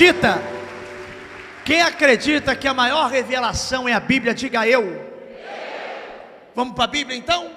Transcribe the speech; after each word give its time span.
acredita? 0.00 0.40
Quem 1.64 1.82
acredita 1.82 2.56
que 2.56 2.66
a 2.66 2.72
maior 2.72 3.10
revelação 3.10 3.86
é 3.86 3.92
a 3.92 4.00
Bíblia, 4.00 4.32
diga 4.32 4.66
eu. 4.66 4.82
Vamos 6.54 6.74
para 6.74 6.84
a 6.84 6.86
Bíblia 6.88 7.16
então? 7.16 7.54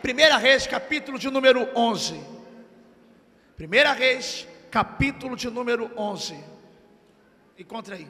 Primeira 0.00 0.38
Reis, 0.38 0.66
capítulo 0.66 1.18
de 1.18 1.30
número 1.30 1.68
11. 1.76 2.18
Primeira 3.56 3.92
Reis, 3.92 4.48
capítulo 4.70 5.36
de 5.36 5.50
número 5.50 5.90
11. 5.96 6.42
Encontra 7.58 7.94
aí. 7.94 8.08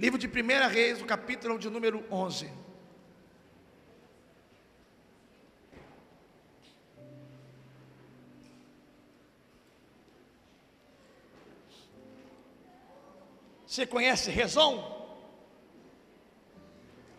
Livro 0.00 0.18
de 0.18 0.26
Primeira 0.26 0.66
Reis, 0.66 1.00
o 1.02 1.04
capítulo 1.04 1.58
de 1.58 1.68
número 1.68 2.02
11. 2.10 2.50
Você 13.74 13.84
conhece 13.84 14.30
Rezon? 14.30 14.88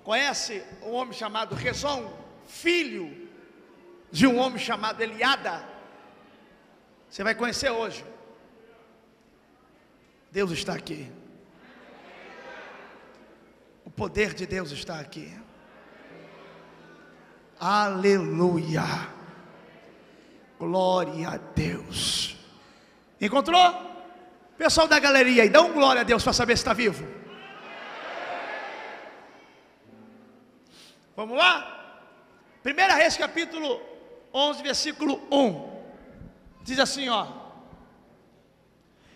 Conhece 0.05 0.63
um 0.83 0.93
homem 0.93 1.11
chamado 1.11 1.53
Rezon, 1.53 2.09
filho 2.47 3.27
de 4.09 4.25
um 4.25 4.37
homem 4.37 4.57
chamado 4.57 5.01
Eliada? 5.01 5.67
Você 7.09 7.25
vai 7.25 7.35
conhecer 7.35 7.69
hoje. 7.71 8.05
Deus 10.31 10.49
está 10.51 10.75
aqui. 10.75 11.11
O 13.83 13.89
poder 13.91 14.33
de 14.33 14.45
Deus 14.45 14.71
está 14.71 14.97
aqui. 14.97 15.37
Aleluia. 17.59 19.09
Glória 20.57 21.31
a 21.31 21.35
Deus. 21.35 22.37
Encontrou? 23.19 23.94
Pessoal 24.57 24.87
da 24.87 24.99
galeria 24.99 25.43
aí, 25.43 25.49
dá 25.49 25.61
um 25.61 25.73
glória 25.73 26.01
a 26.01 26.03
Deus 26.03 26.23
para 26.23 26.31
saber 26.31 26.55
se 26.55 26.61
está 26.61 26.71
vivo. 26.71 27.05
Vamos 31.15 31.37
lá? 31.37 32.07
Primeira 32.63 32.93
Reis, 32.93 33.17
capítulo 33.17 33.81
11, 34.33 34.63
versículo 34.63 35.21
1. 35.29 35.75
Diz 36.63 36.79
assim, 36.79 37.09
ó. 37.09 37.27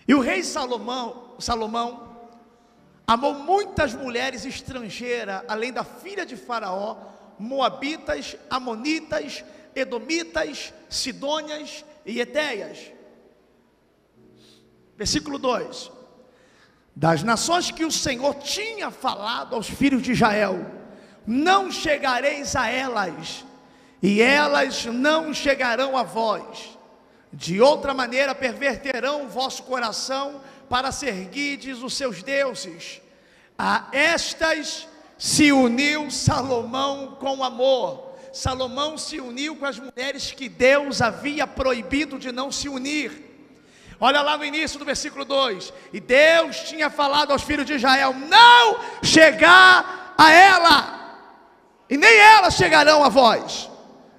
E 0.06 0.14
o 0.14 0.20
rei 0.20 0.44
Salomão, 0.44 1.36
Salomão 1.40 2.18
amou 3.08 3.34
muitas 3.34 3.94
mulheres 3.94 4.46
estrangeiras, 4.46 5.44
além 5.48 5.72
da 5.72 5.86
filha 5.86 6.26
de 6.26 6.36
Faraó, 6.36 6.98
moabitas, 7.40 8.36
amonitas, 8.50 9.44
edomitas, 9.74 10.74
sidônias 10.90 11.86
e 12.06 12.20
etéias 12.20 12.99
Versículo 15.00 15.38
2: 15.40 15.90
Das 16.94 17.24
nações 17.24 17.72
que 17.72 17.86
o 17.86 17.92
Senhor 17.92 18.36
tinha 18.36 18.92
falado 18.92 19.56
aos 19.56 19.70
filhos 19.70 20.02
de 20.02 20.12
Israel, 20.12 20.60
não 21.26 21.72
chegareis 21.72 22.54
a 22.54 22.68
elas, 22.68 23.46
e 24.04 24.22
elas 24.22 24.86
não 24.88 25.34
chegarão 25.34 25.96
a 25.96 26.04
vós. 26.04 26.78
De 27.32 27.62
outra 27.62 27.94
maneira 27.94 28.36
perverterão 28.36 29.24
o 29.24 29.30
vosso 29.30 29.64
coração 29.64 30.42
para 30.68 30.92
seguirdes 30.92 31.82
os 31.82 31.94
seus 31.94 32.22
deuses. 32.22 33.00
A 33.58 33.88
estas 33.94 34.86
se 35.18 35.54
uniu 35.54 36.12
Salomão 36.12 37.16
com 37.18 37.42
amor. 37.42 38.18
Salomão 38.34 38.98
se 38.98 39.22
uniu 39.22 39.56
com 39.56 39.66
as 39.66 39.80
mulheres 39.80 40.34
que 40.34 40.50
Deus 40.50 41.02
havia 41.02 41.48
proibido 41.48 42.20
de 42.20 42.34
não 42.34 42.52
se 42.52 42.68
unir. 42.68 43.29
Olha 44.00 44.22
lá 44.22 44.38
no 44.38 44.46
início 44.46 44.80
do 44.80 44.86
versículo 44.86 45.26
2: 45.26 45.74
E 45.92 46.00
Deus 46.00 46.58
tinha 46.62 46.90
falado 46.90 47.32
aos 47.32 47.44
filhos 47.44 47.66
de 47.66 47.74
Israel: 47.74 48.14
Não 48.14 48.80
chegar 49.04 50.14
a 50.18 50.32
ela, 50.32 51.18
e 51.90 51.98
nem 51.98 52.18
elas 52.18 52.56
chegarão 52.56 53.04
a 53.04 53.10
vós. 53.10 53.70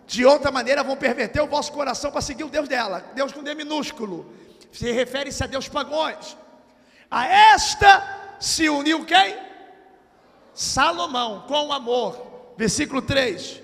De 0.06 0.26
outra 0.26 0.50
maneira 0.50 0.82
vão 0.82 0.96
perverter 0.96 1.40
o 1.40 1.46
vosso 1.46 1.72
coração 1.72 2.10
para 2.10 2.20
seguir 2.20 2.44
o 2.44 2.48
Deus 2.48 2.68
dela. 2.68 3.04
Deus 3.14 3.32
com 3.32 3.42
D 3.42 3.54
minúsculo. 3.54 4.34
Se 4.72 4.90
refere-se 4.90 5.42
a 5.44 5.46
Deus 5.46 5.68
pagões. 5.68 6.36
A 7.08 7.26
esta 7.26 8.36
se 8.40 8.68
uniu 8.68 9.04
quem? 9.04 9.38
Salomão, 10.52 11.44
com 11.46 11.72
amor. 11.72 12.54
Versículo 12.56 13.00
3. 13.00 13.62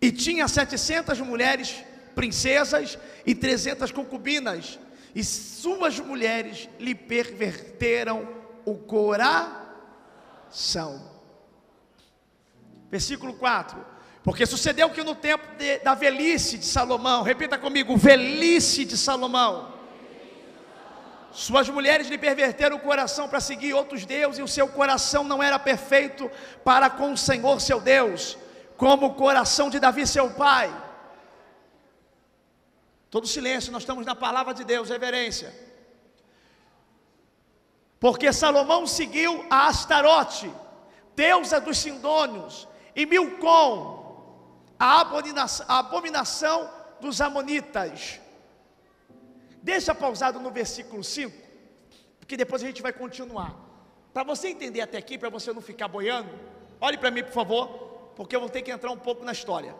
E 0.00 0.10
tinha 0.10 0.48
setecentas 0.48 1.20
mulheres 1.20 1.84
princesas 2.18 2.98
e 3.24 3.32
trezentas 3.32 3.92
concubinas, 3.92 4.76
e 5.14 5.22
suas 5.22 6.00
mulheres 6.00 6.68
lhe 6.80 6.92
perverteram 6.92 8.26
o 8.64 8.74
coração. 8.74 9.70
Versículo 12.90 13.34
4. 13.34 13.86
Porque 14.24 14.44
sucedeu 14.46 14.90
que 14.90 15.04
no 15.04 15.14
tempo 15.14 15.46
de, 15.56 15.78
da 15.78 15.94
velhice 15.94 16.58
de 16.58 16.64
Salomão, 16.64 17.22
repita 17.22 17.56
comigo, 17.56 17.96
velhice 17.96 18.84
de 18.84 18.96
Salomão, 18.96 19.72
suas 21.30 21.68
mulheres 21.68 22.08
lhe 22.08 22.18
perverteram 22.18 22.78
o 22.78 22.80
coração 22.80 23.28
para 23.28 23.38
seguir 23.38 23.74
outros 23.74 24.04
deuses, 24.04 24.40
e 24.40 24.42
o 24.42 24.48
seu 24.48 24.66
coração 24.66 25.22
não 25.22 25.40
era 25.40 25.56
perfeito 25.56 26.28
para 26.64 26.90
com 26.90 27.12
o 27.12 27.16
Senhor 27.16 27.60
seu 27.60 27.80
Deus, 27.80 28.36
como 28.76 29.06
o 29.06 29.14
coração 29.14 29.70
de 29.70 29.78
Davi 29.78 30.04
seu 30.04 30.30
pai. 30.30 30.87
Todo 33.10 33.26
silêncio, 33.26 33.72
nós 33.72 33.82
estamos 33.82 34.04
na 34.04 34.14
palavra 34.14 34.52
de 34.52 34.64
Deus, 34.64 34.90
reverência. 34.90 35.54
Porque 37.98 38.32
Salomão 38.32 38.86
seguiu 38.86 39.44
a 39.50 39.66
Astarote, 39.66 40.52
deusa 41.16 41.60
dos 41.60 41.78
Sindônios, 41.78 42.68
e 42.94 43.06
Milcom, 43.06 44.64
a 44.78 45.00
abominação, 45.00 46.70
dos 47.00 47.20
Amonitas. 47.20 48.20
Deixa 49.62 49.94
pausado 49.94 50.38
no 50.40 50.50
versículo 50.50 51.02
5, 51.02 51.36
porque 52.18 52.36
depois 52.36 52.62
a 52.62 52.66
gente 52.66 52.82
vai 52.82 52.92
continuar. 52.92 53.54
Para 54.12 54.24
você 54.24 54.48
entender 54.48 54.80
até 54.80 54.98
aqui, 54.98 55.16
para 55.16 55.28
você 55.28 55.52
não 55.52 55.60
ficar 55.60 55.88
boiando, 55.88 56.30
olhe 56.80 56.98
para 56.98 57.10
mim, 57.10 57.22
por 57.22 57.32
favor, 57.32 57.68
porque 58.16 58.34
eu 58.34 58.40
vou 58.40 58.48
ter 58.48 58.62
que 58.62 58.70
entrar 58.70 58.90
um 58.90 58.98
pouco 58.98 59.24
na 59.24 59.32
história. 59.32 59.74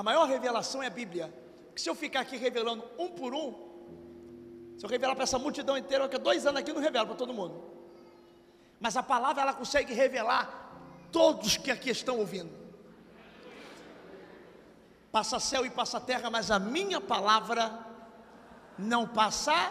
A 0.00 0.02
maior 0.02 0.26
revelação 0.26 0.82
é 0.82 0.86
a 0.86 0.90
Bíblia. 0.90 1.30
Porque 1.66 1.82
se 1.82 1.90
eu 1.90 1.94
ficar 1.94 2.20
aqui 2.20 2.38
revelando 2.38 2.82
um 2.98 3.10
por 3.10 3.34
um, 3.34 3.52
se 4.78 4.86
eu 4.86 4.88
revelar 4.88 5.14
para 5.14 5.24
essa 5.24 5.38
multidão 5.38 5.76
inteira, 5.76 6.08
que 6.08 6.16
dois 6.16 6.46
anos 6.46 6.62
aqui 6.62 6.72
não 6.72 6.80
revelo 6.80 7.08
para 7.08 7.16
todo 7.16 7.34
mundo. 7.34 7.62
Mas 8.80 8.96
a 8.96 9.02
palavra 9.02 9.42
ela 9.42 9.52
consegue 9.52 9.92
revelar 9.92 10.72
todos 11.12 11.58
que 11.58 11.70
aqui 11.70 11.90
estão 11.90 12.16
ouvindo. 12.16 12.50
Passa 15.12 15.38
céu 15.38 15.66
e 15.66 15.70
passa 15.70 16.00
terra, 16.00 16.30
mas 16.30 16.50
a 16.50 16.58
minha 16.58 16.98
palavra 16.98 17.70
não 18.78 19.06
passa. 19.06 19.70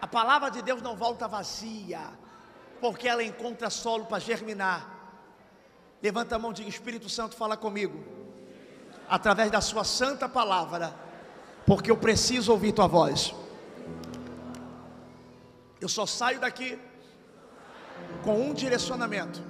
A 0.00 0.06
palavra 0.08 0.50
de 0.50 0.62
Deus 0.62 0.82
não 0.82 0.96
volta 0.96 1.28
vazia, 1.28 2.00
porque 2.80 3.06
ela 3.06 3.22
encontra 3.22 3.70
solo 3.70 4.04
para 4.04 4.18
germinar. 4.18 5.14
Levanta 6.02 6.34
a 6.34 6.40
mão, 6.40 6.52
diga 6.52 6.68
Espírito 6.68 7.08
Santo, 7.08 7.36
fala 7.36 7.56
comigo 7.56 8.23
através 9.08 9.50
da 9.50 9.60
Sua 9.60 9.84
santa 9.84 10.28
palavra, 10.28 10.94
porque 11.66 11.90
eu 11.90 11.96
preciso 11.96 12.52
ouvir 12.52 12.72
Tua 12.72 12.86
voz. 12.86 13.34
Eu 15.80 15.88
só 15.88 16.06
saio 16.06 16.40
daqui 16.40 16.78
com 18.22 18.40
um 18.40 18.54
direcionamento. 18.54 19.42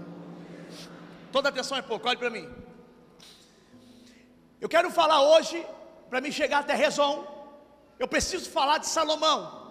Toda 1.31 1.48
atenção 1.48 1.76
é 1.76 1.82
pouco, 1.82 2.09
olhe 2.09 2.16
para 2.16 2.31
mim. 2.31 2.48
Eu 4.60 4.69
quero 4.69 4.91
falar 4.91 5.20
hoje, 5.22 5.64
para 6.09 6.20
me 6.20 6.32
chegar 6.32 6.61
até 6.61 6.75
Rezon, 6.75 7.25
eu 7.99 8.08
preciso 8.08 8.50
falar 8.50 8.78
de 8.78 8.87
Salomão. 8.87 9.62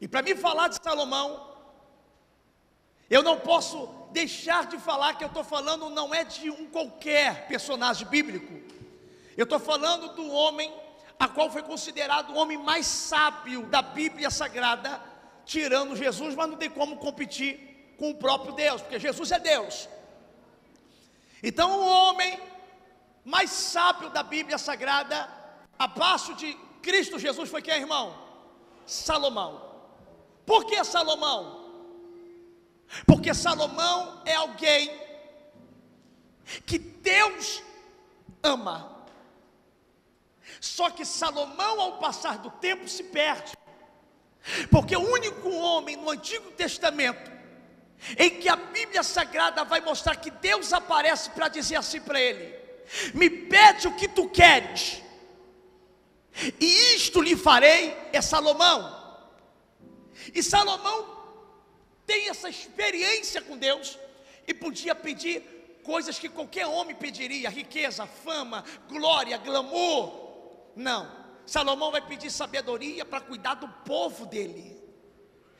E 0.00 0.08
para 0.08 0.22
mim 0.22 0.34
falar 0.34 0.68
de 0.68 0.78
Salomão, 0.82 1.54
eu 3.08 3.22
não 3.22 3.38
posso 3.38 3.88
deixar 4.16 4.64
de 4.66 4.78
falar 4.78 5.14
que 5.14 5.24
eu 5.24 5.28
estou 5.28 5.44
falando 5.44 5.90
não 5.90 6.14
é 6.14 6.24
de 6.24 6.48
um 6.50 6.64
qualquer 6.70 7.46
personagem 7.48 8.06
bíblico. 8.08 8.54
Eu 9.36 9.44
estou 9.44 9.58
falando 9.58 10.14
do 10.14 10.26
homem 10.30 10.72
a 11.18 11.28
qual 11.28 11.50
foi 11.50 11.62
considerado 11.62 12.30
o 12.30 12.36
homem 12.36 12.56
mais 12.56 12.86
sábio 12.86 13.64
da 13.66 13.82
Bíblia 13.82 14.30
Sagrada, 14.30 15.02
tirando 15.44 15.94
Jesus, 15.94 16.34
mas 16.34 16.48
não 16.48 16.56
tem 16.56 16.70
como 16.70 16.96
competir 16.96 17.94
com 17.98 18.10
o 18.10 18.14
próprio 18.14 18.54
Deus, 18.54 18.80
porque 18.80 18.98
Jesus 18.98 19.30
é 19.32 19.38
Deus. 19.38 19.86
Então, 21.42 21.78
o 21.78 21.86
homem 21.86 22.40
mais 23.22 23.50
sábio 23.50 24.08
da 24.08 24.22
Bíblia 24.22 24.56
Sagrada, 24.56 25.28
abaixo 25.78 26.32
de 26.34 26.54
Cristo 26.80 27.18
Jesus, 27.18 27.50
foi 27.50 27.60
quem, 27.60 27.80
irmão? 27.80 28.16
Salomão. 28.86 29.52
Por 30.46 30.64
que 30.64 30.82
Salomão? 30.84 31.65
Porque 33.06 33.34
Salomão 33.34 34.22
é 34.24 34.34
alguém 34.34 34.90
que 36.64 36.78
Deus 36.78 37.62
ama. 38.42 39.04
Só 40.60 40.90
que 40.90 41.04
Salomão, 41.04 41.80
ao 41.80 41.98
passar 41.98 42.38
do 42.38 42.50
tempo, 42.50 42.88
se 42.88 43.04
perde. 43.04 43.52
Porque 44.70 44.96
o 44.96 45.00
único 45.00 45.50
homem 45.50 45.96
no 45.96 46.10
Antigo 46.10 46.50
Testamento 46.52 47.36
em 48.18 48.30
que 48.38 48.48
a 48.48 48.56
Bíblia 48.56 49.02
Sagrada 49.02 49.64
vai 49.64 49.80
mostrar 49.80 50.16
que 50.16 50.30
Deus 50.30 50.72
aparece 50.72 51.30
para 51.30 51.48
dizer 51.48 51.76
assim 51.76 52.00
para 52.00 52.20
ele: 52.20 52.54
Me 53.14 53.28
pede 53.28 53.88
o 53.88 53.96
que 53.96 54.06
tu 54.06 54.28
queres, 54.28 55.02
e 56.60 56.94
isto 56.94 57.20
lhe 57.20 57.36
farei, 57.36 57.96
é 58.12 58.20
Salomão. 58.20 58.94
E 60.34 60.42
Salomão 60.42 61.15
tem 62.06 62.28
essa 62.28 62.48
experiência 62.48 63.42
com 63.42 63.58
Deus 63.58 63.98
e 64.46 64.54
podia 64.54 64.94
pedir 64.94 65.42
coisas 65.82 66.18
que 66.18 66.28
qualquer 66.28 66.66
homem 66.66 66.94
pediria: 66.94 67.50
riqueza, 67.50 68.06
fama, 68.06 68.64
glória, 68.88 69.36
glamour. 69.38 70.26
Não, 70.74 71.10
Salomão 71.44 71.90
vai 71.90 72.00
pedir 72.00 72.30
sabedoria 72.30 73.04
para 73.04 73.20
cuidar 73.20 73.54
do 73.54 73.68
povo 73.68 74.26
dele. 74.26 74.76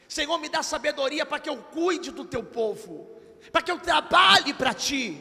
Senhor, 0.08 0.38
me 0.38 0.48
dá 0.48 0.62
sabedoria 0.62 1.26
para 1.26 1.40
que 1.40 1.48
eu 1.48 1.56
cuide 1.56 2.12
do 2.12 2.24
teu 2.24 2.42
povo, 2.42 3.10
para 3.50 3.62
que 3.62 3.70
eu 3.70 3.78
trabalhe 3.78 4.54
para 4.54 4.72
ti, 4.72 5.18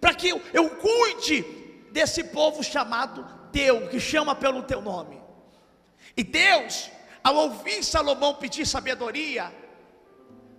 para 0.00 0.14
que 0.14 0.28
eu, 0.28 0.40
eu 0.52 0.70
cuide 0.70 1.42
desse 1.90 2.22
povo 2.24 2.62
chamado 2.62 3.26
teu, 3.50 3.88
que 3.88 3.98
chama 3.98 4.34
pelo 4.36 4.62
teu 4.62 4.80
nome. 4.80 5.20
E 6.16 6.22
Deus, 6.22 6.90
ao 7.22 7.34
ouvir 7.34 7.82
Salomão 7.82 8.34
pedir 8.34 8.66
sabedoria, 8.66 9.52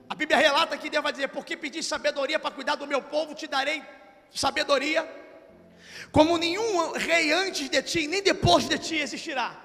a 0.09 0.15
Bíblia 0.15 0.38
relata 0.38 0.75
que 0.75 0.89
Deus 0.89 1.03
vai 1.03 1.11
dizer: 1.11 1.27
Porque 1.27 1.56
pedir 1.56 1.83
sabedoria 1.83 2.39
para 2.39 2.51
cuidar 2.51 2.75
do 2.75 2.88
meu 2.88 3.01
povo, 3.01 3.35
te 3.35 3.45
darei 3.45 3.83
sabedoria, 4.31 5.07
como 6.11 6.38
nenhum 6.38 6.94
rei 6.94 7.31
antes 7.31 7.69
de 7.69 7.81
ti, 7.83 8.07
nem 8.07 8.23
depois 8.23 8.67
de 8.67 8.77
ti 8.79 8.95
existirá. 8.95 9.56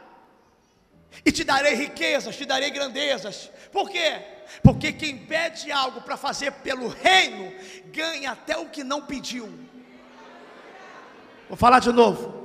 E 1.24 1.32
te 1.32 1.44
darei 1.44 1.74
riquezas, 1.74 2.36
te 2.36 2.44
darei 2.44 2.70
grandezas. 2.70 3.50
Por 3.72 3.88
quê? 3.88 4.20
Porque 4.62 4.92
quem 4.92 5.16
pede 5.16 5.72
algo 5.72 6.02
para 6.02 6.16
fazer 6.16 6.50
pelo 6.52 6.88
reino, 6.88 7.52
ganha 7.86 8.32
até 8.32 8.56
o 8.58 8.68
que 8.68 8.84
não 8.84 9.00
pediu. 9.02 9.48
Vou 11.48 11.56
falar 11.56 11.78
de 11.78 11.92
novo. 11.92 12.43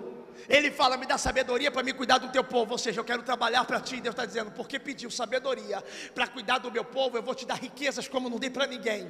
Ele 0.49 0.71
fala: 0.71 0.97
Me 0.97 1.05
dá 1.05 1.17
sabedoria 1.17 1.69
para 1.69 1.83
me 1.83 1.93
cuidar 1.93 2.17
do 2.17 2.29
teu 2.29 2.43
povo. 2.43 2.71
Ou 2.71 2.77
seja, 2.77 2.99
eu 2.99 3.05
quero 3.05 3.21
trabalhar 3.21 3.63
para 3.65 3.79
ti. 3.79 4.01
Deus 4.01 4.13
está 4.13 4.25
dizendo: 4.25 4.51
Porque 4.51 4.79
pediu 4.79 5.11
sabedoria 5.11 5.83
para 6.15 6.27
cuidar 6.27 6.57
do 6.57 6.71
meu 6.71 6.83
povo, 6.83 7.17
eu 7.17 7.23
vou 7.23 7.35
te 7.35 7.45
dar 7.45 7.55
riquezas 7.55 8.07
como 8.07 8.29
não 8.29 8.39
dei 8.39 8.49
para 8.49 8.65
ninguém. 8.65 9.09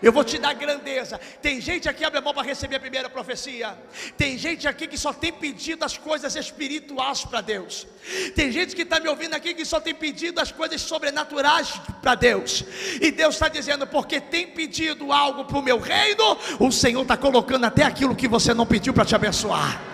Eu 0.00 0.12
vou 0.12 0.24
te 0.24 0.38
dar 0.38 0.54
grandeza. 0.54 1.20
Tem 1.40 1.60
gente 1.60 1.88
aqui, 1.88 2.04
abre 2.04 2.18
a 2.18 2.22
mão 2.22 2.32
para 2.32 2.42
receber 2.42 2.76
a 2.76 2.80
primeira 2.80 3.10
profecia. 3.10 3.76
Tem 4.16 4.38
gente 4.38 4.66
aqui 4.66 4.86
que 4.86 4.96
só 4.96 5.12
tem 5.12 5.32
pedido 5.32 5.84
as 5.84 5.98
coisas 5.98 6.34
espirituais 6.34 7.24
para 7.24 7.40
Deus. 7.40 7.86
Tem 8.34 8.50
gente 8.50 8.74
que 8.74 8.82
está 8.82 8.98
me 8.98 9.08
ouvindo 9.08 9.34
aqui 9.34 9.54
que 9.54 9.64
só 9.64 9.80
tem 9.80 9.94
pedido 9.94 10.40
as 10.40 10.50
coisas 10.50 10.80
sobrenaturais 10.80 11.80
para 12.00 12.14
Deus. 12.14 12.64
E 13.00 13.10
Deus 13.10 13.34
está 13.34 13.48
dizendo, 13.48 13.86
porque 13.86 14.20
tem 14.20 14.46
pedido 14.46 15.12
algo 15.12 15.44
para 15.44 15.58
o 15.58 15.62
meu 15.62 15.78
reino, 15.78 16.36
o 16.58 16.72
Senhor 16.72 17.02
está 17.02 17.16
colocando 17.16 17.64
até 17.64 17.84
aquilo 17.84 18.16
que 18.16 18.26
você 18.26 18.54
não 18.54 18.66
pediu 18.66 18.92
para 18.94 19.04
te 19.04 19.14
abençoar. 19.14 19.92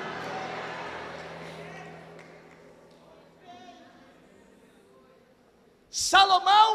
Salomão, 5.99 6.71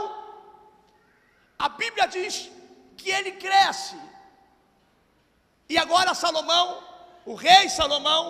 a 1.57 1.69
Bíblia 1.69 2.05
diz 2.07 2.51
que 2.97 3.09
ele 3.09 3.31
cresce. 3.31 3.95
E 5.69 5.77
agora 5.77 6.13
Salomão, 6.13 6.83
o 7.25 7.33
rei 7.33 7.69
Salomão, 7.69 8.25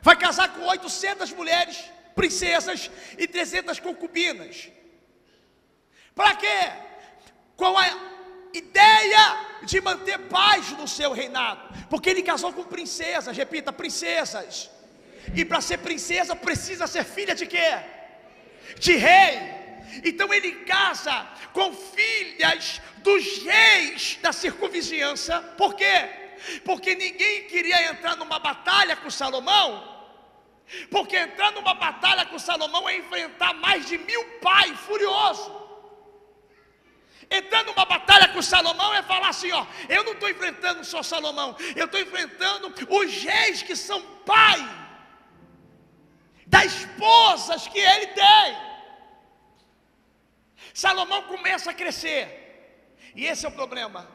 vai 0.00 0.16
casar 0.16 0.48
com 0.54 0.62
800 0.62 1.30
mulheres, 1.32 1.76
princesas 2.14 2.90
e 3.18 3.28
300 3.28 3.78
concubinas. 3.80 4.70
Para 6.14 6.34
quê? 6.36 6.72
Com 7.54 7.76
a 7.76 7.86
ideia 8.54 9.24
de 9.62 9.78
manter 9.82 10.18
paz 10.30 10.70
no 10.72 10.88
seu 10.88 11.12
reinado, 11.12 11.60
porque 11.90 12.08
ele 12.08 12.22
casou 12.22 12.50
com 12.50 12.64
princesas, 12.64 13.36
repita, 13.36 13.70
princesas. 13.70 14.70
E 15.34 15.44
para 15.44 15.60
ser 15.60 15.80
princesa 15.80 16.34
precisa 16.34 16.86
ser 16.86 17.04
filha 17.04 17.34
de 17.34 17.46
quê? 17.46 17.78
De 18.78 18.96
rei. 18.96 19.53
Então 20.02 20.32
ele 20.32 20.52
casa 20.64 21.26
com 21.52 21.72
filhas 21.72 22.80
dos 22.98 23.42
reis 23.42 24.18
da 24.22 24.32
circunvizinhança. 24.32 25.40
Por 25.56 25.74
quê? 25.74 26.08
Porque 26.64 26.94
ninguém 26.94 27.44
queria 27.44 27.90
entrar 27.90 28.16
numa 28.16 28.38
batalha 28.38 28.96
com 28.96 29.10
Salomão. 29.10 29.92
Porque 30.90 31.16
entrar 31.16 31.52
numa 31.52 31.74
batalha 31.74 32.24
com 32.26 32.38
Salomão 32.38 32.88
é 32.88 32.96
enfrentar 32.96 33.52
mais 33.54 33.86
de 33.86 33.98
mil 33.98 34.24
pais 34.40 34.78
furiosos. 34.80 35.52
Entrar 37.30 37.64
numa 37.64 37.84
batalha 37.84 38.28
com 38.28 38.42
Salomão 38.42 38.94
é 38.94 39.02
falar 39.02 39.28
assim: 39.28 39.50
ó, 39.52 39.66
eu 39.88 40.04
não 40.04 40.12
estou 40.12 40.28
enfrentando 40.28 40.84
só 40.84 41.02
Salomão, 41.02 41.56
eu 41.74 41.86
estou 41.86 42.00
enfrentando 42.00 42.72
os 42.88 43.22
reis 43.22 43.62
que 43.62 43.76
são 43.76 44.00
pai 44.24 44.84
das 46.46 46.66
esposas 46.66 47.66
que 47.68 47.78
ele 47.78 48.08
tem. 48.08 48.73
Salomão 50.74 51.22
começa 51.22 51.70
a 51.70 51.74
crescer, 51.74 52.24
e 53.14 53.24
esse 53.24 53.46
é 53.46 53.48
o 53.48 53.52
problema. 53.52 54.10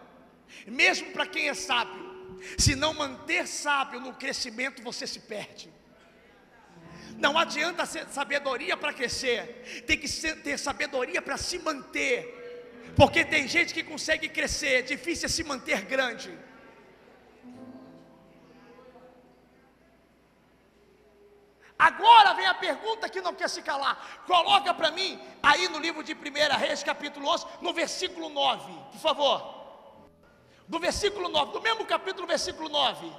Mesmo 0.67 1.11
para 1.13 1.25
quem 1.25 1.47
é 1.47 1.53
sábio, 1.53 2.37
se 2.57 2.75
não 2.75 2.93
manter 2.93 3.47
sábio 3.47 4.01
no 4.01 4.13
crescimento, 4.13 4.83
você 4.83 5.07
se 5.07 5.21
perde. 5.21 5.71
Não 7.17 7.37
adianta 7.37 7.85
sabedoria 7.85 8.75
para 8.75 8.91
crescer, 8.91 9.83
tem 9.87 9.97
que 9.97 10.07
ter 10.07 10.59
sabedoria 10.59 11.21
para 11.21 11.37
se 11.37 11.57
manter. 11.59 12.35
Porque 12.95 13.23
tem 13.23 13.47
gente 13.47 13.73
que 13.73 13.83
consegue 13.83 14.27
crescer, 14.27 14.79
é 14.79 14.81
difícil 14.81 15.27
é 15.27 15.29
se 15.29 15.43
manter 15.43 15.81
grande. 15.83 16.37
Agora 21.79 22.33
vem 22.33 22.45
a 22.45 22.53
pergunta 22.53 23.07
que 23.07 23.21
não 23.21 23.33
quer 23.33 23.49
se 23.49 23.61
calar. 23.61 24.21
Coloca 24.27 24.73
para 24.73 24.91
mim 24.91 25.17
aí 25.41 25.69
no 25.69 25.79
livro 25.79 26.03
de 26.03 26.13
1 26.13 26.17
Reis, 26.57 26.83
capítulo 26.83 27.25
11, 27.29 27.45
no 27.61 27.73
versículo 27.73 28.27
9, 28.27 28.73
por 28.91 28.99
favor. 28.99 29.59
Do 30.67 30.77
versículo 30.77 31.29
9, 31.29 31.53
do 31.53 31.61
mesmo 31.61 31.85
capítulo, 31.85 32.27
versículo 32.27 32.67
9. 32.67 33.09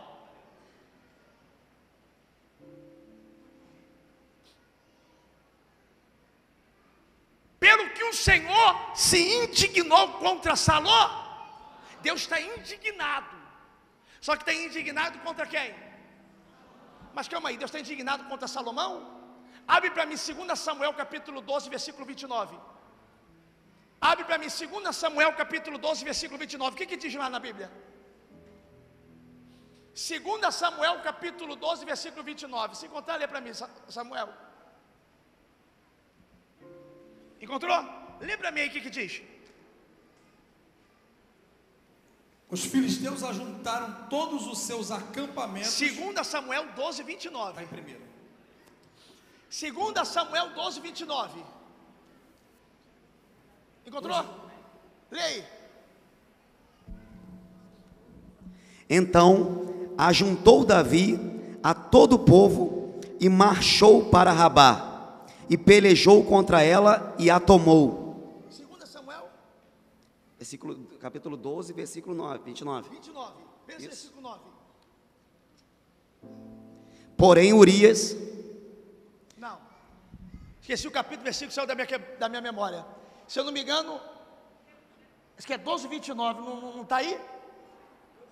Pelo 7.58 7.89
que 7.91 8.05
o 8.05 8.13
Senhor 8.13 8.91
se 8.94 9.19
indignou 9.43 10.19
contra 10.19 10.55
Saló, 10.55 11.11
Deus 12.03 12.20
está 12.20 12.39
indignado. 12.39 13.41
Só 14.20 14.37
que 14.37 14.43
está 14.43 14.53
indignado 14.53 15.19
contra 15.20 15.46
quem? 15.46 15.90
Mas 17.17 17.29
calma 17.29 17.48
aí, 17.48 17.56
Deus 17.56 17.70
está 17.70 17.81
indignado 17.81 18.24
contra 18.31 18.48
Salomão? 18.56 18.93
Abre 19.76 19.90
para 19.90 20.06
mim 20.10 20.17
2 20.17 20.58
Samuel 20.58 20.93
capítulo 20.94 21.40
12, 21.40 21.70
versículo 21.76 22.05
29. 22.06 22.56
Abre 24.00 24.24
para 24.24 24.38
mim 24.38 24.46
2 24.46 24.96
Samuel 24.96 25.32
capítulo 25.34 25.79
12, 25.79 26.05
versículo 26.05 26.38
29. 26.38 26.74
O 26.74 26.79
que, 26.79 26.86
que 26.86 26.96
diz 26.96 27.14
lá 27.14 27.29
na 27.29 27.38
Bíblia? 27.38 27.70
2 29.93 30.55
Samuel 30.55 31.00
capítulo 31.08 31.56
12, 31.56 31.84
versículo 31.84 32.22
29. 32.22 32.76
Se 32.76 32.86
encontrar, 32.86 33.17
lê 33.17 33.26
para 33.26 33.40
mim, 33.40 33.52
Samuel. 33.88 34.29
Encontrou? 37.40 37.79
Lê 38.20 38.36
para 38.36 38.50
mim 38.50 38.60
aí 38.62 38.69
o 38.69 38.72
que, 38.72 38.81
que 38.81 38.90
diz. 38.90 39.22
Os 42.51 42.65
filisteus 42.65 43.23
ajuntaram 43.23 44.09
todos 44.09 44.47
os 44.47 44.59
seus 44.59 44.91
acampamentos. 44.91 45.79
2 45.79 46.27
Samuel 46.27 46.67
12, 46.75 47.03
29. 47.05 47.53
Vai 47.53 47.67
primeiro. 47.67 48.03
2 49.49 50.09
Samuel 50.09 50.51
12, 50.55 50.81
29. 50.81 51.45
Encontrou? 53.87 54.25
Leia. 55.11 55.49
Então 58.89 59.93
ajuntou 59.97 60.65
Davi 60.65 61.19
a 61.63 61.73
todo 61.73 62.15
o 62.15 62.19
povo 62.19 63.01
e 63.21 63.29
marchou 63.29 64.07
para 64.07 64.33
Rabá 64.33 65.25
e 65.49 65.57
pelejou 65.57 66.25
contra 66.25 66.63
ela 66.63 67.15
e 67.19 67.31
a 67.31 67.39
tomou 67.39 68.01
versículo, 70.51 70.75
capítulo 71.01 71.37
12, 71.37 71.73
versículo 71.73 72.15
9, 72.15 72.45
29. 72.45 72.91
29, 72.91 73.35
versículo 73.67 74.21
9. 74.23 74.41
Porém, 77.17 77.53
Urias. 77.53 78.17
Não, 79.37 79.59
esqueci 80.61 80.87
o 80.87 80.91
capítulo, 80.91 81.25
versículo 81.25 81.53
saiu 81.53 81.67
da 81.67 81.75
minha, 81.75 81.87
da 82.19 82.29
minha 82.29 82.43
memória. 82.43 82.85
Se 83.27 83.39
eu 83.39 83.45
não 83.45 83.53
me 83.53 83.63
engano, 83.63 84.01
acho 85.37 85.47
que 85.47 85.55
é 85.55 85.59
12, 85.59 85.89
29, 85.89 86.41
não 86.41 86.83
está 86.83 86.97
aí? 86.97 87.19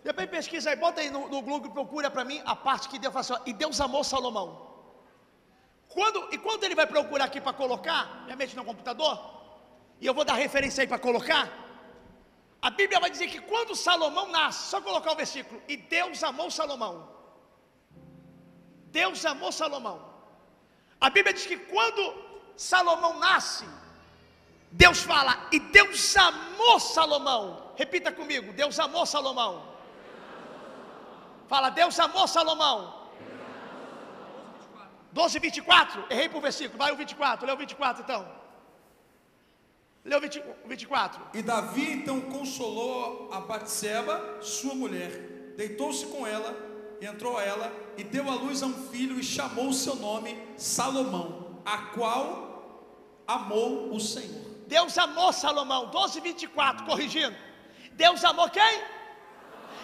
Depois 0.04 0.30
pesquisa 0.30 0.70
aí, 0.70 0.76
bota 0.76 1.00
aí 1.00 1.10
no, 1.10 1.28
no 1.28 1.42
Google, 1.42 1.70
procura 1.70 2.10
para 2.10 2.24
mim 2.24 2.40
a 2.44 2.54
parte 2.54 2.88
que 2.88 2.98
Deus 2.98 3.12
fala 3.12 3.20
assim, 3.20 3.32
ó, 3.32 3.40
e 3.46 3.52
Deus 3.52 3.80
amou 3.80 4.04
Salomão. 4.04 4.68
Quando, 5.88 6.28
e 6.32 6.38
quando 6.38 6.64
ele 6.64 6.74
vai 6.74 6.86
procurar 6.86 7.24
aqui 7.24 7.40
para 7.40 7.52
colocar, 7.52 8.22
minha 8.24 8.36
mente 8.36 8.54
no 8.54 8.64
computador, 8.64 9.18
e 10.00 10.06
eu 10.06 10.14
vou 10.14 10.24
dar 10.24 10.34
referência 10.34 10.82
aí 10.82 10.86
para 10.86 10.98
colocar. 10.98 11.67
A 12.60 12.70
Bíblia 12.70 12.98
vai 13.00 13.10
dizer 13.10 13.28
que 13.28 13.40
quando 13.40 13.74
Salomão 13.74 14.28
nasce, 14.28 14.70
só 14.70 14.80
colocar 14.80 15.12
o 15.12 15.16
versículo, 15.16 15.62
e 15.68 15.76
Deus 15.76 16.22
amou 16.24 16.50
Salomão. 16.50 17.08
Deus 18.86 19.24
amou 19.24 19.52
Salomão. 19.52 19.98
A 21.00 21.08
Bíblia 21.08 21.32
diz 21.32 21.46
que 21.46 21.56
quando 21.56 22.02
Salomão 22.56 23.18
nasce, 23.18 23.64
Deus 24.72 25.00
fala, 25.02 25.48
e 25.52 25.60
Deus 25.60 26.16
amou 26.16 26.80
Salomão. 26.80 27.72
Repita 27.76 28.10
comigo: 28.10 28.52
Deus 28.52 28.78
amou 28.78 29.06
Salomão. 29.06 29.64
Fala, 31.46 31.70
Deus 31.70 31.98
amou 31.98 32.26
Salomão. 32.26 32.98
12, 35.12 35.38
24. 35.38 36.06
Errei 36.10 36.28
o 36.28 36.40
versículo. 36.40 36.78
Vai 36.78 36.92
o 36.92 36.96
24. 36.96 37.46
Lê 37.46 37.52
o 37.52 37.56
24 37.56 38.02
então. 38.02 38.37
O 40.16 40.20
20, 40.20 40.42
24. 40.66 41.20
E 41.34 41.42
Davi 41.42 41.92
então 41.92 42.20
consolou 42.20 43.30
a 43.32 43.40
Batseba, 43.40 44.38
sua 44.40 44.74
mulher, 44.74 45.10
deitou-se 45.56 46.06
com 46.06 46.26
ela, 46.26 46.56
entrou 47.00 47.36
a 47.36 47.44
ela 47.44 47.72
e 47.96 48.04
deu 48.04 48.28
à 48.30 48.34
luz 48.34 48.62
a 48.62 48.66
um 48.66 48.88
filho 48.88 49.18
e 49.20 49.22
chamou 49.22 49.68
o 49.68 49.74
seu 49.74 49.96
nome 49.96 50.40
Salomão, 50.56 51.60
a 51.64 51.78
qual 51.94 53.22
amou 53.26 53.94
o 53.94 54.00
Senhor. 54.00 54.48
Deus 54.66 54.96
amou 54.98 55.32
Salomão. 55.32 55.86
12, 55.86 56.20
24. 56.20 56.84
Corrigindo. 56.84 57.36
Deus 57.92 58.22
amou 58.24 58.48
quem? 58.50 58.82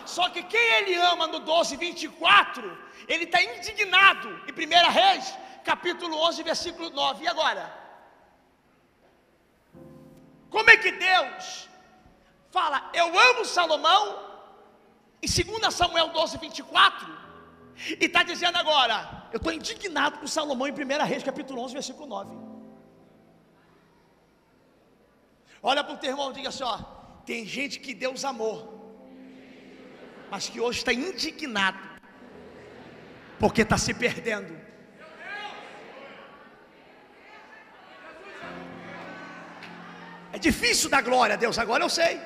Só 0.07 0.29
que 0.29 0.43
quem 0.43 0.61
ele 0.61 0.95
ama 0.97 1.27
no 1.27 1.41
12, 1.41 1.77
24, 1.77 2.79
ele 3.09 3.25
está 3.25 3.43
indignado. 3.43 4.29
Em 4.47 4.53
1 4.53 4.91
Reis, 4.91 5.35
capítulo 5.65 6.17
11, 6.29 6.43
versículo 6.43 6.91
9. 6.91 7.25
E 7.25 7.29
agora? 7.29 7.84
Como 10.55 10.71
é 10.71 10.77
que 10.77 10.93
Deus 10.93 11.69
fala, 12.49 12.89
eu 12.95 13.09
amo 13.19 13.45
Salomão, 13.45 14.05
em 15.21 15.27
2 15.27 15.75
Samuel 15.75 16.11
12, 16.11 16.39
24, 16.39 17.09
e 18.01 18.05
está 18.05 18.23
dizendo 18.23 18.57
agora, 18.57 19.27
eu 19.33 19.39
estou 19.39 19.53
indignado 19.53 20.21
com 20.21 20.29
Salomão 20.29 20.69
em 20.69 20.73
1 20.73 21.05
Reis, 21.07 21.25
capítulo 21.25 21.61
11, 21.61 21.75
versículo 21.75 22.07
9. 22.07 22.37
Olha 25.61 25.83
para 25.83 25.95
o 25.95 25.97
teu 25.97 26.11
irmão 26.11 26.31
e 26.31 26.35
diga 26.35 26.51
assim: 26.51 26.63
ó, 26.63 26.79
tem 27.27 27.45
gente 27.45 27.81
que 27.81 27.93
Deus 27.93 28.25
amou, 28.25 28.57
mas 30.31 30.49
que 30.49 30.61
hoje 30.61 30.79
está 30.79 30.93
indignado, 30.93 31.81
porque 33.41 33.63
está 33.63 33.77
se 33.77 33.93
perdendo. 33.93 34.64
É 40.35 40.39
difícil 40.39 40.91
dar 40.91 41.01
glória 41.01 41.35
a 41.35 41.37
Deus 41.37 41.57
agora, 41.61 41.85
eu 41.85 41.89
sei. 41.89 42.21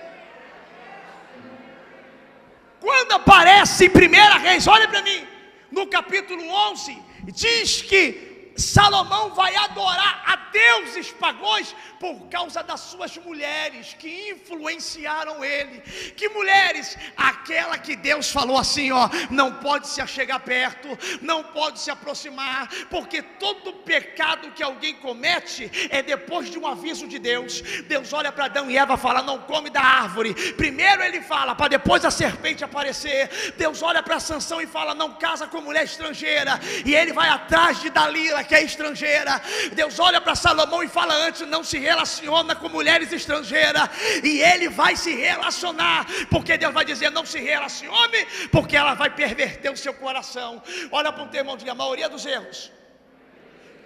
Quando 2.80 3.12
aparece 3.12 3.84
em 3.84 3.90
1 3.90 4.38
Reis, 4.40 4.66
olha 4.66 4.88
para 4.88 5.02
mim, 5.02 5.26
no 5.70 5.86
capítulo 5.86 6.42
11, 6.70 7.02
diz 7.24 7.82
que 7.82 8.27
Salomão 8.58 9.30
vai 9.34 9.54
adorar 9.54 10.22
a 10.26 10.36
deuses 10.50 11.12
pagões 11.12 11.74
por 12.00 12.28
causa 12.28 12.62
das 12.62 12.80
suas 12.80 13.16
mulheres 13.18 13.94
que 13.98 14.30
influenciaram 14.30 15.44
ele. 15.44 15.80
Que 16.16 16.28
mulheres? 16.28 16.96
Aquela 17.16 17.78
que 17.78 17.96
Deus 17.96 18.30
falou 18.30 18.58
assim, 18.58 18.90
ó, 18.92 19.08
não 19.30 19.54
pode 19.54 19.88
se 19.88 20.00
achegar 20.00 20.40
perto, 20.40 20.98
não 21.20 21.42
pode 21.42 21.78
se 21.78 21.90
aproximar, 21.90 22.68
porque 22.90 23.22
todo 23.22 23.72
pecado 23.72 24.50
que 24.52 24.62
alguém 24.62 24.94
comete 24.94 25.70
é 25.90 26.02
depois 26.02 26.50
de 26.50 26.58
um 26.58 26.66
aviso 26.66 27.06
de 27.06 27.18
Deus. 27.18 27.60
Deus 27.86 28.12
olha 28.12 28.32
para 28.32 28.46
Adão 28.46 28.70
e 28.70 28.76
Eva 28.76 28.94
e 28.94 28.98
fala: 28.98 29.22
"Não 29.22 29.38
come 29.38 29.70
da 29.70 29.82
árvore". 29.82 30.34
Primeiro 30.54 31.02
ele 31.02 31.20
fala 31.20 31.54
para 31.54 31.68
depois 31.68 32.04
a 32.04 32.10
serpente 32.10 32.64
aparecer. 32.64 33.54
Deus 33.56 33.82
olha 33.82 34.02
para 34.02 34.20
Sansão 34.20 34.60
e 34.60 34.66
fala: 34.66 34.94
"Não 34.94 35.14
casa 35.14 35.46
com 35.46 35.60
mulher 35.60 35.84
estrangeira". 35.84 36.58
E 36.84 36.94
ele 36.94 37.12
vai 37.12 37.28
atrás 37.28 37.80
de 37.80 37.90
Dalila, 37.90 38.44
que 38.48 38.54
é 38.54 38.62
estrangeira. 38.62 39.40
Deus 39.72 39.98
olha 39.98 40.20
para 40.20 40.34
Salomão 40.34 40.82
e 40.82 40.88
fala 40.88 41.14
antes: 41.26 41.46
"Não 41.46 41.62
se 41.62 41.78
relaciona 41.78 42.54
com 42.56 42.68
mulheres 42.68 43.12
estrangeiras". 43.12 43.88
E 44.24 44.40
ele 44.40 44.68
vai 44.68 44.96
se 44.96 45.14
relacionar, 45.14 46.06
porque 46.30 46.56
Deus 46.56 46.74
vai 46.74 46.84
dizer: 46.84 47.10
"Não 47.10 47.26
se 47.26 47.38
relacione", 47.38 48.26
porque 48.50 48.76
ela 48.76 48.94
vai 48.94 49.10
perverter 49.10 49.70
o 49.70 49.76
seu 49.76 49.94
coração. 49.94 50.62
Olha 50.90 51.12
para 51.12 51.24
o 51.24 51.28
teu 51.28 51.40
irmão, 51.40 51.56
diga: 51.56 51.72
a 51.72 51.74
maioria 51.74 52.08
dos 52.08 52.26
erros 52.26 52.72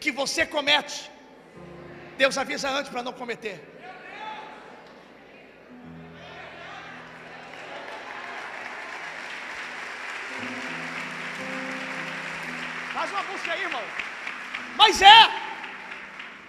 que 0.03 0.11
você 0.11 0.45
comete, 0.45 1.09
Deus 2.19 2.37
avisa 2.37 2.69
antes 2.69 2.91
para 2.91 3.05
não 3.05 3.13
cometer. 3.13 3.57
Faz 12.93 13.11
uma 13.13 13.23
busca 13.23 13.53
aí, 13.53 13.63
irmão. 13.63 14.02
Mas 14.83 15.01
é 15.01 15.23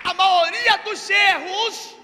a 0.03 0.11
maioria 0.11 0.77
dos 0.77 1.07
erros 1.07 1.95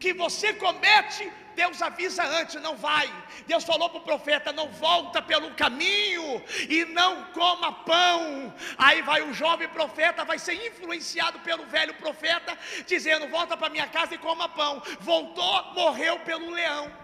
que 0.00 0.14
você 0.14 0.54
comete, 0.54 1.30
Deus 1.54 1.82
avisa 1.82 2.24
antes, 2.24 2.54
não 2.62 2.74
vai. 2.78 3.12
Deus 3.46 3.62
falou 3.62 3.90
para 3.90 3.98
o 3.98 4.04
profeta: 4.04 4.54
não 4.54 4.70
volta 4.70 5.20
pelo 5.20 5.50
caminho 5.54 6.42
e 6.76 6.86
não 6.86 7.24
coma 7.34 7.70
pão. 7.84 8.54
Aí 8.78 9.02
vai 9.02 9.20
o 9.20 9.34
jovem 9.34 9.68
profeta, 9.68 10.24
vai 10.24 10.38
ser 10.38 10.54
influenciado 10.66 11.38
pelo 11.40 11.66
velho 11.66 11.92
profeta, 11.92 12.56
dizendo: 12.86 13.28
volta 13.28 13.54
para 13.54 13.68
minha 13.68 13.86
casa 13.86 14.14
e 14.14 14.18
coma 14.26 14.48
pão. 14.48 14.82
Voltou, 15.00 15.74
morreu 15.74 16.18
pelo 16.20 16.48
leão. 16.48 17.03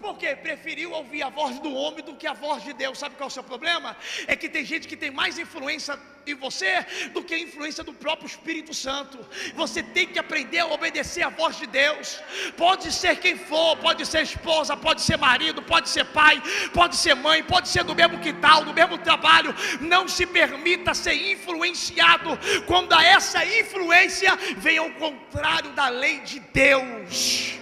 Porque 0.00 0.34
preferiu 0.34 0.92
ouvir 0.92 1.22
a 1.22 1.28
voz 1.28 1.58
do 1.58 1.72
homem 1.74 2.02
do 2.02 2.14
que 2.14 2.26
a 2.26 2.32
voz 2.32 2.62
de 2.62 2.72
Deus. 2.72 2.98
Sabe 2.98 3.16
qual 3.16 3.28
é 3.28 3.30
o 3.30 3.30
seu 3.30 3.44
problema? 3.44 3.96
É 4.26 4.34
que 4.34 4.48
tem 4.48 4.64
gente 4.64 4.88
que 4.88 4.96
tem 4.96 5.10
mais 5.10 5.38
influência 5.38 5.98
em 6.26 6.34
você 6.34 6.86
do 7.12 7.22
que 7.22 7.34
a 7.34 7.38
influência 7.38 7.84
do 7.84 7.92
próprio 7.92 8.26
Espírito 8.26 8.72
Santo. 8.72 9.18
Você 9.54 9.82
tem 9.82 10.06
que 10.06 10.18
aprender 10.18 10.60
a 10.60 10.66
obedecer 10.66 11.22
a 11.22 11.28
voz 11.28 11.56
de 11.56 11.66
Deus. 11.66 12.20
Pode 12.56 12.90
ser 12.92 13.16
quem 13.16 13.36
for, 13.36 13.76
pode 13.76 14.06
ser 14.06 14.22
esposa, 14.22 14.76
pode 14.76 15.02
ser 15.02 15.18
marido, 15.18 15.62
pode 15.62 15.88
ser 15.88 16.06
pai, 16.06 16.42
pode 16.72 16.96
ser 16.96 17.14
mãe, 17.14 17.42
pode 17.42 17.68
ser 17.68 17.84
do 17.84 17.94
mesmo 17.94 18.18
quintal, 18.20 18.64
do 18.64 18.72
mesmo 18.72 18.96
trabalho. 18.98 19.54
Não 19.80 20.08
se 20.08 20.24
permita 20.24 20.94
ser 20.94 21.14
influenciado 21.32 22.38
quando 22.66 22.94
essa 22.94 23.44
influência 23.44 24.34
vem 24.56 24.78
ao 24.78 24.90
contrário 24.92 25.72
da 25.72 25.88
lei 25.88 26.20
de 26.20 26.40
Deus. 26.40 27.59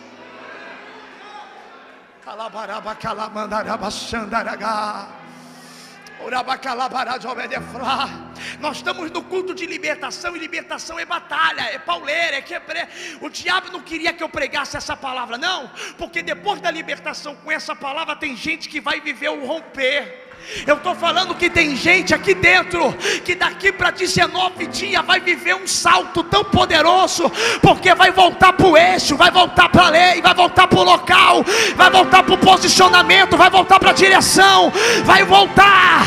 Nós 8.60 8.76
estamos 8.78 9.10
no 9.10 9.22
culto 9.22 9.54
de 9.54 9.64
libertação 9.64 10.36
e 10.36 10.38
libertação 10.38 10.98
é 10.98 11.06
batalha, 11.06 11.62
é 11.62 11.78
pauleira, 11.78 12.36
é 12.36 12.42
quebre. 12.42 12.86
O 13.22 13.30
diabo 13.30 13.70
não 13.70 13.80
queria 13.80 14.12
que 14.12 14.22
eu 14.22 14.28
pregasse 14.28 14.76
essa 14.76 14.94
palavra, 14.96 15.38
não, 15.38 15.70
porque 15.96 16.22
depois 16.22 16.60
da 16.60 16.70
libertação 16.70 17.34
com 17.36 17.50
essa 17.50 17.74
palavra 17.74 18.14
tem 18.14 18.36
gente 18.36 18.68
que 18.68 18.80
vai 18.80 19.00
viver 19.00 19.30
o 19.30 19.46
romper. 19.46 20.27
Eu 20.66 20.76
estou 20.76 20.94
falando 20.94 21.34
que 21.34 21.50
tem 21.50 21.76
gente 21.76 22.14
aqui 22.14 22.34
dentro 22.34 22.92
que 23.24 23.34
daqui 23.34 23.70
para 23.70 23.90
19 23.90 24.66
dias 24.66 25.04
vai 25.04 25.20
viver 25.20 25.54
um 25.54 25.66
salto 25.66 26.22
tão 26.22 26.42
poderoso, 26.44 27.30
porque 27.60 27.94
vai 27.94 28.10
voltar 28.10 28.52
para 28.54 28.66
o 28.66 28.76
eixo, 28.76 29.16
vai 29.16 29.30
voltar 29.30 29.68
para 29.68 29.86
a 29.86 29.90
lei, 29.90 30.22
vai 30.22 30.34
voltar 30.34 30.66
para 30.66 30.78
o 30.78 30.84
local, 30.84 31.44
vai 31.76 31.90
voltar 31.90 32.22
para 32.22 32.34
o 32.34 32.38
posicionamento, 32.38 33.36
vai 33.36 33.50
voltar 33.50 33.78
para 33.78 33.90
a 33.90 33.94
direção, 33.94 34.72
vai 35.04 35.24
voltar. 35.24 36.06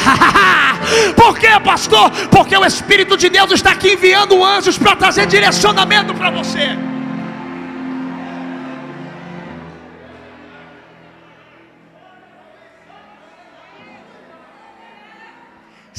Por 1.16 1.38
quê, 1.38 1.60
pastor? 1.64 2.10
Porque 2.30 2.58
o 2.58 2.66
Espírito 2.66 3.16
de 3.16 3.30
Deus 3.30 3.52
está 3.52 3.72
aqui 3.72 3.94
enviando 3.94 4.44
anjos 4.44 4.78
para 4.78 4.96
trazer 4.96 5.28
direcionamento 5.28 6.14
para 6.14 6.32
você. 6.32 6.78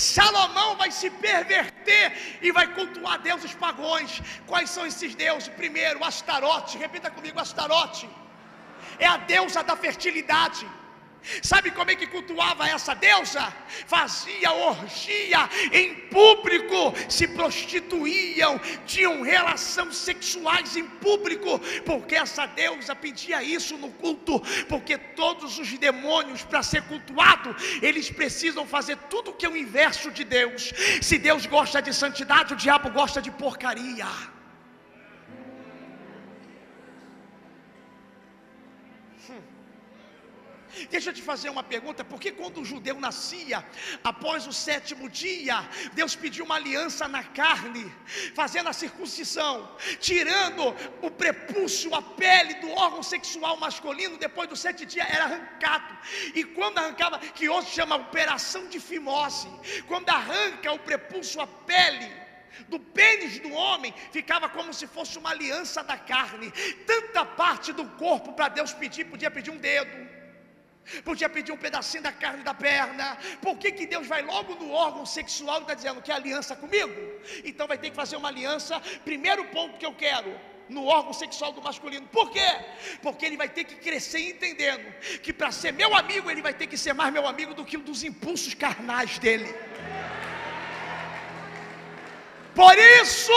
Salomão 0.03 0.71
vai 0.83 0.91
se 0.91 1.09
perverter 1.27 2.07
e 2.47 2.51
vai 2.59 2.67
cultuar 2.79 3.19
deuses 3.29 3.55
pagões. 3.55 4.21
Quais 4.51 4.69
são 4.75 4.85
esses 4.91 5.15
deuses? 5.15 5.49
Primeiro, 5.63 6.05
Astarote, 6.11 6.77
repita 6.87 7.11
comigo: 7.17 7.39
Astarote 7.47 8.09
é 8.99 9.07
a 9.07 9.17
deusa 9.17 9.63
da 9.63 9.77
fertilidade. 9.77 10.67
Sabe 11.43 11.71
como 11.71 11.91
é 11.91 11.95
que 11.95 12.07
cultuava 12.07 12.69
essa 12.69 12.95
deusa? 12.95 13.53
Fazia 13.87 14.53
orgia 14.53 15.49
em 15.73 15.95
público, 16.09 16.95
se 17.09 17.29
prostituíam, 17.29 18.61
tinham 18.87 19.23
relações 19.23 19.97
sexuais 19.97 20.77
em 20.77 20.85
público, 20.85 21.59
porque 21.85 22.15
essa 22.15 22.47
deusa 22.47 22.95
pedia 22.95 23.43
isso 23.43 23.77
no 23.79 23.91
culto, 23.91 24.41
porque 24.69 24.99
todos 24.99 25.59
os 25.59 25.73
demônios, 25.79 26.43
para 26.43 26.63
ser 26.63 26.83
cultuado, 26.83 27.55
eles 27.81 28.11
precisam 28.11 28.67
fazer 28.67 28.97
tudo 29.09 29.33
que 29.33 29.47
é 29.47 29.49
o 29.49 29.57
inverso 29.57 30.11
de 30.11 30.25
Deus. 30.25 30.73
Se 31.01 31.19
Deus 31.19 31.47
gosta 31.47 31.81
de 31.81 31.95
santidade, 31.95 32.55
o 32.55 32.57
diabo 32.57 32.91
gosta 32.91 33.23
de 33.23 33.31
porcaria. 33.31 34.32
Deixa 40.91 41.11
eu 41.11 41.15
te 41.15 41.23
fazer 41.23 41.51
uma 41.51 41.63
pergunta: 41.63 42.05
por 42.05 42.21
que 42.21 42.31
quando 42.33 42.61
o 42.61 42.65
judeu 42.65 42.99
nascia, 42.99 43.65
após 44.03 44.47
o 44.47 44.53
sétimo 44.53 45.09
dia, 45.09 45.57
Deus 45.93 46.15
pediu 46.15 46.45
uma 46.45 46.57
aliança 46.57 47.07
na 47.09 47.23
carne, 47.25 47.93
fazendo 48.35 48.69
a 48.69 48.73
circuncisão, 48.73 49.77
tirando 50.01 50.75
o 51.01 51.11
prepúcio, 51.11 51.95
a 51.95 52.03
pele 52.03 52.55
do 52.55 52.71
órgão 52.71 53.03
sexual 53.03 53.57
masculino, 53.57 54.17
depois 54.17 54.49
dos 54.49 54.61
sete 54.61 54.85
dias 54.85 55.09
era 55.09 55.25
arrancado, 55.25 55.99
e 56.35 56.45
quando 56.45 56.79
arrancava, 56.79 57.19
que 57.19 57.49
hoje 57.49 57.71
chama 57.71 57.97
operação 57.97 58.67
de 58.69 58.81
fimose, 58.81 59.49
quando 59.87 60.09
arranca 60.09 60.73
o 60.73 60.79
prepúcio, 60.79 61.41
a 61.41 61.47
pele, 61.47 62.23
do 62.69 62.79
pênis 62.79 63.39
do 63.39 63.53
homem 63.53 63.95
ficava 64.11 64.49
como 64.49 64.73
se 64.73 64.87
fosse 64.87 65.19
uma 65.19 65.31
aliança 65.31 65.83
da 65.83 65.97
carne. 65.97 66.51
Tanta 66.87 67.25
parte 67.25 67.73
do 67.73 67.85
corpo 67.91 68.33
para 68.33 68.49
Deus 68.49 68.73
pedir, 68.73 69.07
podia 69.07 69.31
pedir 69.31 69.51
um 69.51 69.57
dedo, 69.57 70.12
Podia 71.05 71.29
pedir 71.29 71.53
um 71.53 71.57
pedacinho 71.57 72.03
da 72.03 72.13
carne 72.13 72.43
da 72.43 72.55
perna. 72.55 73.17
Por 73.41 73.57
que, 73.57 73.73
que 73.73 73.87
Deus 73.87 74.07
vai 74.07 74.23
logo 74.23 74.55
no 74.57 74.71
órgão 74.73 75.07
sexual 75.07 75.59
e 75.59 75.63
está 75.63 75.75
dizendo 75.75 76.03
que 76.03 76.11
é 76.11 76.15
aliança 76.15 76.57
comigo? 76.57 76.93
Então 77.45 77.67
vai 77.67 77.79
ter 77.79 77.91
que 77.91 77.97
fazer 77.97 78.17
uma 78.17 78.29
aliança. 78.29 78.81
Primeiro 79.05 79.45
ponto 79.47 79.79
que 79.79 79.87
eu 79.87 79.95
quero, 79.95 80.39
no 80.69 80.87
órgão 80.87 81.13
sexual 81.13 81.53
do 81.53 81.63
masculino. 81.63 82.07
Por 82.09 82.31
quê? 82.31 82.51
Porque 83.01 83.25
ele 83.25 83.37
vai 83.37 83.49
ter 83.49 83.65
que 83.65 83.77
crescer 83.77 84.31
entendendo 84.31 84.93
que 85.23 85.33
para 85.33 85.53
ser 85.53 85.73
meu 85.73 85.95
amigo, 85.95 86.31
ele 86.31 86.43
vai 86.43 86.55
ter 86.55 86.67
que 86.67 86.77
ser 86.77 86.93
mais 86.93 87.13
meu 87.13 87.27
amigo 87.27 87.55
do 87.55 87.65
que 87.65 87.77
um 87.77 87.81
dos 87.81 88.03
impulsos 88.03 88.55
carnais 88.55 89.19
dele. 89.19 89.55
Por 92.55 92.77
isso 92.79 93.33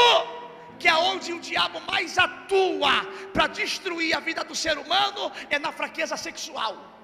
que 0.78 0.88
aonde 0.88 1.32
o 1.32 1.40
diabo 1.40 1.80
mais 1.82 2.18
atua 2.18 3.06
para 3.34 3.48
destruir 3.48 4.16
a 4.16 4.20
vida 4.20 4.44
do 4.44 4.56
ser 4.56 4.78
humano 4.78 5.32
é 5.50 5.58
na 5.58 5.72
fraqueza 5.72 6.18
sexual. 6.18 6.95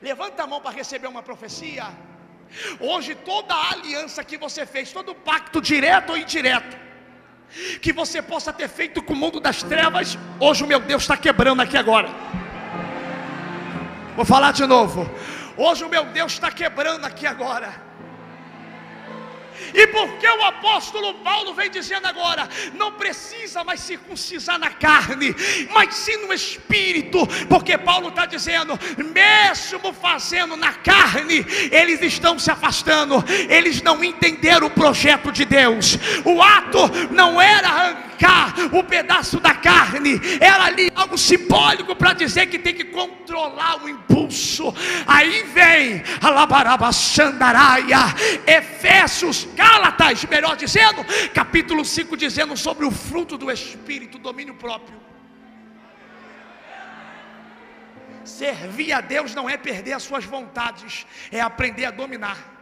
Levanta 0.00 0.42
a 0.42 0.46
mão 0.46 0.60
para 0.60 0.70
receber 0.70 1.06
uma 1.06 1.22
profecia. 1.22 1.86
Hoje, 2.80 3.14
toda 3.14 3.54
a 3.54 3.72
aliança 3.72 4.24
que 4.24 4.38
você 4.38 4.64
fez, 4.64 4.92
todo 4.92 5.14
pacto 5.14 5.60
direto 5.60 6.10
ou 6.10 6.16
indireto, 6.16 6.76
que 7.80 7.92
você 7.92 8.22
possa 8.22 8.52
ter 8.52 8.68
feito 8.68 9.02
com 9.02 9.12
o 9.12 9.16
mundo 9.16 9.40
das 9.40 9.62
trevas, 9.62 10.18
hoje 10.38 10.64
o 10.64 10.66
meu 10.66 10.80
Deus 10.80 11.02
está 11.02 11.16
quebrando 11.16 11.60
aqui 11.60 11.76
agora. 11.76 12.08
Vou 14.16 14.24
falar 14.24 14.52
de 14.52 14.66
novo. 14.66 15.08
Hoje 15.56 15.84
o 15.84 15.88
meu 15.88 16.04
Deus 16.06 16.32
está 16.32 16.50
quebrando 16.50 17.04
aqui 17.04 17.26
agora. 17.26 17.89
E 19.74 19.86
porque 19.88 20.26
o 20.26 20.44
apóstolo 20.44 21.14
Paulo 21.14 21.54
vem 21.54 21.70
dizendo 21.70 22.06
agora, 22.06 22.48
não 22.74 22.92
precisa 22.92 23.62
mais 23.64 23.80
circuncisar 23.80 24.58
na 24.58 24.70
carne, 24.70 25.34
mas 25.72 25.94
sim 25.94 26.16
no 26.26 26.32
espírito, 26.32 27.26
porque 27.48 27.76
Paulo 27.78 28.08
está 28.08 28.26
dizendo, 28.26 28.78
mesmo 29.12 29.92
fazendo 29.92 30.56
na 30.56 30.72
carne, 30.72 31.46
eles 31.70 32.00
estão 32.02 32.38
se 32.38 32.50
afastando, 32.50 33.22
eles 33.48 33.82
não 33.82 34.02
entenderam 34.02 34.66
o 34.66 34.70
projeto 34.70 35.32
de 35.32 35.44
Deus. 35.44 35.98
O 36.24 36.42
ato 36.42 36.90
não 37.10 37.40
era 37.40 37.68
arrancar 37.68 38.54
o 38.72 38.84
pedaço 38.84 39.40
da 39.40 39.54
carne, 39.54 40.20
era 40.40 40.64
ali 40.64 40.90
algo 40.94 41.16
simbólico 41.16 41.96
para 41.96 42.12
dizer 42.12 42.46
que 42.46 42.58
tem 42.58 42.74
que 42.74 42.84
controlar 42.84 43.82
o 43.82 43.88
impulso. 43.88 44.74
Aí 45.06 45.44
vem 45.44 46.02
a 46.20 46.30
Labaraba 46.30 46.92
Xandaraia, 46.92 48.14
Efésios 48.46 49.48
Gálatas, 49.54 50.24
melhor 50.24 50.56
dizendo, 50.56 51.04
capítulo 51.34 51.84
5, 51.84 52.16
dizendo 52.16 52.56
sobre 52.56 52.84
o 52.86 52.90
fruto 52.90 53.36
do 53.36 53.50
Espírito, 53.50 54.18
domínio 54.18 54.54
próprio. 54.54 55.00
Servir 58.24 58.92
a 58.92 59.00
Deus 59.00 59.34
não 59.34 59.48
é 59.48 59.56
perder 59.56 59.94
as 59.94 60.02
suas 60.02 60.24
vontades, 60.24 61.06
é 61.32 61.40
aprender 61.40 61.86
a 61.86 61.90
dominar 61.90 62.59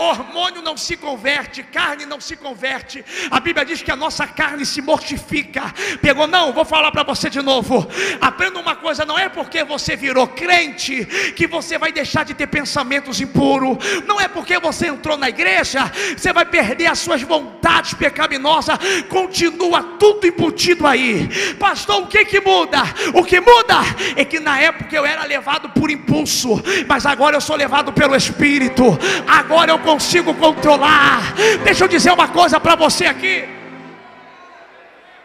hormônio 0.00 0.62
não 0.62 0.76
se 0.76 0.96
converte, 0.96 1.62
carne 1.62 2.06
não 2.06 2.20
se 2.20 2.36
converte. 2.36 3.04
A 3.30 3.40
Bíblia 3.40 3.64
diz 3.64 3.82
que 3.82 3.90
a 3.90 3.96
nossa 3.96 4.26
carne 4.26 4.64
se 4.64 4.80
mortifica. 4.80 5.72
Pegou, 6.00 6.26
não, 6.26 6.52
vou 6.52 6.64
falar 6.64 6.90
para 6.90 7.02
você 7.02 7.28
de 7.28 7.42
novo. 7.42 7.86
Aprenda 8.20 8.58
uma 8.58 8.76
coisa: 8.76 9.04
não 9.04 9.18
é 9.18 9.28
porque 9.28 9.64
você 9.64 9.96
virou 9.96 10.26
crente 10.26 11.04
que 11.36 11.46
você 11.46 11.78
vai 11.78 11.92
deixar 11.92 12.24
de 12.24 12.34
ter 12.34 12.46
pensamentos 12.46 13.20
impuros. 13.20 13.78
Não 14.06 14.20
é 14.20 14.28
porque 14.28 14.58
você 14.58 14.86
entrou 14.86 15.16
na 15.16 15.28
igreja, 15.28 15.90
você 16.16 16.32
vai 16.32 16.44
perder 16.44 16.86
as 16.86 16.98
suas 16.98 17.22
vontades 17.22 17.94
pecaminosas. 17.94 18.78
Continua 19.08 19.82
tudo 19.98 20.26
embutido 20.26 20.86
aí. 20.86 21.28
Pastor, 21.58 22.02
o 22.02 22.06
que 22.06 22.24
que 22.24 22.40
muda? 22.40 22.82
O 23.14 23.24
que 23.24 23.40
muda 23.40 23.76
é 24.16 24.24
que 24.24 24.40
na 24.40 24.58
época 24.60 24.94
eu 24.94 25.04
era 25.04 25.24
levado 25.24 25.70
por 25.70 25.90
impulso, 25.90 26.62
mas 26.88 27.06
agora 27.06 27.36
eu 27.36 27.40
sou 27.40 27.56
levado 27.56 27.92
pelo 27.92 28.16
Espírito. 28.16 28.84
Agora 29.26 29.70
eu 29.70 29.78
consigo 29.90 30.32
controlar. 30.34 31.34
Deixa 31.64 31.84
eu 31.84 31.88
dizer 31.88 32.12
uma 32.12 32.28
coisa 32.28 32.60
para 32.60 32.76
você 32.76 33.06
aqui. 33.06 33.44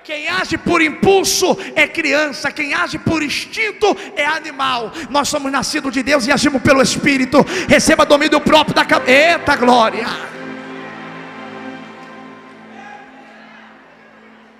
Quem 0.03 0.27
age 0.27 0.57
por 0.57 0.81
impulso 0.81 1.57
é 1.75 1.87
criança, 1.87 2.51
quem 2.51 2.73
age 2.73 2.99
por 2.99 3.23
instinto 3.23 3.95
é 4.15 4.25
animal. 4.25 4.91
Nós 5.09 5.27
somos 5.29 5.51
nascidos 5.51 5.91
de 5.91 6.03
Deus 6.03 6.27
e 6.27 6.31
agimos 6.31 6.61
pelo 6.61 6.81
Espírito. 6.81 7.43
Receba 7.67 8.05
domínio 8.05 8.39
próprio 8.39 8.75
da 8.75 8.85
cabeça. 8.85 9.11
Eita 9.11 9.55
glória! 9.55 10.34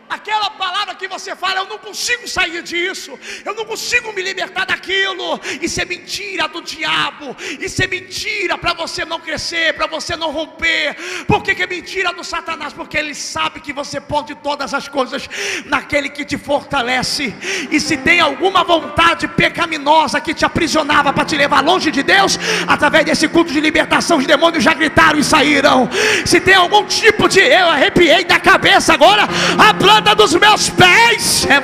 Aquela 0.09 0.49
palavra 0.51 0.95
que 0.95 1.07
você 1.07 1.35
fala, 1.35 1.59
eu 1.59 1.65
não 1.65 1.77
consigo 1.77 2.27
sair 2.27 2.61
disso, 2.63 3.17
eu 3.43 3.53
não 3.53 3.65
consigo 3.65 4.11
me 4.13 4.21
libertar 4.21 4.65
daquilo. 4.65 5.39
Isso 5.61 5.81
é 5.81 5.85
mentira 5.85 6.47
do 6.47 6.61
diabo, 6.61 7.35
isso 7.59 7.83
é 7.83 7.87
mentira 7.87 8.57
para 8.57 8.73
você 8.73 9.05
não 9.05 9.19
crescer, 9.19 9.73
para 9.73 9.87
você 9.87 10.15
não 10.15 10.31
romper. 10.31 10.95
Por 11.25 11.41
que, 11.43 11.55
que 11.55 11.63
é 11.63 11.67
mentira 11.67 12.13
do 12.13 12.23
Satanás? 12.23 12.73
Porque 12.73 12.97
ele 12.97 13.15
sabe 13.15 13.59
que 13.59 13.73
você 13.73 13.99
pode 13.99 14.35
todas 14.35 14.73
as 14.73 14.87
coisas 14.87 15.27
naquele 15.65 16.09
que 16.09 16.25
te 16.25 16.37
fortalece. 16.37 17.33
E 17.71 17.79
se 17.79 17.97
tem 17.97 18.19
alguma 18.19 18.63
vontade 18.63 19.27
pecaminosa 19.27 20.21
que 20.21 20.33
te 20.33 20.45
aprisionava 20.45 21.11
para 21.13 21.25
te 21.25 21.35
levar 21.35 21.61
longe 21.61 21.91
de 21.91 22.03
Deus, 22.03 22.37
através 22.67 23.05
desse 23.05 23.27
culto 23.27 23.51
de 23.51 23.59
libertação, 23.59 24.17
os 24.17 24.25
demônios 24.25 24.63
já 24.63 24.73
gritaram 24.73 25.19
e 25.19 25.23
saíram. 25.23 25.89
Se 26.25 26.39
tem 26.39 26.55
algum 26.55 26.85
tipo 26.85 27.27
de 27.27 27.39
eu 27.39 27.67
arrepiei 27.69 28.23
da 28.23 28.39
cabeça 28.39 28.93
agora, 28.93 29.27
a 29.57 29.73
planta 29.95 30.15
dos 30.15 30.35
meus 30.35 30.69
pés. 30.69 31.45
É 31.45 31.61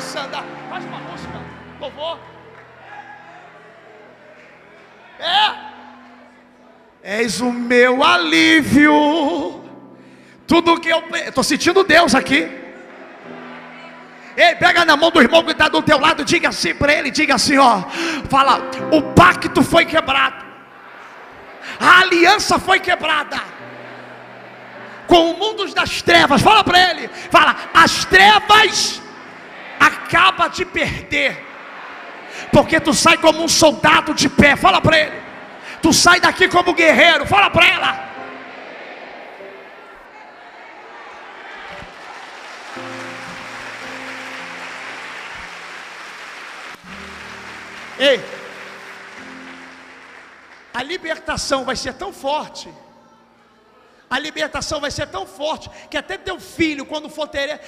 Sandra. 0.00 0.44
Faz 0.70 0.84
uma 0.84 0.98
música, 0.98 1.40
louvor. 1.80 2.18
É. 5.18 5.52
És 7.02 7.40
o 7.40 7.52
meu 7.52 8.02
alívio. 8.02 9.62
Tudo 10.46 10.80
que 10.80 10.88
eu 10.88 11.02
estou 11.26 11.44
sentindo 11.44 11.84
Deus 11.84 12.14
aqui. 12.14 12.48
Ei, 14.36 14.54
pega 14.54 14.84
na 14.84 14.96
mão 14.96 15.10
do 15.10 15.20
irmão 15.20 15.42
que 15.42 15.52
está 15.52 15.68
do 15.68 15.82
teu 15.82 15.98
lado, 15.98 16.24
diga 16.24 16.50
assim 16.50 16.74
para 16.74 16.92
ele, 16.92 17.10
diga 17.10 17.36
assim, 17.36 17.56
ó, 17.56 17.82
fala, 18.28 18.60
o 18.92 19.00
pacto 19.14 19.62
foi 19.62 19.86
quebrado, 19.86 20.44
a 21.80 22.00
aliança 22.00 22.58
foi 22.58 22.78
quebrada 22.78 23.40
com 25.06 25.30
o 25.30 25.38
mundo 25.38 25.66
das 25.74 26.02
trevas. 26.02 26.42
Fala 26.42 26.62
para 26.64 26.90
ele, 26.90 27.08
fala, 27.30 27.56
as 27.72 28.04
trevas 28.04 29.02
acaba 29.78 30.48
de 30.48 30.64
perder. 30.64 31.44
Porque 32.52 32.78
tu 32.80 32.92
sai 32.92 33.16
como 33.16 33.42
um 33.42 33.48
soldado 33.48 34.14
de 34.14 34.28
pé. 34.28 34.56
Fala 34.56 34.80
para 34.80 34.98
ele. 34.98 35.22
Tu 35.80 35.92
sai 35.92 36.20
daqui 36.20 36.48
como 36.48 36.74
guerreiro. 36.74 37.26
Fala 37.26 37.50
para 37.50 37.66
ela. 37.66 38.06
Ei, 47.98 48.22
a 50.74 50.82
libertação 50.82 51.64
vai 51.64 51.74
ser 51.74 51.94
tão 51.94 52.12
forte 52.12 52.68
A 54.08 54.20
libertação 54.20 54.80
vai 54.80 54.90
ser 54.90 55.08
tão 55.08 55.26
forte 55.26 55.68
que 55.90 55.96
até 55.96 56.16
teu 56.16 56.38
filho, 56.38 56.86
quando 56.86 57.08
for, 57.08 57.26
ter, 57.26 57.60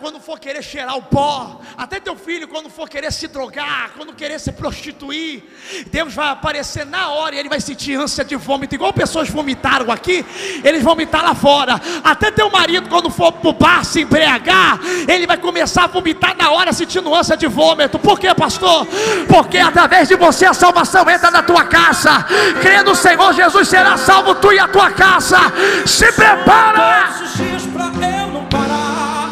quando 0.00 0.20
for 0.20 0.38
querer 0.38 0.62
cheirar 0.62 0.96
o 0.96 1.02
pó, 1.02 1.60
até 1.76 2.00
teu 2.00 2.16
filho, 2.16 2.48
quando 2.48 2.70
for 2.70 2.88
querer 2.88 3.12
se 3.12 3.28
drogar, 3.28 3.90
quando 3.94 4.14
querer 4.14 4.40
se 4.40 4.52
prostituir, 4.52 5.42
Deus 5.88 6.14
vai 6.14 6.30
aparecer 6.30 6.86
na 6.86 7.10
hora 7.10 7.34
e 7.34 7.38
ele 7.38 7.48
vai 7.48 7.60
sentir 7.60 7.94
ânsia 7.94 8.24
de 8.24 8.36
vômito, 8.36 8.74
igual 8.74 8.90
pessoas 8.92 9.28
vomitaram 9.28 9.92
aqui, 9.92 10.24
eles 10.64 10.82
vomitar 10.82 11.22
lá 11.22 11.34
fora. 11.34 11.78
Até 12.02 12.30
teu 12.30 12.50
marido, 12.50 12.88
quando 12.88 13.10
for 13.10 13.30
para 13.30 13.52
bar 13.52 13.84
se 13.84 14.00
embriagar, 14.00 14.80
ele 15.06 15.26
vai 15.26 15.36
começar 15.36 15.84
a 15.84 15.88
vomitar 15.88 16.34
na 16.36 16.50
hora, 16.52 16.72
sentindo 16.72 17.14
ânsia 17.14 17.36
de 17.36 17.46
vômito. 17.46 17.98
Por 17.98 18.18
quê, 18.18 18.34
pastor? 18.34 18.86
Porque 19.28 19.58
através 19.58 20.08
de 20.08 20.16
você 20.16 20.46
a 20.46 20.54
salvação 20.54 21.08
entra 21.10 21.30
na 21.30 21.42
tua 21.42 21.64
casa. 21.64 22.24
Crendo 22.62 22.92
no 22.92 22.96
Senhor 22.96 23.32
Jesus, 23.32 23.68
será 23.68 23.96
salvo 23.96 24.34
tu 24.36 24.52
e 24.52 24.58
a 24.58 24.68
tua 24.68 24.90
casa. 24.90 25.38
Se 25.86 26.12
prepara! 26.12 27.08
Todos 27.12 27.32
os 27.32 27.36
dias 27.36 27.62
pra 27.66 27.86
eu 27.86 28.28
não 28.28 28.44
parar. 28.46 29.30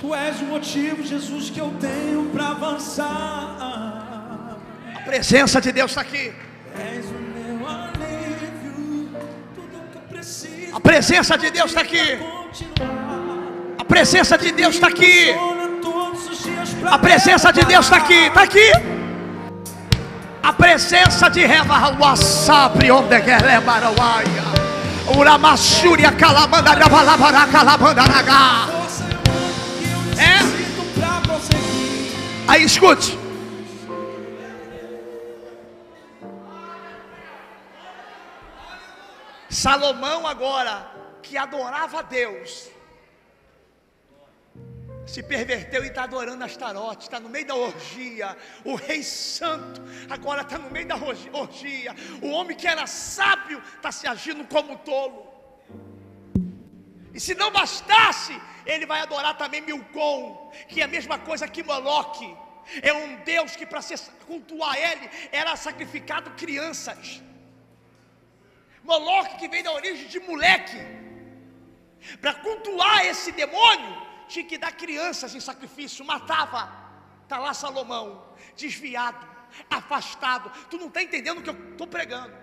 Tu 0.00 0.14
és 0.14 0.40
o 0.40 0.44
motivo, 0.44 1.02
Jesus, 1.02 1.50
que 1.50 1.58
eu 1.58 1.72
tenho 1.80 2.30
para 2.32 2.48
avançar. 2.48 3.06
A 4.94 4.98
presença 5.04 5.60
de 5.60 5.72
Deus 5.72 5.90
está 5.90 6.02
aqui. 6.02 6.32
És 6.78 7.06
o 7.06 7.18
meu 7.36 7.66
alívio, 7.66 9.08
tudo 9.54 9.90
que 9.90 9.96
eu 9.96 10.02
preciso. 10.08 10.76
A 10.76 10.80
presença 10.80 11.38
de 11.38 11.50
Deus 11.50 11.70
está 11.70 11.80
aqui. 11.80 12.18
A 13.78 13.84
presença 13.84 14.38
de 14.38 14.52
Deus 14.52 14.74
está 14.74 14.88
aqui. 14.88 15.34
A 16.90 16.98
presença 16.98 17.52
de 17.52 17.64
Deus 17.64 17.86
está 17.86 17.96
aqui. 17.96 18.14
Está 18.14 18.42
aqui. 18.42 18.72
A 20.42 20.52
presença 20.52 21.28
de 21.30 21.44
Reva 21.46 21.96
Wasabi, 21.98 22.90
onde 22.90 23.20
quer 23.22 23.42
levar 23.42 23.82
o 23.84 23.94
Uramachúria 25.06 26.12
calabanda 26.12 26.72
rabalabara 26.72 27.46
calabanda 27.46 28.06
naga. 28.06 28.68
É? 30.18 30.38
Aí 32.48 32.64
escute. 32.64 33.18
Salomão 39.50 40.26
agora 40.26 40.90
que 41.22 41.36
adorava 41.36 42.00
a 42.00 42.02
Deus 42.02 42.73
se 45.06 45.22
perverteu 45.22 45.84
e 45.84 45.88
está 45.88 46.04
adorando 46.04 46.44
Astarote, 46.44 47.04
está 47.04 47.20
no 47.20 47.28
meio 47.28 47.46
da 47.46 47.54
orgia. 47.54 48.36
O 48.64 48.74
rei 48.74 49.02
santo 49.02 49.82
agora 50.08 50.42
está 50.42 50.58
no 50.58 50.70
meio 50.70 50.86
da 50.86 50.96
orgia. 50.96 51.94
O 52.22 52.30
homem 52.30 52.56
que 52.56 52.66
era 52.66 52.86
sábio 52.86 53.62
está 53.76 53.92
se 53.92 54.06
agindo 54.06 54.44
como 54.46 54.78
tolo. 54.78 55.32
E 57.12 57.20
se 57.20 57.34
não 57.34 57.50
bastasse, 57.50 58.40
ele 58.66 58.86
vai 58.86 59.00
adorar 59.00 59.36
também 59.36 59.60
Milcom, 59.60 60.50
que 60.68 60.80
é 60.80 60.84
a 60.84 60.88
mesma 60.88 61.18
coisa 61.18 61.46
que 61.46 61.62
Moloque. 61.62 62.36
É 62.82 62.92
um 62.92 63.16
Deus 63.24 63.54
que 63.54 63.66
para 63.66 63.80
cultuar 64.26 64.76
ele 64.76 65.10
era 65.30 65.54
sacrificado 65.54 66.30
crianças. 66.30 67.22
Moloque 68.82 69.38
que 69.38 69.48
vem 69.48 69.62
da 69.62 69.72
origem 69.72 70.08
de 70.08 70.18
moleque. 70.20 70.78
Para 72.20 72.34
cultuar 72.34 73.06
esse 73.06 73.32
demônio, 73.32 74.03
tinha 74.28 74.44
que 74.44 74.58
dar 74.58 74.72
crianças 74.72 75.34
em 75.34 75.40
sacrifício, 75.40 76.04
matava. 76.04 76.84
Está 77.22 77.38
lá 77.38 77.54
Salomão, 77.54 78.24
desviado, 78.56 79.26
afastado. 79.70 80.50
Tu 80.68 80.76
não 80.78 80.88
está 80.88 81.02
entendendo 81.02 81.38
o 81.38 81.42
que 81.42 81.50
eu 81.50 81.70
estou 81.72 81.86
pregando. 81.86 82.34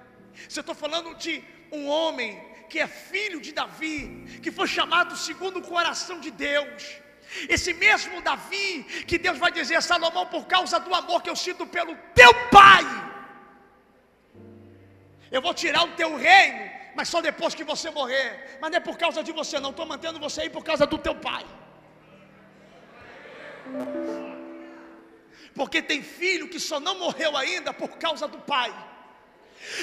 Você 0.48 0.60
estou 0.60 0.76
falando 0.76 1.13
de 1.15 1.44
um 1.72 1.88
homem 1.88 2.41
que 2.70 2.80
é 2.80 2.88
filho 2.88 3.39
de 3.41 3.52
Davi, 3.52 4.39
que 4.41 4.52
foi 4.52 4.67
chamado 4.67 5.15
segundo 5.15 5.60
o 5.60 5.62
coração 5.62 6.20
de 6.20 6.32
Deus. 6.32 7.02
Esse 7.48 7.74
mesmo 7.74 8.22
Davi, 8.22 8.84
que 9.08 9.17
Deus 9.17 9.38
vai 9.38 9.52
dizer 9.52 9.76
a 9.76 9.82
Salomão, 9.82 10.26
por 10.26 10.46
causa 10.48 10.80
do 10.80 10.94
amor 10.94 11.22
que 11.22 11.30
eu 11.30 11.36
sinto 11.36 11.65
pelo 11.65 11.96
teu 12.13 12.34
pai, 12.50 12.84
eu 15.32 15.41
vou 15.41 15.54
tirar 15.54 15.84
o 15.84 15.96
teu 15.96 16.17
reino, 16.17 16.70
mas 16.96 17.08
só 17.08 17.22
depois 17.22 17.56
que 17.56 17.63
você 17.63 17.89
morrer. 17.89 18.58
Mas 18.62 18.70
não 18.70 18.78
é 18.78 18.82
por 18.82 18.98
causa 18.98 19.24
de 19.24 19.32
você, 19.32 19.60
não, 19.60 19.70
estou 19.70 19.86
mantendo 19.86 20.20
você 20.20 20.41
aí 20.41 20.50
por 20.50 20.63
causa 20.63 20.86
do 20.86 20.98
teu 20.98 21.15
pai. 21.15 21.46
Porque 25.53 25.81
tem 25.81 26.01
filho 26.01 26.47
que 26.47 26.60
só 26.60 26.79
não 26.79 26.97
morreu 26.99 27.36
ainda 27.36 27.73
por 27.73 27.97
causa 27.97 28.27
do 28.27 28.38
pai. 28.39 28.73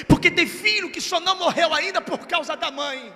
Porque 0.07 0.29
tem 0.29 0.47
filho 0.47 0.91
que 0.91 0.99
só 0.99 1.19
não 1.19 1.35
morreu 1.35 1.73
ainda 1.73 2.01
por 2.01 2.27
causa 2.27 2.55
da 2.55 2.71
mãe. 2.71 3.13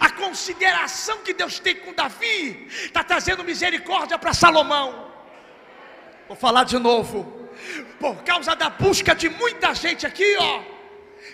A 0.00 0.10
consideração 0.10 1.18
que 1.18 1.34
Deus 1.34 1.58
tem 1.58 1.76
com 1.76 1.92
Davi 1.92 2.66
está 2.70 3.04
trazendo 3.04 3.44
misericórdia 3.44 4.18
para 4.18 4.32
Salomão. 4.32 5.12
Vou 6.26 6.36
falar 6.36 6.64
de 6.64 6.78
novo. 6.78 7.50
Por 7.98 8.22
causa 8.22 8.54
da 8.54 8.70
busca 8.70 9.14
de 9.14 9.28
muita 9.28 9.74
gente 9.74 10.06
aqui, 10.06 10.36
ó. 10.38 10.62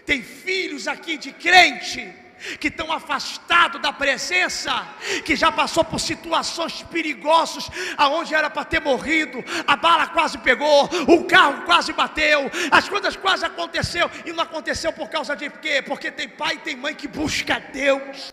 Tem 0.05 0.23
filhos 0.23 0.89
aqui 0.89 1.17
de 1.17 1.33
crente 1.33 2.24
que 2.59 2.69
estão 2.69 2.93
afastados 2.93 3.81
da 3.81 3.93
presença, 3.93 4.87
que 5.25 5.35
já 5.37 5.51
passou 5.51 5.85
por 5.85 5.99
situações 5.99 6.83
perigosas, 6.83 7.69
aonde 7.97 8.35
era 8.35 8.51
para 8.51 8.65
ter 8.65 8.81
morrido, 8.81 9.43
a 9.67 9.77
bala 9.77 10.07
quase 10.09 10.39
pegou, 10.39 10.89
o 11.09 11.25
carro 11.25 11.63
quase 11.65 11.93
bateu, 11.93 12.51
as 12.71 12.89
coisas 12.89 13.17
quase 13.17 13.45
aconteceu 13.45 14.11
e 14.25 14.33
não 14.33 14.43
aconteceu 14.43 14.93
por 14.93 15.09
causa 15.09 15.35
de 15.35 15.49
quê? 15.51 15.83
Porque 15.83 16.11
tem 16.11 16.29
pai 16.29 16.55
e 16.55 16.59
tem 16.59 16.77
mãe 16.77 16.95
que 16.95 17.09
busca 17.09 17.61
Deus. 17.73 18.33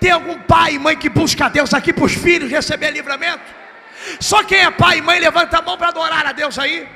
Tem 0.00 0.10
algum 0.10 0.38
pai 0.40 0.74
e 0.74 0.78
mãe 0.78 0.96
que 0.96 1.08
busca 1.08 1.48
Deus 1.48 1.72
aqui 1.72 1.92
para 1.92 2.04
os 2.04 2.14
filhos 2.14 2.50
receber 2.50 2.90
livramento? 2.90 3.44
Só 4.20 4.42
quem 4.44 4.58
é 4.58 4.70
pai 4.70 4.98
e 4.98 5.02
mãe 5.02 5.18
levanta 5.18 5.58
a 5.58 5.62
mão 5.62 5.76
para 5.76 5.88
adorar 5.88 6.26
a 6.26 6.32
Deus 6.32 6.58
aí. 6.58 6.88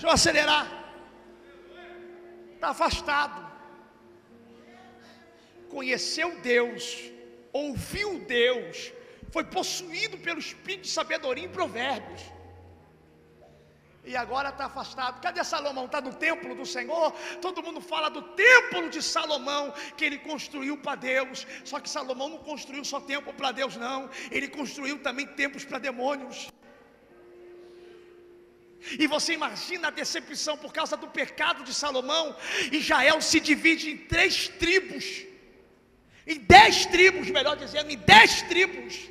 Deixa 0.00 0.12
eu 0.12 0.14
acelerar. 0.14 0.66
Está 2.54 2.68
afastado. 2.70 3.38
Conheceu 5.68 6.40
Deus, 6.40 7.12
ouviu 7.52 8.20
Deus, 8.20 8.94
foi 9.30 9.44
possuído 9.44 10.16
pelo 10.16 10.38
espírito 10.38 10.84
de 10.84 10.88
sabedoria 10.88 11.44
em 11.44 11.50
provérbios. 11.50 12.22
E 14.02 14.16
agora 14.16 14.48
está 14.48 14.64
afastado. 14.64 15.20
Cadê 15.20 15.44
Salomão? 15.44 15.84
Está 15.84 16.00
no 16.00 16.14
templo 16.14 16.54
do 16.54 16.64
Senhor? 16.64 17.12
Todo 17.42 17.62
mundo 17.62 17.82
fala 17.82 18.08
do 18.08 18.22
templo 18.22 18.88
de 18.88 19.02
Salomão 19.02 19.74
que 19.98 20.04
ele 20.06 20.16
construiu 20.16 20.78
para 20.78 20.94
Deus. 20.94 21.46
Só 21.62 21.78
que 21.78 21.90
Salomão 21.90 22.30
não 22.30 22.38
construiu 22.38 22.86
só 22.86 23.00
templo 23.00 23.34
para 23.34 23.52
Deus, 23.52 23.76
não. 23.76 24.08
Ele 24.30 24.48
construiu 24.48 25.02
também 25.02 25.26
templos 25.26 25.62
para 25.62 25.78
demônios. 25.78 26.48
E 28.98 29.06
você 29.06 29.34
imagina 29.34 29.88
a 29.88 29.90
decepção 29.90 30.56
por 30.56 30.72
causa 30.72 30.96
do 30.96 31.08
pecado 31.08 31.62
de 31.64 31.74
Salomão. 31.74 32.36
Israel 32.72 33.20
se 33.20 33.38
divide 33.38 33.90
em 33.90 33.96
três 33.96 34.48
tribos, 34.48 35.24
em 36.26 36.38
dez 36.38 36.86
tribos, 36.86 37.28
melhor 37.30 37.56
dizendo, 37.56 37.90
em 37.90 37.98
dez 37.98 38.42
tribos. 38.42 39.08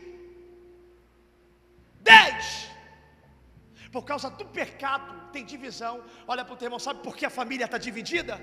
Dez. 2.01 2.67
Por 3.91 4.03
causa 4.03 4.29
do 4.29 4.45
pecado 4.45 5.29
tem 5.31 5.45
divisão. 5.45 6.03
Olha 6.27 6.43
para 6.43 6.53
o 6.53 6.57
teu 6.57 6.67
irmão, 6.67 6.79
sabe 6.79 7.01
por 7.01 7.15
que 7.15 7.25
a 7.25 7.29
família 7.29 7.65
está 7.65 7.77
dividida? 7.77 8.39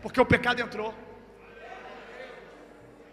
Porque 0.00 0.20
o 0.20 0.26
pecado 0.26 0.60
entrou. 0.60 0.94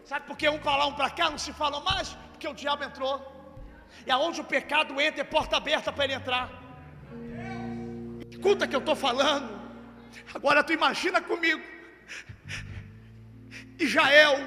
Sabe 0.04 0.26
por 0.26 0.36
que 0.36 0.50
um 0.50 0.60
para 0.60 0.78
lá, 0.78 0.86
um 0.88 0.94
para 0.94 1.12
cá, 1.12 1.30
não 1.30 1.38
se 1.38 1.54
fala 1.54 1.80
mais? 1.82 2.10
Porque 2.32 2.48
o 2.48 2.54
diabo 2.54 2.84
entrou. 2.84 3.15
E 4.06 4.12
aonde 4.12 4.42
o 4.42 4.44
pecado 4.44 5.00
entra 5.00 5.22
é 5.22 5.24
porta 5.24 5.58
aberta 5.58 5.92
para 5.92 6.06
ele 6.06 6.13
entrar. 6.13 6.59
Escuta 8.30 8.68
que 8.68 8.76
eu 8.76 8.80
estou 8.80 8.96
falando. 8.96 9.60
Agora 10.34 10.63
tu 10.63 10.74
imagina 10.74 11.22
comigo. 11.22 11.62
Israel 13.80 14.38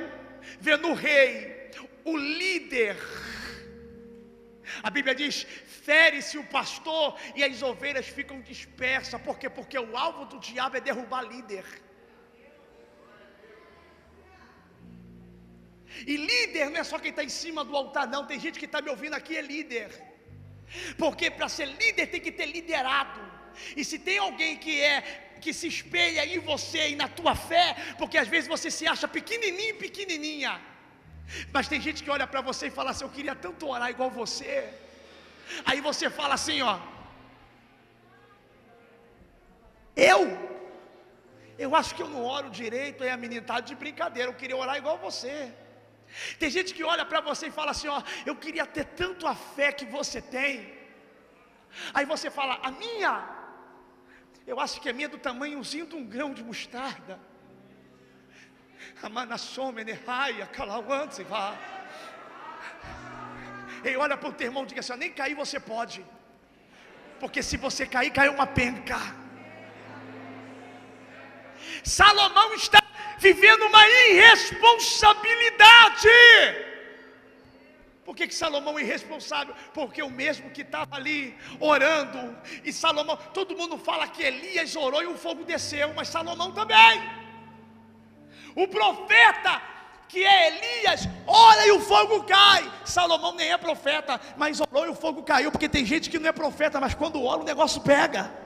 vendo 0.60 0.88
o 0.88 0.94
rei, 0.94 1.70
o 2.04 2.16
líder. 2.16 2.96
A 4.82 4.90
Bíblia 4.90 5.14
diz: 5.14 5.46
fere-se 5.88 6.38
o 6.38 6.44
pastor 6.44 7.18
e 7.34 7.42
as 7.44 7.62
ovelhas 7.62 8.06
ficam 8.06 8.40
dispersas. 8.40 9.20
Por 9.20 9.38
quê? 9.38 9.48
Porque 9.48 9.78
o 9.78 9.96
alvo 9.96 10.26
do 10.26 10.38
diabo 10.38 10.76
é 10.76 10.80
derrubar 10.80 11.22
líder. 11.22 11.64
E 16.06 16.16
líder 16.16 16.70
não 16.70 16.78
é 16.80 16.84
só 16.84 16.98
quem 16.98 17.10
está 17.10 17.22
em 17.22 17.28
cima 17.28 17.64
do 17.64 17.76
altar, 17.76 18.06
não. 18.08 18.26
Tem 18.26 18.40
gente 18.40 18.58
que 18.58 18.64
está 18.64 18.80
me 18.80 18.90
ouvindo 18.90 19.14
aqui, 19.14 19.36
é 19.36 19.42
líder. 19.42 19.90
Porque 20.96 21.30
para 21.30 21.48
ser 21.48 21.66
líder 21.66 22.06
tem 22.06 22.20
que 22.20 22.32
ter 22.32 22.46
liderado. 22.46 23.31
E 23.76 23.84
se 23.84 23.98
tem 23.98 24.18
alguém 24.18 24.56
que 24.56 24.80
é 24.80 24.96
que 25.40 25.52
se 25.52 25.66
espelha 25.66 26.24
em 26.24 26.38
você 26.38 26.90
e 26.90 26.96
na 26.96 27.08
tua 27.08 27.34
fé, 27.34 27.76
porque 27.98 28.16
às 28.18 28.28
vezes 28.28 28.48
você 28.54 28.70
se 28.70 28.86
acha 28.86 29.08
pequenininho, 29.08 29.76
pequenininha. 29.76 30.60
Mas 31.52 31.68
tem 31.68 31.80
gente 31.80 32.02
que 32.02 32.10
olha 32.10 32.26
para 32.26 32.40
você 32.40 32.66
e 32.68 32.76
fala 32.78 32.90
assim: 32.90 33.04
"Eu 33.04 33.10
queria 33.16 33.34
tanto 33.34 33.68
orar 33.74 33.90
igual 33.90 34.10
você". 34.10 34.54
Aí 35.64 35.80
você 35.80 36.08
fala 36.20 36.34
assim, 36.34 36.60
ó: 36.62 36.78
Eu? 39.96 40.20
Eu 41.58 41.70
acho 41.76 41.94
que 41.94 42.02
eu 42.04 42.08
não 42.08 42.24
oro 42.24 42.48
direito, 42.50 43.02
aí 43.04 43.10
a 43.10 43.16
menina 43.24 43.42
está 43.42 43.60
de 43.60 43.74
brincadeira, 43.82 44.28
eu 44.30 44.38
queria 44.42 44.56
orar 44.56 44.76
igual 44.76 44.96
você. 44.98 45.36
Tem 46.38 46.50
gente 46.50 46.74
que 46.76 46.84
olha 46.92 47.04
para 47.10 47.20
você 47.20 47.46
e 47.48 47.58
fala 47.58 47.70
assim: 47.72 47.88
Ó, 47.88 48.02
eu 48.30 48.36
queria 48.44 48.66
ter 48.66 48.84
tanto 49.02 49.26
a 49.26 49.34
fé 49.34 49.68
que 49.72 49.86
você 49.96 50.20
tem. 50.20 50.52
Aí 51.94 52.06
você 52.14 52.30
fala: 52.30 52.58
A 52.62 52.70
minha, 52.70 53.12
eu 54.46 54.58
acho 54.58 54.80
que 54.80 54.88
a 54.88 54.92
minha 54.92 55.06
é 55.06 55.08
do 55.08 55.18
tamanhozinho 55.18 55.86
de 55.86 55.94
um 55.94 56.04
grão 56.04 56.34
de 56.34 56.42
mostarda. 56.42 57.20
Amanassomene, 59.02 59.92
raia, 59.92 60.46
calauante, 60.46 61.22
vá. 61.22 61.56
Ei, 63.84 63.96
olha 63.96 64.16
para 64.16 64.28
o 64.28 64.32
teu 64.32 64.48
irmão 64.48 64.64
e 64.64 64.66
diga 64.66 64.80
assim: 64.80 64.96
nem 64.96 65.12
cair 65.12 65.34
você 65.34 65.60
pode, 65.60 66.04
porque 67.20 67.40
se 67.42 67.56
você 67.56 67.86
cair, 67.86 68.10
cai 68.10 68.28
uma 68.28 68.46
penca. 68.46 68.98
Salomão 71.84 72.54
está 72.54 72.82
vivendo 73.18 73.64
uma 73.66 73.88
irresponsabilidade. 73.88 76.08
Por 78.04 78.16
que, 78.16 78.26
que 78.26 78.34
Salomão 78.34 78.78
é 78.78 78.82
irresponsável? 78.82 79.54
Porque 79.72 80.02
o 80.02 80.10
mesmo 80.10 80.50
que 80.50 80.62
estava 80.62 80.96
ali 80.96 81.36
orando, 81.60 82.36
e 82.64 82.72
Salomão, 82.72 83.16
todo 83.32 83.56
mundo 83.56 83.78
fala 83.78 84.08
que 84.08 84.22
Elias 84.22 84.74
orou 84.74 85.02
e 85.02 85.06
o 85.06 85.16
fogo 85.16 85.44
desceu, 85.44 85.94
mas 85.94 86.08
Salomão 86.08 86.50
também. 86.52 87.00
O 88.56 88.66
profeta 88.66 89.62
que 90.08 90.22
é 90.22 90.48
Elias, 90.48 91.08
ora 91.26 91.66
e 91.66 91.70
o 91.70 91.80
fogo 91.80 92.24
cai. 92.24 92.70
Salomão 92.84 93.34
nem 93.34 93.50
é 93.50 93.56
profeta, 93.56 94.20
mas 94.36 94.60
orou 94.60 94.84
e 94.84 94.90
o 94.90 94.94
fogo 94.94 95.22
caiu, 95.22 95.50
porque 95.50 95.68
tem 95.68 95.86
gente 95.86 96.10
que 96.10 96.18
não 96.18 96.28
é 96.28 96.32
profeta, 96.32 96.80
mas 96.80 96.94
quando 96.94 97.22
ora 97.22 97.40
o 97.40 97.44
negócio 97.44 97.80
pega. 97.80 98.41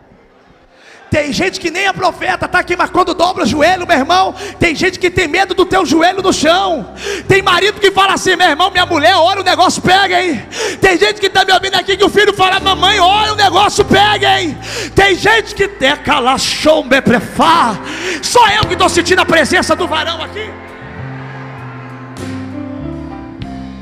Tem 1.10 1.32
gente 1.32 1.60
que 1.60 1.70
nem 1.70 1.86
é 1.86 1.92
profeta, 1.92 2.48
tá 2.48 2.58
aqui, 2.58 2.76
mas 2.76 2.90
quando 2.90 3.14
dobra 3.14 3.44
o 3.44 3.46
joelho, 3.46 3.86
meu 3.86 3.96
irmão, 3.96 4.34
tem 4.58 4.74
gente 4.74 4.98
que 4.98 5.08
tem 5.08 5.28
medo 5.28 5.54
do 5.54 5.64
teu 5.64 5.86
joelho 5.86 6.20
no 6.20 6.32
chão. 6.32 6.94
Tem 7.28 7.40
marido 7.40 7.80
que 7.80 7.92
fala 7.92 8.14
assim, 8.14 8.34
meu 8.34 8.48
irmão, 8.48 8.70
minha 8.70 8.84
mulher, 8.84 9.14
ora 9.14 9.40
o 9.40 9.44
negócio 9.44 9.80
pega, 9.80 10.20
hein? 10.20 10.44
Tem 10.80 10.98
gente 10.98 11.20
que 11.20 11.26
está 11.26 11.44
me 11.44 11.52
ouvindo 11.52 11.76
aqui 11.76 11.96
que 11.96 12.04
o 12.04 12.08
filho 12.08 12.34
fala, 12.34 12.58
mamãe, 12.58 12.98
ora 12.98 13.32
o 13.32 13.36
negócio 13.36 13.84
pega, 13.84 14.40
hein? 14.40 14.58
Tem 14.94 15.14
gente 15.14 15.54
que 15.54 15.68
decalachou 15.68 16.84
me 16.84 17.00
prefar. 17.00 17.80
Só 18.20 18.46
eu 18.48 18.66
que 18.66 18.72
estou 18.72 18.88
sentindo 18.88 19.20
a 19.20 19.26
presença 19.26 19.76
do 19.76 19.86
varão 19.86 20.20
aqui. 20.22 20.50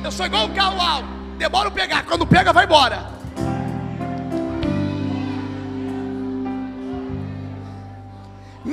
Eu 0.05 0.13
sou 0.13 0.27
igual 0.27 0.45
o 0.45 0.51
carro 0.51 0.79
alto, 0.79 1.09
demora 1.39 1.71
pegar, 1.71 2.05
quando 2.05 2.27
pega, 2.27 2.53
vai 2.53 2.65
embora. 2.65 3.24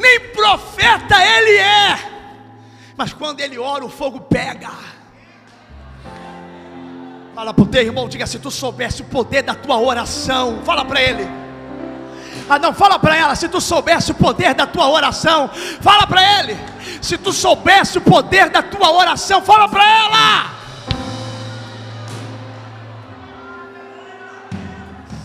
Nem 0.01 0.19
profeta 0.31 1.15
ele 1.23 1.57
é, 1.57 1.99
mas 2.97 3.13
quando 3.13 3.39
ele 3.39 3.57
ora, 3.57 3.85
o 3.85 3.89
fogo 3.89 4.19
pega. 4.19 4.69
Fala 7.33 7.53
para 7.53 7.63
o 7.63 7.67
teu 7.67 7.81
irmão, 7.81 8.09
diga 8.09 8.27
se 8.27 8.37
tu 8.37 8.51
soubesse 8.51 9.01
o 9.01 9.05
poder 9.05 9.41
da 9.41 9.55
tua 9.55 9.77
oração, 9.79 10.61
fala 10.65 10.83
para 10.83 11.01
ele. 11.01 11.27
Ah, 12.49 12.59
não, 12.59 12.73
fala 12.73 12.99
para 12.99 13.15
ela, 13.15 13.33
se 13.35 13.47
tu 13.47 13.61
soubesse 13.61 14.11
o 14.11 14.15
poder 14.15 14.53
da 14.53 14.67
tua 14.67 14.89
oração, 14.89 15.49
fala 15.79 16.05
para 16.05 16.39
ele. 16.39 16.57
Se 17.01 17.17
tu 17.17 17.31
soubesse 17.31 17.97
o 17.97 18.01
poder 18.01 18.49
da 18.49 18.61
tua 18.61 18.91
oração, 18.91 19.41
fala 19.41 19.69
para 19.69 19.83
ela. 19.83 20.51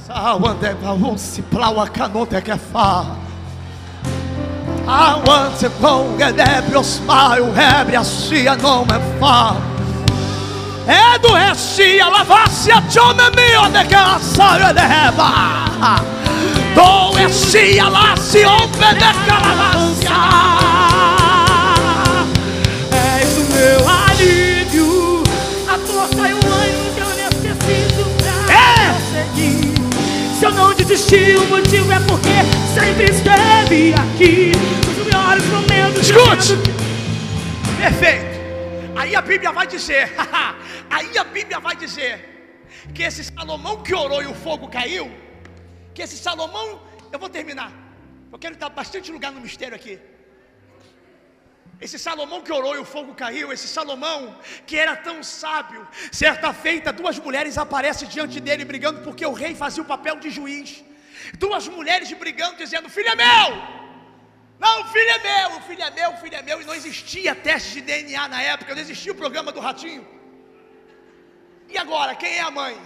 Salve, 0.07 0.49
vamos 0.81 1.21
se 1.21 1.43
plaua 1.43 1.91
canote 4.87 5.59
que 5.59 5.66
é 5.66 5.66
fala. 5.66 5.66
Avanze 5.66 5.70
com 5.81 6.16
Gedebrios 6.18 7.01
Maio, 7.01 7.53
Rebre 7.53 7.96
a 7.96 8.05
Cia, 8.05 8.57
não 8.57 8.87
é 10.87 11.18
do 11.18 11.33
Ressia, 11.33 12.09
lavasse 12.09 12.70
a 12.70 12.81
Tchona 12.83 13.31
Mio, 13.31 13.68
de 13.72 13.85
que 13.88 13.94
a 13.94 14.20
saia 14.20 14.70
leva. 14.70 16.01
Do 16.75 17.11
Ressia, 17.16 17.88
lá 17.88 18.16
se 18.16 18.44
ompe 18.46 18.79
de 18.79 19.12
que 19.25 19.31
Se 30.87 30.92
eu 30.92 31.37
não 31.37 31.37
desisti, 31.37 31.37
o 31.37 31.46
motivo 31.46 31.92
é 31.92 31.99
porque 32.01 32.37
sempre 32.72 33.11
esteve 33.11 33.92
aqui. 33.94 34.53
Escute! 36.01 36.55
Perfeito. 37.77 38.37
Aí 38.96 39.16
a 39.16 39.20
Bíblia 39.20 39.51
vai 39.51 39.66
dizer, 39.66 40.12
aí 40.88 41.18
a 41.18 41.25
Bíblia 41.25 41.59
vai 41.59 41.75
dizer 41.75 42.62
que 42.94 43.03
esse 43.03 43.25
Salomão 43.25 43.83
que 43.83 43.92
orou 43.94 44.22
e 44.22 44.27
o 44.27 44.35
fogo 44.35 44.68
caiu, 44.68 45.11
que 45.92 46.03
esse 46.03 46.16
Salomão, 46.16 46.81
eu 47.11 47.18
vou 47.18 47.29
terminar. 47.29 47.72
Eu 48.33 48.38
quero 48.38 48.57
dar 48.57 48.68
bastante 48.68 49.11
lugar 49.11 49.33
no 49.33 49.40
mistério 49.40 49.75
aqui. 49.75 49.99
Esse 51.81 51.99
Salomão 51.99 52.41
que 52.41 52.53
orou 52.53 52.75
e 52.75 52.79
o 52.79 52.85
fogo 52.85 53.15
caiu, 53.15 53.53
esse 53.53 53.69
Salomão 53.69 54.39
que 54.67 54.79
era 54.79 54.97
tão 54.97 55.23
sábio, 55.23 55.87
certa 56.11 56.53
feita, 56.53 56.93
duas 56.93 57.19
mulheres 57.19 57.59
aparecem 57.59 58.09
diante 58.09 58.41
dele 58.41 58.65
brigando 58.65 59.03
porque 59.03 59.27
o 59.27 59.33
rei 59.33 59.55
fazia 59.55 59.83
o 59.83 59.87
papel 59.87 60.17
de 60.17 60.31
juiz. 60.31 60.83
Duas 61.39 61.69
mulheres 61.69 62.11
brigando, 62.12 62.57
dizendo: 62.57 62.89
Filho 62.89 63.09
é 63.09 63.17
meu, 63.17 63.77
não, 64.59 64.85
filho 64.89 65.11
é 65.11 65.19
meu, 65.19 65.61
filho 65.61 65.83
é 65.83 65.91
meu, 65.91 66.17
filho 66.17 66.37
é 66.37 66.43
meu. 66.43 66.62
E 66.62 66.65
não 66.65 66.75
existia 66.75 67.35
teste 67.35 67.75
de 67.75 67.81
DNA 67.83 68.27
na 68.29 68.41
época, 68.43 68.75
não 68.75 68.81
existia 68.81 69.12
o 69.12 69.15
programa 69.15 69.53
do 69.53 69.61
ratinho. 69.61 70.07
E 71.69 71.77
agora, 71.77 72.15
quem 72.15 72.39
é 72.39 72.41
a 72.41 72.51
mãe? 72.51 72.77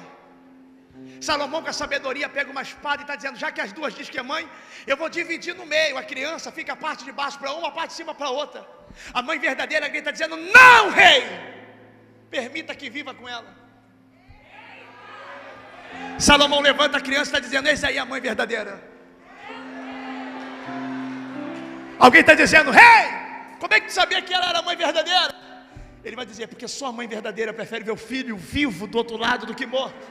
Salomão, 1.21 1.63
com 1.63 1.71
a 1.71 1.73
sabedoria, 1.73 2.29
pega 2.29 2.51
uma 2.51 2.63
espada 2.63 3.03
e 3.03 3.05
está 3.05 3.15
dizendo: 3.15 3.39
já 3.39 3.53
que 3.53 3.61
as 3.61 3.73
duas 3.73 3.95
dizem 3.95 4.13
que 4.13 4.19
é 4.19 4.23
mãe, 4.23 4.49
eu 4.87 4.97
vou 4.97 5.09
dividir 5.09 5.55
no 5.55 5.65
meio. 5.65 5.97
A 5.97 6.03
criança 6.03 6.51
fica 6.51 6.73
a 6.73 6.77
parte 6.77 7.05
de 7.05 7.13
baixo 7.13 7.39
para 7.39 7.53
uma, 7.53 7.69
a 7.69 7.71
parte 7.71 7.91
de 7.91 7.97
cima 7.97 8.15
para 8.15 8.31
outra. 8.31 8.67
A 9.13 9.23
mãe 9.23 9.39
verdadeira 9.39 9.89
grita 9.89 10.13
dizendo: 10.13 10.37
Não, 10.37 10.91
rei, 10.91 11.25
permita 12.31 12.75
que 12.75 12.91
viva 12.91 13.15
com 13.15 13.29
ela. 13.29 13.55
Salomão 16.19 16.61
levanta 16.61 16.99
a 16.99 17.01
criança 17.01 17.31
e 17.31 17.33
está 17.35 17.41
dizendo: 17.41 17.69
Eis 17.69 17.83
aí 17.83 17.99
a 17.99 18.05
mãe 18.05 18.21
verdadeira. 18.21 18.91
Alguém 21.99 22.23
está 22.23 22.35
dizendo, 22.35 22.71
rei, 22.71 23.07
como 23.59 23.75
é 23.75 23.81
que 23.81 23.89
tu 23.89 23.93
sabia 23.93 24.23
que 24.23 24.33
ela 24.33 24.49
era 24.49 24.61
a 24.61 24.63
mãe 24.63 24.75
verdadeira? 24.75 25.35
Ele 26.03 26.17
vai 26.17 26.25
dizer, 26.25 26.47
porque 26.47 26.67
só 26.67 26.87
a 26.87 26.93
mãe 26.93 27.07
verdadeira 27.07 27.53
prefere 27.53 27.85
ver 27.85 27.91
o 27.91 27.97
filho 27.97 28.39
vivo 28.39 28.87
do 28.87 28.97
outro 28.97 29.19
lado 29.19 29.45
do 29.45 29.55
que 29.55 29.67
morto. 29.67 30.03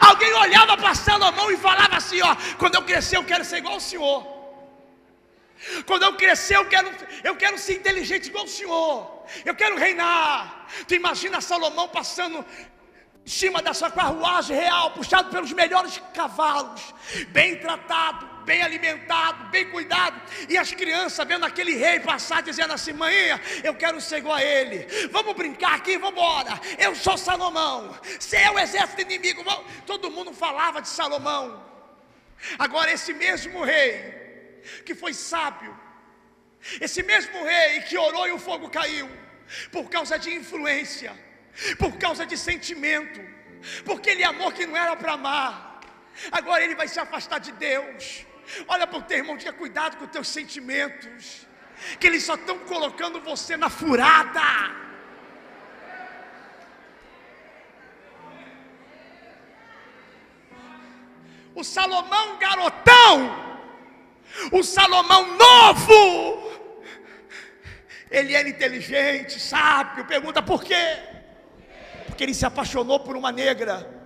Alguém 0.00 0.32
olhava 0.34 0.76
para 0.76 0.96
Salomão 0.96 1.50
e 1.52 1.56
falava 1.56 1.96
assim: 1.96 2.20
ó, 2.20 2.36
quando 2.58 2.74
eu 2.74 2.82
crescer 2.82 3.16
eu 3.16 3.24
quero 3.24 3.44
ser 3.44 3.58
igual 3.58 3.74
ao 3.74 3.80
senhor. 3.80 4.37
Quando 5.86 6.04
eu 6.04 6.16
crescer 6.16 6.56
eu 6.56 6.66
quero, 6.68 6.90
eu 7.24 7.36
quero 7.36 7.58
ser 7.58 7.74
inteligente 7.74 8.28
igual 8.28 8.44
ao 8.44 8.48
senhor. 8.48 9.24
Eu 9.44 9.54
quero 9.54 9.76
reinar. 9.76 10.66
Tu 10.86 10.94
imagina 10.94 11.40
Salomão 11.40 11.88
passando 11.88 12.44
em 13.24 13.30
cima 13.30 13.60
da 13.60 13.74
sua 13.74 13.90
carruagem 13.90 14.56
real, 14.56 14.92
puxado 14.92 15.30
pelos 15.30 15.52
melhores 15.52 16.00
cavalos, 16.14 16.94
bem 17.28 17.56
tratado, 17.56 18.26
bem 18.46 18.62
alimentado, 18.62 19.50
bem 19.50 19.68
cuidado, 19.70 20.18
e 20.48 20.56
as 20.56 20.72
crianças 20.72 21.28
vendo 21.28 21.44
aquele 21.44 21.74
rei 21.74 22.00
passar, 22.00 22.40
dizendo 22.42 22.72
assim: 22.72 22.94
mãe, 22.94 23.14
eu 23.62 23.74
quero 23.74 24.00
ser 24.00 24.18
igual 24.18 24.36
a 24.36 24.42
ele, 24.42 24.86
vamos 25.10 25.34
brincar 25.34 25.74
aqui, 25.74 25.98
vamos 25.98 26.18
embora. 26.18 26.58
Eu 26.78 26.94
sou 26.94 27.18
Salomão, 27.18 27.94
se 28.18 28.36
é 28.36 28.50
o 28.50 28.58
exército 28.58 29.02
inimigo, 29.02 29.44
todo 29.84 30.10
mundo 30.10 30.32
falava 30.32 30.80
de 30.80 30.88
Salomão. 30.88 31.62
Agora, 32.58 32.90
esse 32.90 33.12
mesmo 33.12 33.62
rei, 33.62 34.27
que 34.84 34.94
foi 34.94 35.12
sábio, 35.14 35.76
esse 36.80 37.02
mesmo 37.02 37.44
rei 37.44 37.80
que 37.82 37.96
orou 37.96 38.26
e 38.26 38.32
o 38.32 38.38
fogo 38.38 38.68
caiu, 38.68 39.08
por 39.70 39.88
causa 39.88 40.18
de 40.18 40.34
influência, 40.34 41.12
por 41.78 41.96
causa 41.98 42.26
de 42.26 42.36
sentimento, 42.36 43.20
porque 43.84 44.10
ele 44.10 44.24
amou 44.24 44.52
que 44.52 44.66
não 44.66 44.76
era 44.76 44.96
para 44.96 45.12
amar. 45.12 45.80
Agora 46.32 46.64
ele 46.64 46.74
vai 46.74 46.88
se 46.88 46.98
afastar 46.98 47.38
de 47.38 47.52
Deus. 47.52 48.26
Olha 48.66 48.86
para 48.86 48.98
o 48.98 49.02
teu 49.02 49.18
irmão, 49.18 49.36
diga 49.36 49.52
cuidado 49.52 49.96
com 49.96 50.04
os 50.04 50.10
teus 50.10 50.28
sentimentos, 50.28 51.46
que 51.98 52.06
eles 52.06 52.24
só 52.24 52.34
estão 52.34 52.58
colocando 52.60 53.20
você 53.20 53.56
na 53.56 53.70
furada. 53.70 54.40
O 61.54 61.64
Salomão 61.64 62.38
garotão, 62.38 63.47
o 64.52 64.62
Salomão 64.62 65.36
novo, 65.36 66.48
ele 68.10 68.34
era 68.34 68.48
inteligente, 68.48 69.38
sábio. 69.38 70.04
Pergunta 70.06 70.42
por 70.42 70.62
quê? 70.62 70.98
Porque 72.06 72.24
ele 72.24 72.34
se 72.34 72.46
apaixonou 72.46 73.00
por 73.00 73.16
uma 73.16 73.30
negra. 73.30 73.98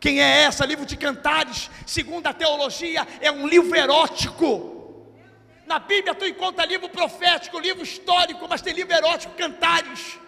Quem 0.00 0.20
é 0.20 0.42
essa? 0.42 0.66
Livro 0.66 0.84
de 0.84 0.96
Cantares, 0.96 1.70
segundo 1.86 2.26
a 2.26 2.32
teologia, 2.32 3.06
é 3.20 3.30
um 3.30 3.46
livro 3.46 3.76
erótico. 3.76 4.70
Na 5.66 5.78
Bíblia 5.78 6.14
tu 6.14 6.26
encontra 6.26 6.64
livro 6.64 6.88
profético, 6.88 7.58
livro 7.58 7.82
histórico, 7.82 8.46
mas 8.48 8.60
tem 8.60 8.72
livro 8.72 8.92
erótico, 8.92 9.34
Cantares. 9.34 10.18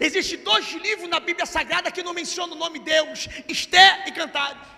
Existem 0.00 0.38
dois 0.38 0.72
livros 0.74 1.08
na 1.08 1.20
Bíblia 1.20 1.44
Sagrada 1.44 1.90
que 1.90 2.02
não 2.02 2.14
mencionam 2.14 2.56
o 2.56 2.58
nome 2.58 2.78
de 2.78 2.84
Deus: 2.86 3.28
Esté 3.48 4.04
e 4.06 4.12
Cantares. 4.12 4.75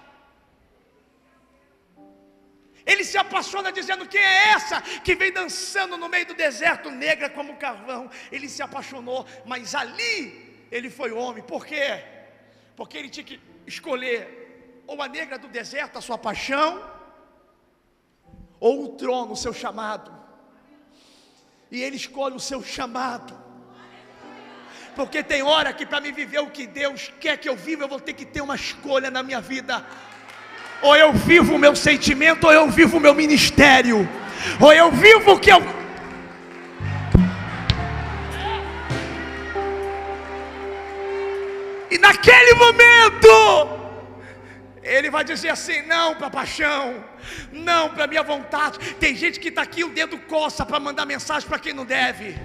Ele 2.88 3.04
se 3.04 3.18
apaixona 3.18 3.70
dizendo: 3.70 4.08
Quem 4.08 4.20
é 4.20 4.48
essa 4.56 4.80
que 4.80 5.14
vem 5.14 5.30
dançando 5.30 5.98
no 5.98 6.08
meio 6.08 6.24
do 6.24 6.32
deserto, 6.32 6.90
negra 6.90 7.28
como 7.28 7.56
carvão? 7.56 8.10
Ele 8.32 8.48
se 8.48 8.62
apaixonou, 8.62 9.26
mas 9.44 9.74
ali 9.74 10.66
ele 10.70 10.88
foi 10.88 11.12
homem. 11.12 11.44
Por 11.44 11.66
quê? 11.66 12.02
Porque 12.74 12.96
ele 12.96 13.10
tinha 13.10 13.24
que 13.24 13.38
escolher 13.66 14.82
ou 14.86 15.02
a 15.02 15.06
negra 15.06 15.38
do 15.38 15.48
deserto, 15.48 15.98
a 15.98 16.00
sua 16.00 16.16
paixão, 16.16 16.82
ou 18.58 18.86
o 18.86 18.88
trono, 18.96 19.32
o 19.32 19.36
seu 19.36 19.52
chamado. 19.52 20.10
E 21.70 21.82
ele 21.82 21.96
escolhe 21.96 22.36
o 22.36 22.40
seu 22.40 22.62
chamado. 22.64 23.38
Porque 24.96 25.22
tem 25.22 25.42
hora 25.42 25.74
que 25.74 25.84
para 25.84 26.00
me 26.00 26.10
viver 26.10 26.40
o 26.40 26.50
que 26.50 26.66
Deus 26.66 27.12
quer 27.20 27.36
que 27.36 27.50
eu 27.50 27.54
viva, 27.54 27.84
eu 27.84 27.88
vou 27.88 28.00
ter 28.00 28.14
que 28.14 28.24
ter 28.24 28.40
uma 28.40 28.54
escolha 28.54 29.10
na 29.10 29.22
minha 29.22 29.42
vida. 29.42 29.86
Ou 30.80 30.96
eu 30.96 31.12
vivo 31.12 31.54
o 31.54 31.58
meu 31.58 31.74
sentimento, 31.74 32.44
ou 32.46 32.52
eu 32.52 32.68
vivo 32.68 32.98
o 32.98 33.00
meu 33.00 33.14
ministério. 33.14 34.08
Ou 34.60 34.72
eu 34.72 34.90
vivo 34.92 35.32
o 35.32 35.38
que 35.38 35.50
eu 35.50 35.60
E 41.90 41.96
naquele 41.96 42.54
momento, 42.54 43.28
ele 44.82 45.10
vai 45.10 45.24
dizer 45.24 45.48
assim: 45.48 45.82
não 45.82 46.14
para 46.14 46.28
paixão, 46.28 47.02
não 47.52 47.90
para 47.90 48.06
minha 48.06 48.22
vontade. 48.22 48.78
Tem 49.00 49.14
gente 49.14 49.40
que 49.40 49.48
está 49.48 49.62
aqui 49.62 49.84
o 49.84 49.90
dedo 49.90 50.18
coça 50.18 50.64
para 50.64 50.78
mandar 50.80 51.06
mensagem 51.06 51.48
para 51.48 51.58
quem 51.58 51.72
não 51.72 51.84
deve. 51.84 52.36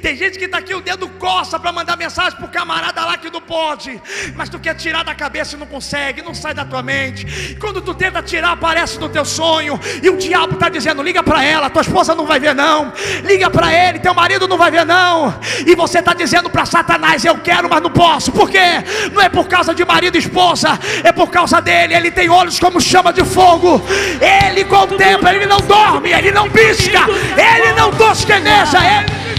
Tem 0.00 0.16
gente 0.16 0.38
que 0.38 0.44
está 0.44 0.58
aqui 0.58 0.74
o 0.74 0.80
dedo 0.80 1.08
coça 1.18 1.58
para 1.58 1.72
mandar 1.72 1.96
mensagem 1.96 2.36
para 2.36 2.46
o 2.46 2.48
camarada 2.48 3.04
lá 3.04 3.16
que 3.16 3.30
não 3.30 3.40
pode. 3.40 4.00
Mas 4.34 4.48
tu 4.48 4.58
quer 4.58 4.74
tirar 4.74 5.04
da 5.04 5.14
cabeça 5.14 5.56
e 5.56 5.58
não 5.58 5.66
consegue, 5.66 6.22
não 6.22 6.34
sai 6.34 6.54
da 6.54 6.64
tua 6.64 6.82
mente. 6.82 7.56
Quando 7.56 7.80
tu 7.80 7.94
tenta 7.94 8.22
tirar, 8.22 8.52
aparece 8.52 8.98
no 8.98 9.08
teu 9.08 9.24
sonho. 9.24 9.78
E 10.02 10.10
o 10.10 10.16
diabo 10.16 10.54
está 10.54 10.68
dizendo: 10.68 11.02
liga 11.02 11.22
para 11.22 11.44
ela, 11.44 11.70
tua 11.70 11.82
esposa 11.82 12.14
não 12.14 12.26
vai 12.26 12.38
ver, 12.38 12.54
não. 12.54 12.92
Liga 13.24 13.50
para 13.50 13.72
ele, 13.72 13.98
teu 13.98 14.14
marido 14.14 14.46
não 14.48 14.58
vai 14.58 14.70
ver, 14.70 14.84
não. 14.84 15.34
E 15.66 15.74
você 15.74 15.98
está 16.00 16.14
dizendo 16.14 16.50
para 16.50 16.66
Satanás: 16.66 17.24
eu 17.24 17.38
quero, 17.38 17.68
mas 17.68 17.82
não 17.82 17.90
posso. 17.90 18.32
Por 18.32 18.50
quê? 18.50 18.82
Não 19.12 19.22
é 19.22 19.28
por 19.28 19.48
causa 19.48 19.74
de 19.74 19.84
marido 19.84 20.16
e 20.16 20.18
esposa, 20.18 20.78
é 21.02 21.12
por 21.12 21.30
causa 21.30 21.60
dele. 21.60 21.94
Ele 21.94 22.10
tem 22.10 22.28
olhos 22.28 22.58
como 22.58 22.80
chama 22.80 23.12
de 23.12 23.24
fogo. 23.24 23.82
Ele 24.20 24.31
contempla, 24.72 25.34
ele 25.34 25.46
não 25.46 25.58
dorme, 25.58 26.12
ele 26.12 26.30
não 26.30 26.48
pisca, 26.48 27.00
ele 27.36 27.72
não 27.74 27.90
tosqueneja, 27.92 28.78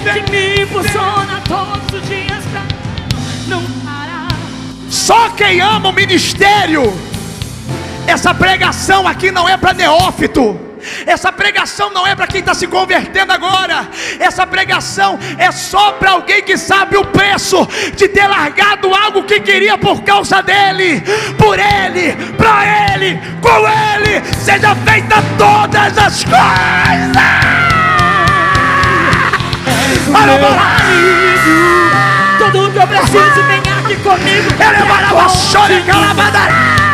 ele 0.05 0.29
me 0.29 0.63
impulsiona 0.63 1.41
todos 1.47 2.01
os 2.01 2.07
dias 2.07 2.43
pra 2.51 2.61
não 3.47 3.63
parar. 3.83 4.27
Só 4.89 5.29
quem 5.29 5.59
ama 5.59 5.89
o 5.89 5.91
ministério, 5.91 6.93
essa 8.05 8.33
pregação 8.33 9.07
aqui 9.07 9.31
não 9.31 9.49
é 9.49 9.57
para 9.57 9.73
neófito. 9.73 10.59
Essa 11.05 11.31
pregação 11.31 11.91
não 11.91 12.05
é 12.05 12.15
para 12.15 12.27
quem 12.27 12.39
está 12.39 12.53
se 12.53 12.67
convertendo 12.67 13.31
agora. 13.31 13.87
Essa 14.19 14.45
pregação 14.45 15.19
é 15.37 15.51
só 15.51 15.93
para 15.93 16.11
alguém 16.11 16.43
que 16.43 16.57
sabe 16.57 16.97
o 16.97 17.05
preço 17.05 17.67
de 17.95 18.07
ter 18.07 18.27
largado 18.27 18.93
algo 18.93 19.23
que 19.23 19.39
queria 19.39 19.77
por 19.77 20.03
causa 20.03 20.41
dele, 20.41 21.01
por 21.37 21.57
ele, 21.59 22.13
para 22.37 22.93
ele, 22.93 23.19
com 23.41 23.67
ele. 23.67 24.23
Seja 24.39 24.75
feita 24.75 25.23
todas 25.37 25.97
as 25.97 26.23
coisas. 26.23 27.13
Para 30.11 30.37
Tudo 32.51 32.71
que 32.71 32.77
eu 32.77 32.87
preciso 32.87 33.43
vem 33.47 33.59
aqui 33.59 33.95
comigo. 33.95 34.47
Ele 34.59 34.83
vai 34.85 35.11
lá, 35.11 35.29
chore, 35.29 35.81
calabada. 35.83 36.39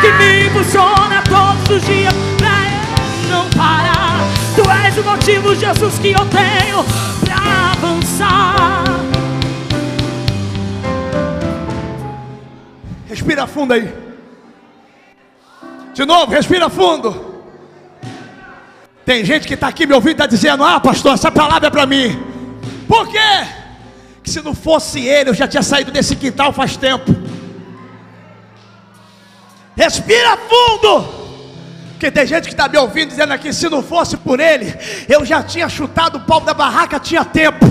Que 0.00 0.10
me 0.12 0.46
impulsiona 0.46 1.22
todos 1.28 1.76
os 1.76 1.86
dias 1.86 2.19
o 5.00 5.04
motivo, 5.04 5.54
Jesus, 5.54 5.98
que 5.98 6.08
eu 6.08 6.26
tenho 6.26 6.84
pra 7.20 7.72
avançar. 7.72 8.84
Respira 13.08 13.46
fundo 13.46 13.72
aí. 13.72 13.92
De 15.94 16.04
novo, 16.04 16.30
respira 16.30 16.68
fundo. 16.68 17.42
Tem 19.04 19.24
gente 19.24 19.48
que 19.48 19.54
está 19.54 19.68
aqui 19.68 19.86
me 19.86 19.94
ouvindo 19.94 20.10
e 20.10 20.12
está 20.12 20.26
dizendo: 20.26 20.62
Ah, 20.62 20.78
pastor, 20.78 21.14
essa 21.14 21.30
palavra 21.30 21.68
é 21.68 21.70
para 21.70 21.86
mim. 21.86 22.22
Por 22.86 23.08
quê? 23.08 23.46
Que 24.22 24.30
se 24.30 24.42
não 24.42 24.54
fosse 24.54 25.00
ele, 25.00 25.30
eu 25.30 25.34
já 25.34 25.48
tinha 25.48 25.62
saído 25.62 25.90
desse 25.90 26.14
quintal 26.14 26.52
faz 26.52 26.76
tempo. 26.76 27.10
Respira 29.76 30.36
fundo. 30.36 31.19
Porque 32.00 32.10
tem 32.10 32.26
gente 32.26 32.44
que 32.44 32.54
está 32.54 32.66
me 32.66 32.78
ouvindo 32.78 33.10
dizendo 33.10 33.34
aqui: 33.34 33.52
se 33.52 33.68
não 33.68 33.82
fosse 33.82 34.16
por 34.16 34.40
ele, 34.40 34.74
eu 35.06 35.22
já 35.22 35.42
tinha 35.42 35.68
chutado 35.68 36.16
o 36.16 36.20
pau 36.22 36.40
da 36.40 36.54
barraca, 36.54 36.98
tinha 36.98 37.22
tempo. 37.26 37.66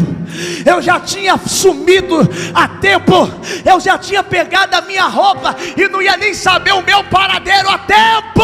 Eu 0.64 0.80
já 0.84 1.00
tinha 1.00 1.36
sumido 1.36 2.20
a 2.54 2.68
tempo, 2.68 3.28
eu 3.66 3.80
já 3.80 3.98
tinha 3.98 4.22
pegado 4.22 4.76
a 4.76 4.82
minha 4.82 5.06
roupa 5.06 5.56
e 5.76 5.88
não 5.88 6.00
ia 6.00 6.16
nem 6.16 6.36
saber 6.36 6.74
o 6.74 6.84
meu 6.84 7.04
paradeiro 7.06 7.68
a 7.72 7.80
tempo. 7.80 8.44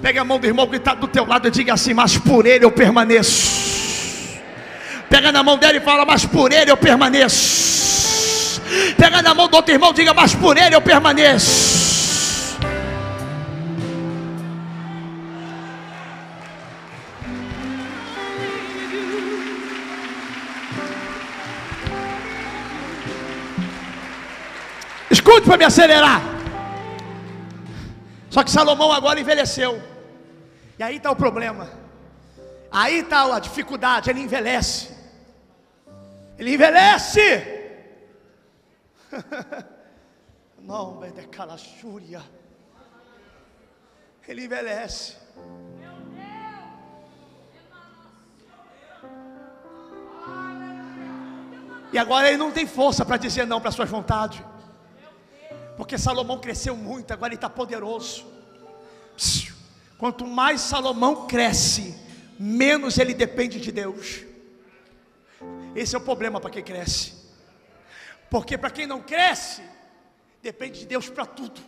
Pega 0.00 0.20
a 0.20 0.24
mão 0.24 0.38
do 0.38 0.46
irmão 0.46 0.68
que 0.68 0.76
está 0.76 0.94
do 0.94 1.08
teu 1.08 1.26
lado 1.26 1.48
e 1.48 1.50
diga 1.50 1.74
assim: 1.74 1.92
Mas 1.92 2.16
por 2.16 2.46
ele 2.46 2.64
eu 2.64 2.70
permaneço. 2.70 3.79
Pega 5.10 5.32
na 5.32 5.42
mão 5.42 5.58
dele 5.58 5.78
e 5.78 5.80
fala: 5.80 6.06
Mas 6.06 6.24
por 6.24 6.52
ele 6.52 6.70
eu 6.70 6.76
permaneço. 6.76 8.62
Pega 8.96 9.20
na 9.20 9.34
mão 9.34 9.48
do 9.48 9.56
outro 9.56 9.74
irmão 9.74 9.90
e 9.90 9.94
diga: 9.94 10.14
Mas 10.14 10.36
por 10.36 10.56
ele 10.56 10.76
eu 10.76 10.80
permaneço. 10.80 11.80
Escute 25.10 25.44
para 25.44 25.56
me 25.56 25.64
acelerar. 25.64 26.22
Só 28.30 28.44
que 28.44 28.50
Salomão 28.52 28.92
agora 28.92 29.18
envelheceu. 29.18 29.82
E 30.78 30.84
aí 30.84 30.98
está 30.98 31.10
o 31.10 31.16
problema. 31.16 31.68
Aí 32.70 33.00
está 33.00 33.34
a 33.34 33.40
dificuldade. 33.40 34.08
Ele 34.08 34.20
envelhece. 34.20 34.99
Ele 36.40 36.54
envelhece. 36.54 37.20
Não, 40.58 40.98
de 41.00 41.26
calachúria. 41.26 42.22
Ele 44.26 44.46
envelhece. 44.46 45.16
E 51.92 51.98
agora 51.98 52.28
ele 52.28 52.36
não 52.36 52.52
tem 52.52 52.68
força 52.68 53.04
para 53.04 53.16
dizer 53.16 53.44
não 53.48 53.60
para 53.60 53.72
suas 53.72 53.90
vontades. 53.90 54.40
Porque 55.76 55.98
Salomão 55.98 56.38
cresceu 56.38 56.76
muito, 56.76 57.12
agora 57.12 57.30
ele 57.30 57.34
está 57.34 57.50
poderoso. 57.50 58.24
Quanto 59.98 60.24
mais 60.24 60.60
Salomão 60.60 61.26
cresce, 61.26 61.98
menos 62.38 62.96
ele 62.96 63.12
depende 63.12 63.58
de 63.58 63.72
Deus. 63.72 64.29
Esse 65.74 65.94
é 65.94 65.98
o 65.98 66.02
problema 66.02 66.40
para 66.40 66.50
quem 66.50 66.62
cresce. 66.62 67.14
Porque 68.28 68.56
para 68.56 68.70
quem 68.70 68.86
não 68.86 69.00
cresce, 69.00 69.62
depende 70.42 70.80
de 70.80 70.86
Deus 70.86 71.08
para 71.08 71.26
tudo. 71.26 71.60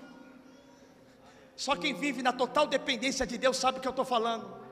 Só 1.57 1.77
quem 1.77 1.95
vive 1.95 2.23
na 2.23 2.33
total 2.33 2.67
dependência 2.67 3.27
de 3.27 3.39
Deus 3.39 3.57
sabe 3.57 3.79
o 3.79 3.81
que 3.81 3.89
eu 3.89 3.91
estou 3.91 4.05
falando. 4.05 4.63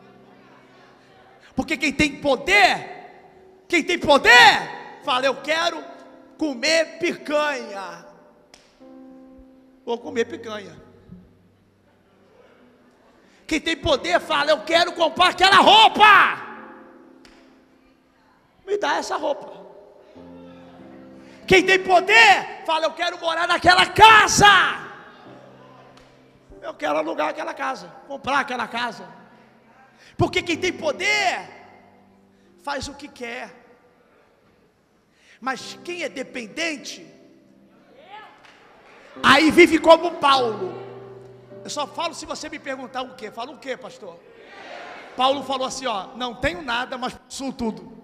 Porque 1.54 1.76
quem 1.76 1.92
tem 1.92 2.20
poder, 2.20 3.64
quem 3.68 3.82
tem 3.82 3.98
poder, 3.98 5.02
fala: 5.04 5.26
Eu 5.26 5.36
quero 5.42 5.84
comer 6.38 6.98
picanha. 6.98 8.06
Vou 9.84 9.98
comer 9.98 10.24
picanha. 10.24 10.76
Quem 13.46 13.60
tem 13.60 13.76
poder 13.76 14.20
fala: 14.20 14.50
Eu 14.50 14.62
quero 14.62 14.92
comprar 14.92 15.30
aquela 15.30 15.56
roupa. 15.56 16.49
Me 18.70 18.78
dá 18.78 18.98
essa 18.98 19.16
roupa. 19.16 19.50
Quem 21.44 21.66
tem 21.66 21.80
poder 21.82 22.62
fala: 22.64 22.86
Eu 22.86 22.92
quero 22.92 23.18
morar 23.18 23.48
naquela 23.48 23.84
casa. 23.86 24.46
Eu 26.62 26.74
quero 26.74 26.98
alugar 26.98 27.30
aquela 27.30 27.52
casa, 27.52 27.88
comprar 28.06 28.38
aquela 28.38 28.68
casa. 28.68 29.08
Porque 30.16 30.40
quem 30.40 30.56
tem 30.56 30.72
poder 30.72 31.48
faz 32.62 32.86
o 32.86 32.94
que 32.94 33.08
quer. 33.08 33.50
Mas 35.40 35.76
quem 35.82 36.04
é 36.04 36.08
dependente, 36.08 37.04
aí 39.20 39.50
vive 39.50 39.80
como 39.80 40.12
Paulo. 40.28 40.80
Eu 41.64 41.70
só 41.70 41.88
falo 41.88 42.14
se 42.14 42.24
você 42.24 42.48
me 42.48 42.60
perguntar 42.60 43.02
o 43.02 43.16
quê. 43.16 43.32
Fala 43.32 43.50
o 43.50 43.58
quê, 43.58 43.76
pastor? 43.76 44.16
Paulo 45.16 45.42
falou 45.42 45.66
assim: 45.66 45.86
ó, 45.86 46.14
não 46.14 46.36
tenho 46.36 46.62
nada, 46.62 46.96
mas 46.96 47.14
possuo 47.14 47.52
tudo. 47.52 47.99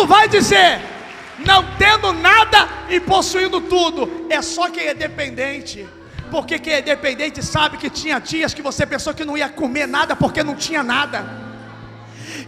Paulo 0.00 0.06
vai 0.06 0.28
dizer: 0.28 0.80
não 1.38 1.76
tendo 1.76 2.12
nada 2.12 2.68
e 2.88 3.00
possuindo 3.00 3.60
tudo, 3.60 4.26
é 4.30 4.40
só 4.40 4.70
quem 4.70 4.86
é 4.86 4.94
dependente. 4.94 5.86
Porque 6.30 6.58
quem 6.58 6.74
é 6.74 6.82
dependente 6.82 7.42
sabe 7.42 7.76
que 7.76 7.90
tinha 7.90 8.18
dias 8.20 8.54
que 8.54 8.62
você 8.62 8.86
pensou 8.86 9.12
que 9.12 9.24
não 9.24 9.36
ia 9.36 9.48
comer 9.48 9.86
nada 9.86 10.14
porque 10.14 10.42
não 10.42 10.54
tinha 10.54 10.82
nada. 10.82 11.24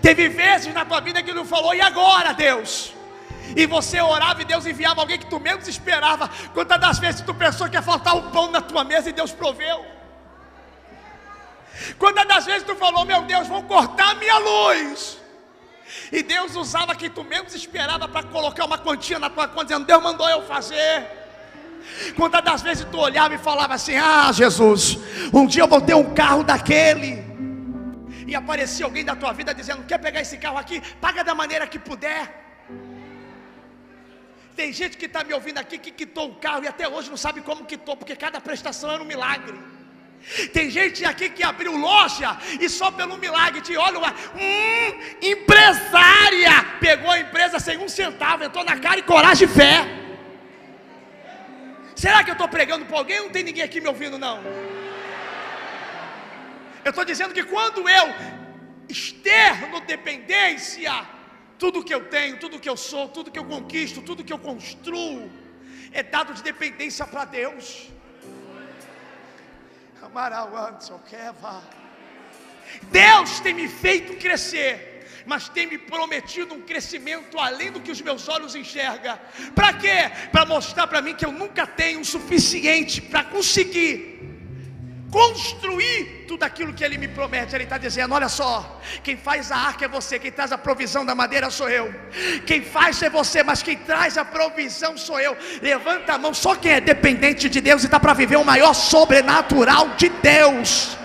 Teve 0.00 0.28
vezes 0.28 0.72
na 0.72 0.84
tua 0.84 1.00
vida 1.00 1.22
que 1.22 1.32
não 1.32 1.44
falou, 1.44 1.74
e 1.74 1.80
agora, 1.80 2.32
Deus? 2.32 2.94
E 3.56 3.66
você 3.66 4.00
orava 4.00 4.40
e 4.40 4.44
Deus 4.44 4.64
enviava 4.64 5.00
alguém 5.00 5.18
que 5.18 5.26
tu 5.26 5.40
menos 5.40 5.66
esperava. 5.66 6.30
Quantas 6.54 6.80
das 6.80 6.98
vezes 6.98 7.20
tu 7.20 7.34
pensou 7.34 7.68
que 7.68 7.74
ia 7.74 7.82
faltar 7.82 8.16
o 8.16 8.30
pão 8.30 8.50
na 8.50 8.60
tua 8.60 8.84
mesa 8.84 9.10
e 9.10 9.12
Deus 9.12 9.32
proveu? 9.32 9.84
Quantas 11.98 12.26
das 12.26 12.46
vezes 12.46 12.62
tu 12.62 12.76
falou, 12.76 13.04
meu 13.04 13.22
Deus, 13.22 13.48
vão 13.48 13.62
cortar 13.62 14.12
a 14.12 14.14
minha 14.14 14.38
luz? 14.38 15.21
E 16.10 16.22
Deus 16.22 16.56
usava 16.56 16.94
quem 16.94 17.10
tu 17.10 17.24
menos 17.24 17.54
esperava 17.54 18.08
para 18.08 18.26
colocar 18.26 18.64
uma 18.64 18.78
quantia 18.78 19.18
na 19.18 19.30
tua 19.30 19.48
conta, 19.48 19.66
dizendo: 19.66 19.86
Deus 19.86 20.02
mandou 20.02 20.28
eu 20.28 20.42
fazer. 20.42 21.06
Quantas 22.16 22.42
das 22.42 22.62
vezes 22.62 22.86
tu 22.90 22.98
olhava 22.98 23.34
e 23.34 23.38
falava 23.38 23.74
assim: 23.74 23.96
Ah, 23.96 24.30
Jesus, 24.32 24.98
um 25.32 25.46
dia 25.46 25.62
eu 25.62 25.68
vou 25.68 25.80
ter 25.80 25.94
um 25.94 26.14
carro 26.14 26.42
daquele. 26.44 27.22
E 28.26 28.34
aparecia 28.34 28.86
alguém 28.86 29.04
da 29.04 29.16
tua 29.16 29.32
vida 29.32 29.54
dizendo: 29.54 29.84
Quer 29.84 29.98
pegar 29.98 30.20
esse 30.20 30.38
carro 30.38 30.58
aqui? 30.58 30.80
Paga 31.00 31.22
da 31.24 31.34
maneira 31.34 31.66
que 31.66 31.78
puder. 31.78 32.40
Tem 34.54 34.72
gente 34.72 34.96
que 34.96 35.06
está 35.06 35.24
me 35.24 35.32
ouvindo 35.32 35.58
aqui 35.58 35.78
que 35.78 35.90
quitou 35.90 36.30
o 36.30 36.34
carro 36.34 36.64
e 36.64 36.68
até 36.68 36.86
hoje 36.86 37.08
não 37.08 37.16
sabe 37.16 37.40
como 37.40 37.64
quitou, 37.64 37.96
porque 37.96 38.14
cada 38.14 38.40
prestação 38.40 38.90
era 38.90 39.02
um 39.02 39.06
milagre. 39.06 39.58
Tem 40.52 40.70
gente 40.70 41.04
aqui 41.04 41.28
que 41.28 41.42
abriu 41.42 41.76
loja 41.76 42.38
e 42.60 42.68
só 42.68 42.90
pelo 42.90 43.16
milagre 43.18 43.60
te 43.60 43.76
olha 43.76 43.98
uma 43.98 44.12
hum, 44.12 45.16
empresária 45.20 46.54
pegou 46.80 47.10
a 47.10 47.20
empresa 47.20 47.58
sem 47.58 47.78
um 47.78 47.88
centavo, 47.88 48.44
entrou 48.44 48.64
na 48.64 48.78
cara 48.78 48.98
e 48.98 49.02
coragem 49.02 49.48
e 49.48 49.50
fé. 49.50 50.02
Será 51.94 52.24
que 52.24 52.30
eu 52.30 52.38
estou 52.38 52.48
pregando 52.48 52.84
para 52.86 52.98
alguém? 52.98 53.20
Não 53.20 53.30
tem 53.30 53.44
ninguém 53.44 53.62
aqui 53.62 53.80
me 53.80 53.86
ouvindo, 53.86 54.18
não. 54.18 54.42
Eu 56.84 56.90
estou 56.90 57.04
dizendo 57.04 57.32
que 57.32 57.44
quando 57.44 57.88
eu 57.88 58.06
externo 58.88 59.80
dependência, 59.80 61.06
tudo 61.58 61.84
que 61.84 61.94
eu 61.94 62.06
tenho, 62.06 62.38
tudo 62.38 62.58
que 62.58 62.68
eu 62.68 62.76
sou, 62.76 63.08
tudo 63.08 63.30
que 63.30 63.38
eu 63.38 63.44
conquisto, 63.44 64.02
tudo 64.02 64.24
que 64.24 64.32
eu 64.32 64.38
construo, 64.38 65.30
é 65.92 66.02
dado 66.02 66.34
de 66.34 66.42
dependência 66.42 67.06
para 67.06 67.24
Deus. 67.24 67.91
Deus 72.90 73.40
tem 73.40 73.54
me 73.54 73.68
feito 73.68 74.14
crescer, 74.16 75.06
mas 75.26 75.48
tem 75.48 75.66
me 75.66 75.78
prometido 75.78 76.54
um 76.54 76.62
crescimento 76.62 77.38
além 77.38 77.70
do 77.70 77.80
que 77.80 77.90
os 77.90 78.00
meus 78.00 78.28
olhos 78.28 78.54
enxergam. 78.54 79.18
Para 79.54 79.72
quê? 79.74 80.10
Para 80.30 80.46
mostrar 80.46 80.86
para 80.86 81.02
mim 81.02 81.14
que 81.14 81.24
eu 81.24 81.32
nunca 81.32 81.66
tenho 81.66 82.00
o 82.00 82.04
suficiente 82.04 83.00
para 83.00 83.24
conseguir 83.24 84.31
construir 85.12 86.24
tudo 86.26 86.42
aquilo 86.42 86.72
que 86.72 86.82
Ele 86.82 86.96
me 86.96 87.06
promete. 87.06 87.54
Ele 87.54 87.64
está 87.64 87.76
dizendo: 87.76 88.14
olha 88.14 88.28
só, 88.28 88.80
quem 89.04 89.16
faz 89.16 89.52
a 89.52 89.56
arca 89.56 89.84
é 89.84 89.88
você, 89.88 90.18
quem 90.18 90.32
traz 90.32 90.50
a 90.50 90.58
provisão 90.58 91.04
da 91.04 91.14
madeira 91.14 91.50
sou 91.50 91.68
eu. 91.68 91.94
Quem 92.46 92.62
faz 92.62 93.02
é 93.02 93.10
você, 93.10 93.42
mas 93.42 93.62
quem 93.62 93.76
traz 93.76 94.16
a 94.16 94.24
provisão 94.24 94.96
sou 94.96 95.20
eu. 95.20 95.36
Levanta 95.60 96.14
a 96.14 96.18
mão, 96.18 96.32
só 96.32 96.54
quem 96.56 96.72
é 96.72 96.80
dependente 96.80 97.48
de 97.48 97.60
Deus 97.60 97.82
e 97.82 97.86
está 97.86 98.00
para 98.00 98.14
viver 98.14 98.36
o 98.36 98.44
maior 98.44 98.72
sobrenatural 98.72 99.90
de 99.90 100.08
Deus. 100.08 100.96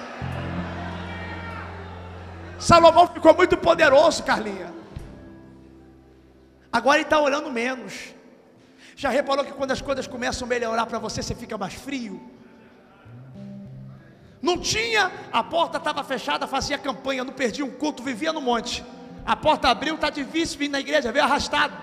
Salomão 2.58 3.08
ficou 3.08 3.36
muito 3.36 3.58
poderoso, 3.58 4.24
Carlinha. 4.24 4.74
Agora 6.72 6.97
ele 6.97 7.05
está 7.05 7.20
orando 7.20 7.51
menos. 7.51 8.16
Já 8.95 9.10
reparou 9.10 9.45
que 9.45 9.51
quando 9.51 9.72
as 9.72 9.82
coisas 9.82 10.08
começam 10.08 10.45
a 10.45 10.49
melhorar 10.49 10.86
para 10.86 10.97
você, 10.97 11.22
você 11.22 11.36
fica 11.36 11.58
mais 11.58 11.74
frio? 11.74 12.37
Não 14.42 14.58
tinha, 14.58 15.12
a 15.32 15.44
porta 15.44 15.78
estava 15.78 16.04
fechada, 16.04 16.46
fazia 16.46 16.78
campanha, 16.78 17.24
não 17.24 17.34
perdia 17.34 17.66
um 17.66 17.72
culto, 17.72 18.04
vivia 18.04 18.32
no 18.32 18.42
monte. 18.42 18.84
A 19.26 19.36
porta 19.36 19.70
abriu, 19.70 19.96
está 19.96 20.10
difícil 20.10 20.60
vir 20.60 20.70
na 20.70 20.80
igreja, 20.80 21.12
veio 21.12 21.26
arrastado. 21.26 21.76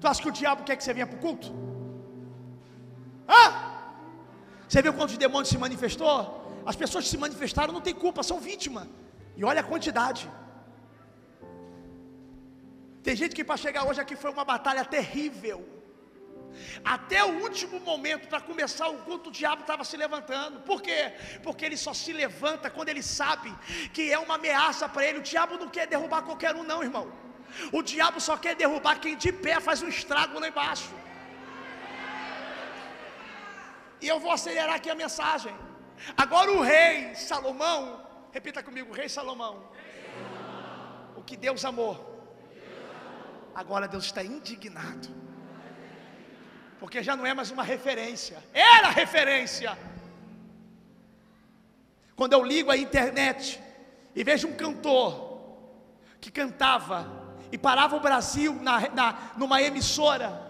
Tu 0.00 0.08
acha 0.08 0.22
que 0.22 0.28
o 0.28 0.32
diabo 0.32 0.64
quer 0.64 0.76
que 0.76 0.84
você 0.84 0.94
venha 0.94 1.06
para 1.06 1.16
o 1.16 1.20
culto? 1.20 1.52
Ah! 3.26 3.50
Você 4.68 4.80
viu 4.80 4.94
quantos 4.94 5.16
demônios 5.16 5.48
se 5.48 5.58
manifestou? 5.58 6.62
As 6.64 6.76
pessoas 6.76 7.04
que 7.04 7.10
se 7.10 7.18
manifestaram 7.18 7.72
não 7.72 7.80
têm 7.80 7.94
culpa, 7.94 8.22
são 8.22 8.38
vítimas. 8.40 8.86
E 9.36 9.44
olha 9.44 9.60
a 9.60 9.64
quantidade. 9.64 10.30
Tem 13.02 13.16
gente 13.16 13.34
que 13.34 13.42
para 13.42 13.56
chegar 13.56 13.86
hoje 13.88 14.00
aqui 14.00 14.14
foi 14.14 14.30
uma 14.30 14.44
batalha 14.44 14.84
terrível. 14.84 15.79
Até 16.84 17.24
o 17.24 17.42
último 17.42 17.80
momento, 17.80 18.28
para 18.28 18.40
começar 18.40 18.88
o 18.88 18.98
culto, 18.98 19.28
o 19.30 19.32
diabo 19.32 19.62
estava 19.62 19.84
se 19.84 19.96
levantando. 19.96 20.60
Por 20.60 20.80
quê? 20.82 21.12
Porque 21.42 21.64
ele 21.64 21.76
só 21.76 21.92
se 21.94 22.12
levanta 22.12 22.70
quando 22.70 22.88
ele 22.88 23.02
sabe 23.02 23.54
que 23.92 24.12
é 24.12 24.18
uma 24.18 24.34
ameaça 24.34 24.88
para 24.88 25.04
ele. 25.04 25.18
O 25.18 25.22
diabo 25.22 25.58
não 25.58 25.68
quer 25.68 25.86
derrubar 25.86 26.22
qualquer 26.22 26.54
um, 26.54 26.62
não, 26.62 26.82
irmão. 26.82 27.12
O 27.72 27.82
diabo 27.82 28.20
só 28.20 28.36
quer 28.36 28.54
derrubar 28.54 29.00
quem 29.00 29.16
de 29.16 29.32
pé 29.32 29.60
faz 29.60 29.82
um 29.82 29.88
estrago 29.88 30.38
lá 30.38 30.48
embaixo. 30.48 30.92
E 34.00 34.08
eu 34.08 34.18
vou 34.18 34.32
acelerar 34.32 34.76
aqui 34.76 34.90
a 34.90 34.94
mensagem. 34.94 35.54
Agora 36.16 36.50
o 36.52 36.62
rei 36.62 37.14
Salomão, 37.14 38.06
repita 38.32 38.62
comigo, 38.62 38.94
rei 38.94 39.08
Salomão. 39.08 39.70
O 41.16 41.22
que 41.22 41.36
Deus 41.36 41.64
amou. 41.64 42.08
Agora 43.54 43.86
Deus 43.86 44.06
está 44.06 44.22
indignado 44.22 45.19
porque 46.80 47.02
já 47.02 47.14
não 47.14 47.26
é 47.26 47.34
mais 47.34 47.50
uma 47.50 47.62
referência, 47.62 48.42
era 48.54 48.88
referência. 48.88 49.76
Quando 52.16 52.32
eu 52.32 52.42
ligo 52.42 52.70
a 52.70 52.76
internet 52.76 53.60
e 54.16 54.24
vejo 54.24 54.48
um 54.48 54.54
cantor 54.54 55.58
que 56.18 56.30
cantava 56.30 57.06
e 57.52 57.58
parava 57.58 57.96
o 57.96 58.00
Brasil 58.00 58.54
na, 58.62 58.88
na, 58.94 59.32
numa 59.36 59.60
emissora, 59.60 60.40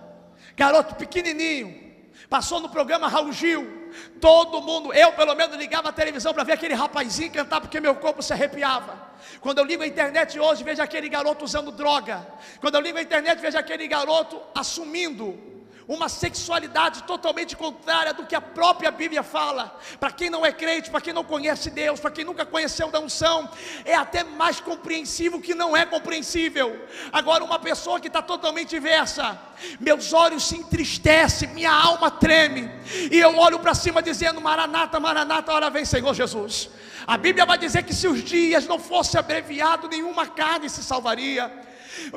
garoto 0.57 0.95
pequenininho, 0.95 1.93
passou 2.29 2.61
no 2.61 2.69
programa 2.69 3.09
Raul 3.09 3.33
Gil, 3.33 3.91
todo 4.21 4.63
mundo, 4.63 4.95
eu 4.95 5.13
pelo 5.15 5.35
menos 5.35 5.57
ligava 5.57 5.89
a 5.89 5.93
televisão 5.93 6.33
para 6.33 6.45
ver 6.45 6.53
aquele 6.53 6.75
rapazinho 6.75 7.33
cantar 7.33 7.61
porque 7.61 7.81
meu 7.81 7.97
corpo 7.97 8.23
se 8.23 8.33
arrepiava. 8.33 9.11
Quando 9.41 9.59
eu 9.59 9.65
ligo 9.65 9.83
a 9.83 9.87
internet 9.87 10.39
hoje, 10.39 10.63
vejo 10.63 10.81
aquele 10.81 11.09
garoto 11.09 11.45
usando 11.45 11.73
droga. 11.73 12.25
Quando 12.61 12.77
eu 12.77 12.81
ligo 12.81 12.99
a 12.99 13.03
internet, 13.03 13.41
vejo 13.41 13.59
aquele 13.59 13.89
garoto 13.89 14.41
assumindo 14.55 15.51
uma 15.91 16.09
sexualidade 16.09 17.03
totalmente 17.03 17.57
contrária 17.57 18.15
do 18.15 18.25
que 18.25 18.37
a 18.37 18.41
própria 18.41 18.93
Bíblia 18.93 19.25
fala. 19.25 19.77
Para 19.99 20.13
quem 20.13 20.31
não 20.31 20.47
é 20.47 20.53
crente, 20.53 20.89
para 20.89 21.01
quem 21.01 21.13
não 21.13 21.25
conhece 21.25 21.69
Deus, 21.69 21.99
para 21.99 22.13
quem 22.13 22.25
nunca 22.25 22.47
conheceu 22.47 22.93
da 22.93 23.01
unção, 23.01 23.51
é 23.85 23.97
até 23.97 24.23
mais 24.23 24.61
compreensível 24.61 25.41
que 25.41 25.53
não 25.53 25.77
é 25.77 25.85
compreensível. 25.85 26.87
Agora, 27.13 27.43
uma 27.43 27.59
pessoa 27.59 27.99
que 27.99 28.07
está 28.07 28.23
totalmente 28.23 28.77
inversa, 28.77 29.37
meus 29.81 30.13
olhos 30.13 30.45
se 30.45 30.57
entristecem, 30.57 31.49
minha 31.49 31.73
alma 31.73 32.09
treme, 32.09 32.71
e 33.11 33.19
eu 33.19 33.37
olho 33.37 33.59
para 33.59 33.75
cima 33.75 34.01
dizendo: 34.01 34.41
Maranata, 34.41 35.01
Maranata, 35.01 35.53
hora 35.53 35.71
vem, 35.71 35.85
Senhor 35.85 36.15
Jesus. 36.15 36.71
A 37.05 37.17
Bíblia 37.17 37.45
vai 37.45 37.59
dizer 37.59 37.83
que 37.83 37.93
se 37.93 38.07
os 38.07 38.23
dias 38.23 38.65
não 38.65 38.79
fossem 38.79 39.19
abreviados, 39.19 39.91
nenhuma 39.91 40.29
carne 40.29 40.71
se 40.71 40.85
salvaria. 40.85 41.69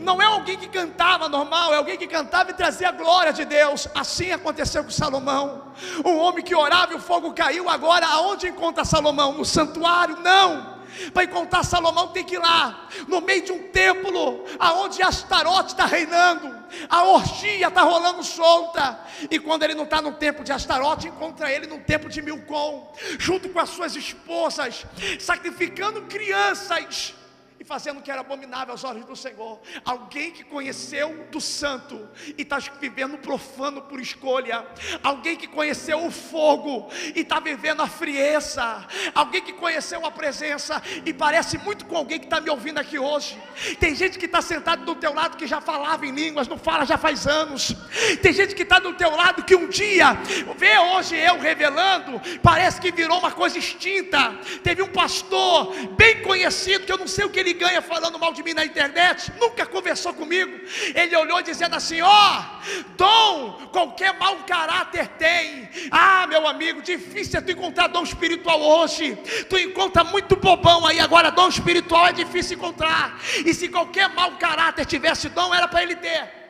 Não 0.01 0.21
é 0.21 0.25
alguém 0.25 0.57
que 0.57 0.67
cantava 0.67 1.29
normal, 1.29 1.73
é 1.73 1.77
alguém 1.77 1.97
que 1.97 2.07
cantava 2.07 2.51
e 2.51 2.53
trazia 2.53 2.89
a 2.89 2.91
glória 2.91 3.33
de 3.33 3.45
Deus. 3.45 3.87
Assim 3.93 4.31
aconteceu 4.31 4.83
com 4.83 4.91
Salomão. 4.91 5.73
Um 6.05 6.17
homem 6.17 6.43
que 6.43 6.55
orava 6.55 6.93
e 6.93 6.95
o 6.95 6.99
fogo 6.99 7.33
caiu. 7.33 7.69
Agora, 7.69 8.05
aonde 8.07 8.47
encontra 8.47 8.85
Salomão? 8.85 9.33
No 9.33 9.45
santuário? 9.45 10.17
Não. 10.17 10.73
Para 11.13 11.23
encontrar 11.23 11.63
Salomão 11.63 12.09
tem 12.09 12.23
que 12.23 12.35
ir 12.35 12.39
lá, 12.39 12.87
no 13.07 13.21
meio 13.21 13.43
de 13.43 13.51
um 13.51 13.69
templo, 13.69 14.45
aonde 14.59 15.01
Astarote 15.01 15.71
está 15.71 15.85
reinando, 15.85 16.55
a 16.89 17.03
orgia 17.03 17.67
está 17.67 17.81
rolando 17.81 18.23
solta. 18.23 18.99
E 19.29 19.39
quando 19.39 19.63
ele 19.63 19.73
não 19.73 19.85
está 19.85 20.01
no 20.01 20.13
templo 20.13 20.43
de 20.43 20.51
Astarote, 20.51 21.07
encontra 21.07 21.51
ele 21.51 21.67
no 21.67 21.79
templo 21.79 22.09
de 22.09 22.21
Milcom, 22.21 22.93
junto 23.17 23.49
com 23.49 23.59
as 23.59 23.69
suas 23.69 23.95
esposas, 23.95 24.85
sacrificando 25.19 26.03
crianças 26.03 27.15
e 27.63 27.65
fazendo 27.65 27.99
o 27.99 28.01
que 28.01 28.11
era 28.11 28.19
abominável 28.19 28.73
aos 28.73 28.83
olhos 28.83 29.05
do 29.05 29.15
Senhor. 29.15 29.57
Alguém 29.85 30.31
que 30.31 30.43
conheceu 30.43 31.25
do 31.31 31.39
santo 31.39 32.09
e 32.37 32.41
está 32.41 32.57
vivendo 32.57 33.17
profano 33.17 33.81
por 33.81 34.01
escolha. 34.01 34.67
Alguém 35.01 35.37
que 35.37 35.47
conheceu 35.47 36.05
o 36.05 36.11
fogo 36.11 36.89
e 37.15 37.21
está 37.21 37.39
vivendo 37.39 37.81
a 37.81 37.87
frieza. 37.87 38.85
Alguém 39.15 39.41
que 39.41 39.53
conheceu 39.53 40.05
a 40.05 40.11
presença 40.11 40.83
e 41.05 41.13
parece 41.13 41.57
muito 41.57 41.85
com 41.85 41.95
alguém 41.95 42.19
que 42.19 42.25
está 42.25 42.41
me 42.41 42.49
ouvindo 42.49 42.79
aqui 42.79 42.99
hoje. 42.99 43.41
Tem 43.79 43.95
gente 43.95 44.19
que 44.19 44.25
está 44.25 44.41
sentado 44.41 44.83
do 44.83 44.95
teu 44.95 45.13
lado 45.13 45.37
que 45.37 45.47
já 45.47 45.61
falava 45.61 46.05
em 46.05 46.11
línguas, 46.11 46.49
não 46.49 46.57
fala 46.57 46.85
já 46.85 46.97
faz 46.97 47.25
anos. 47.25 47.73
Tem 48.21 48.33
gente 48.33 48.55
que 48.55 48.63
está 48.63 48.77
do 48.77 48.93
teu 48.93 49.11
lado 49.11 49.41
que 49.43 49.55
um 49.55 49.69
dia 49.69 50.17
vê 50.57 50.77
hoje 50.77 51.15
eu 51.15 51.39
revelando, 51.39 52.21
parece 52.41 52.81
que 52.81 52.91
virou 52.91 53.19
uma 53.19 53.31
coisa 53.31 53.57
extinta. 53.57 54.37
Teve 54.61 54.81
um 54.81 54.89
pastor 54.89 55.73
bem 55.95 56.21
conhecido 56.23 56.85
que 56.85 56.91
eu 56.91 56.97
não 56.97 57.07
sei 57.07 57.23
o 57.23 57.29
que 57.29 57.39
ele 57.39 57.52
ganha 57.53 57.81
falando 57.81 58.19
mal 58.19 58.33
de 58.33 58.43
mim 58.43 58.53
na 58.53 58.65
internet, 58.65 59.31
nunca 59.39 59.65
conversou 59.65 60.13
comigo. 60.13 60.51
Ele 60.93 61.15
olhou 61.15 61.41
dizendo 61.41 61.75
assim: 61.75 62.01
Ó, 62.01 62.09
oh, 62.09 62.83
dom, 62.97 63.67
qualquer 63.71 64.17
mau 64.17 64.37
caráter 64.43 65.07
tem. 65.19 65.69
Ah, 65.91 66.25
meu 66.27 66.47
amigo, 66.47 66.81
difícil 66.81 67.39
é 67.39 67.41
tu 67.41 67.51
encontrar 67.51 67.87
dom 67.87 68.03
espiritual 68.03 68.61
hoje. 68.61 69.15
Tu 69.49 69.57
encontra 69.59 70.03
muito 70.03 70.35
bobão 70.35 70.85
aí, 70.85 70.99
agora 70.99 71.31
dom 71.31 71.47
espiritual 71.47 72.07
é 72.07 72.13
difícil 72.13 72.57
encontrar. 72.57 73.19
E 73.45 73.53
se 73.53 73.67
qualquer 73.69 74.09
mau 74.09 74.31
caráter 74.33 74.85
tivesse 74.85 75.29
dom, 75.29 75.53
era 75.53 75.67
para 75.67 75.83
ele 75.83 75.95
ter. 75.95 76.43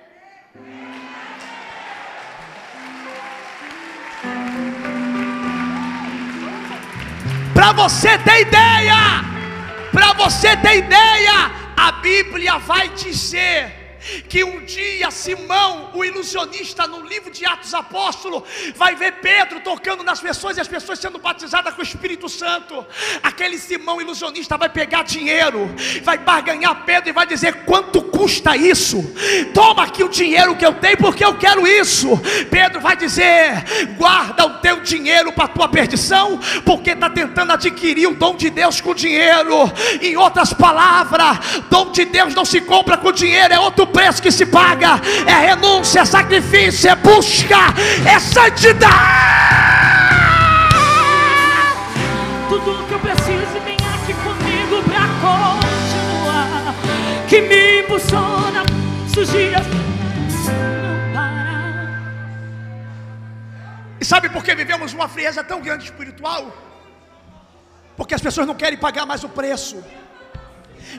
Para 7.53 7.71
você 7.71 8.17
ter 8.17 8.41
ideia, 8.41 9.32
para 9.93 10.11
você 10.13 10.57
ter 10.57 10.79
ideia, 10.79 11.51
a 11.77 11.91
Bíblia 12.01 12.57
vai 12.57 12.89
dizer 12.89 13.82
que 14.27 14.43
um 14.43 14.63
dia 14.65 15.09
Simão, 15.11 15.91
o 15.93 16.03
ilusionista, 16.03 16.87
no 16.87 17.05
livro 17.05 17.31
de 17.31 17.45
Atos 17.45 17.73
Apóstolo, 17.73 18.43
vai 18.75 18.95
ver 18.95 19.13
Pedro 19.21 19.59
tocando 19.61 20.03
nas 20.03 20.19
pessoas 20.19 20.57
e 20.57 20.61
as 20.61 20.67
pessoas 20.67 20.99
sendo 20.99 21.17
batizadas 21.17 21.73
com 21.73 21.81
o 21.81 21.83
Espírito 21.83 22.27
Santo. 22.27 22.85
Aquele 23.21 23.57
Simão 23.57 24.01
ilusionista 24.01 24.57
vai 24.57 24.69
pegar 24.69 25.03
dinheiro, 25.03 25.73
vai 26.03 26.17
barganhar 26.17 26.83
Pedro 26.85 27.09
e 27.09 27.13
vai 27.13 27.25
dizer: 27.25 27.63
quanto 27.65 28.01
custa 28.01 28.55
isso? 28.55 29.03
Toma 29.53 29.83
aqui 29.83 30.03
o 30.03 30.09
dinheiro 30.09 30.55
que 30.55 30.65
eu 30.65 30.73
tenho, 30.73 30.97
porque 30.97 31.23
eu 31.23 31.37
quero 31.37 31.65
isso. 31.67 32.09
Pedro 32.49 32.81
vai 32.81 32.95
dizer: 32.95 33.63
guarda 33.97 34.45
o 34.45 34.59
teu 34.59 34.81
dinheiro 34.81 35.31
para 35.31 35.45
a 35.45 35.49
tua 35.49 35.67
perdição, 35.67 36.39
porque 36.65 36.91
está 36.91 37.09
tentando 37.09 37.53
adquirir 37.53 38.07
o 38.07 38.15
dom 38.15 38.35
de 38.35 38.49
Deus 38.49 38.81
com 38.81 38.93
dinheiro. 38.93 39.71
Em 40.01 40.17
outras 40.17 40.53
palavras, 40.53 41.61
dom 41.69 41.91
de 41.91 42.05
Deus 42.05 42.33
não 42.33 42.45
se 42.45 42.61
compra 42.61 42.97
com 42.97 43.11
dinheiro, 43.11 43.53
é 43.53 43.59
outro 43.59 43.87
preço 43.93 44.21
que 44.21 44.31
se 44.31 44.45
paga, 44.45 44.99
é 45.25 45.47
renúncia, 45.47 46.01
é 46.01 46.05
sacrifício, 46.05 46.89
é 46.89 46.95
busca, 46.95 47.59
é 48.05 48.19
santidade. 48.19 48.93
Tudo 52.49 52.85
que 52.87 52.93
eu 52.93 52.99
preciso 52.99 53.59
vem 53.63 53.77
aqui 53.93 54.13
comigo 54.25 54.83
pra 54.89 55.07
continuar. 55.21 56.75
Que 57.29 57.41
me 57.41 57.81
impulsiona 57.81 58.63
os 59.15 59.31
dias. 59.31 59.65
E 64.01 64.05
sabe 64.05 64.27
por 64.27 64.43
que 64.43 64.53
vivemos 64.53 64.91
uma 64.91 65.07
frieza 65.07 65.43
tão 65.43 65.61
grande 65.61 65.85
espiritual? 65.85 66.51
Porque 67.95 68.13
as 68.13 68.21
pessoas 68.21 68.45
não 68.45 68.55
querem 68.55 68.77
pagar 68.77 69.05
mais 69.05 69.23
o 69.23 69.29
preço. 69.29 69.81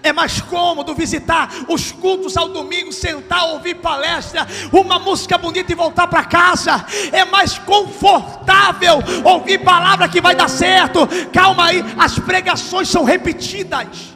É 0.03 0.12
mais 0.12 0.41
cômodo 0.41 0.95
visitar 0.95 1.49
os 1.68 1.93
cultos 1.93 2.37
ao 2.37 2.49
domingo, 2.49 2.93
sentar, 2.93 3.47
ouvir 3.53 3.76
palestra, 3.76 4.47
uma 4.72 4.99
música 4.99 5.39
bonita 5.39 5.72
e 5.72 5.74
voltar 5.74 6.07
para 6.07 6.24
casa. 6.24 6.85
É 7.12 7.24
mais 7.24 7.59
confortável 7.59 8.99
ouvir 9.24 9.59
palavra 9.59 10.09
que 10.09 10.20
vai 10.20 10.35
dar 10.35 10.49
certo. 10.49 11.09
Calma 11.32 11.66
aí, 11.66 11.82
as 11.99 12.18
pregações 12.18 12.89
são 12.89 13.05
repetidas. 13.05 14.14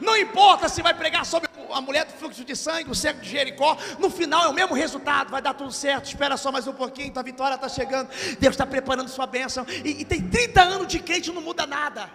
Não 0.00 0.16
importa 0.16 0.68
se 0.68 0.82
vai 0.82 0.94
pregar 0.94 1.24
sobre 1.24 1.48
a 1.72 1.80
mulher 1.80 2.04
do 2.04 2.12
fluxo 2.12 2.44
de 2.44 2.54
sangue, 2.54 2.90
o 2.90 2.94
cego 2.94 3.20
de 3.20 3.28
Jericó, 3.28 3.76
no 3.98 4.10
final 4.10 4.44
é 4.44 4.48
o 4.48 4.52
mesmo 4.52 4.74
resultado, 4.74 5.30
vai 5.30 5.40
dar 5.40 5.54
tudo 5.54 5.72
certo. 5.72 6.06
Espera 6.06 6.36
só 6.36 6.52
mais 6.52 6.66
um 6.66 6.72
pouquinho, 6.72 7.12
tua 7.12 7.22
vitória 7.22 7.54
está 7.54 7.68
chegando. 7.68 8.08
Deus 8.38 8.54
está 8.54 8.66
preparando 8.66 9.08
sua 9.08 9.26
bênção. 9.26 9.66
E, 9.84 10.02
e 10.02 10.04
tem 10.04 10.20
30 10.20 10.62
anos 10.62 10.88
de 10.88 10.98
crente, 10.98 11.32
não 11.32 11.42
muda 11.42 11.66
nada. 11.66 12.10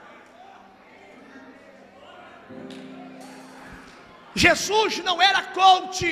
Jesus 4.36 5.00
não 5.00 5.22
era 5.22 5.42
coach 5.60 6.06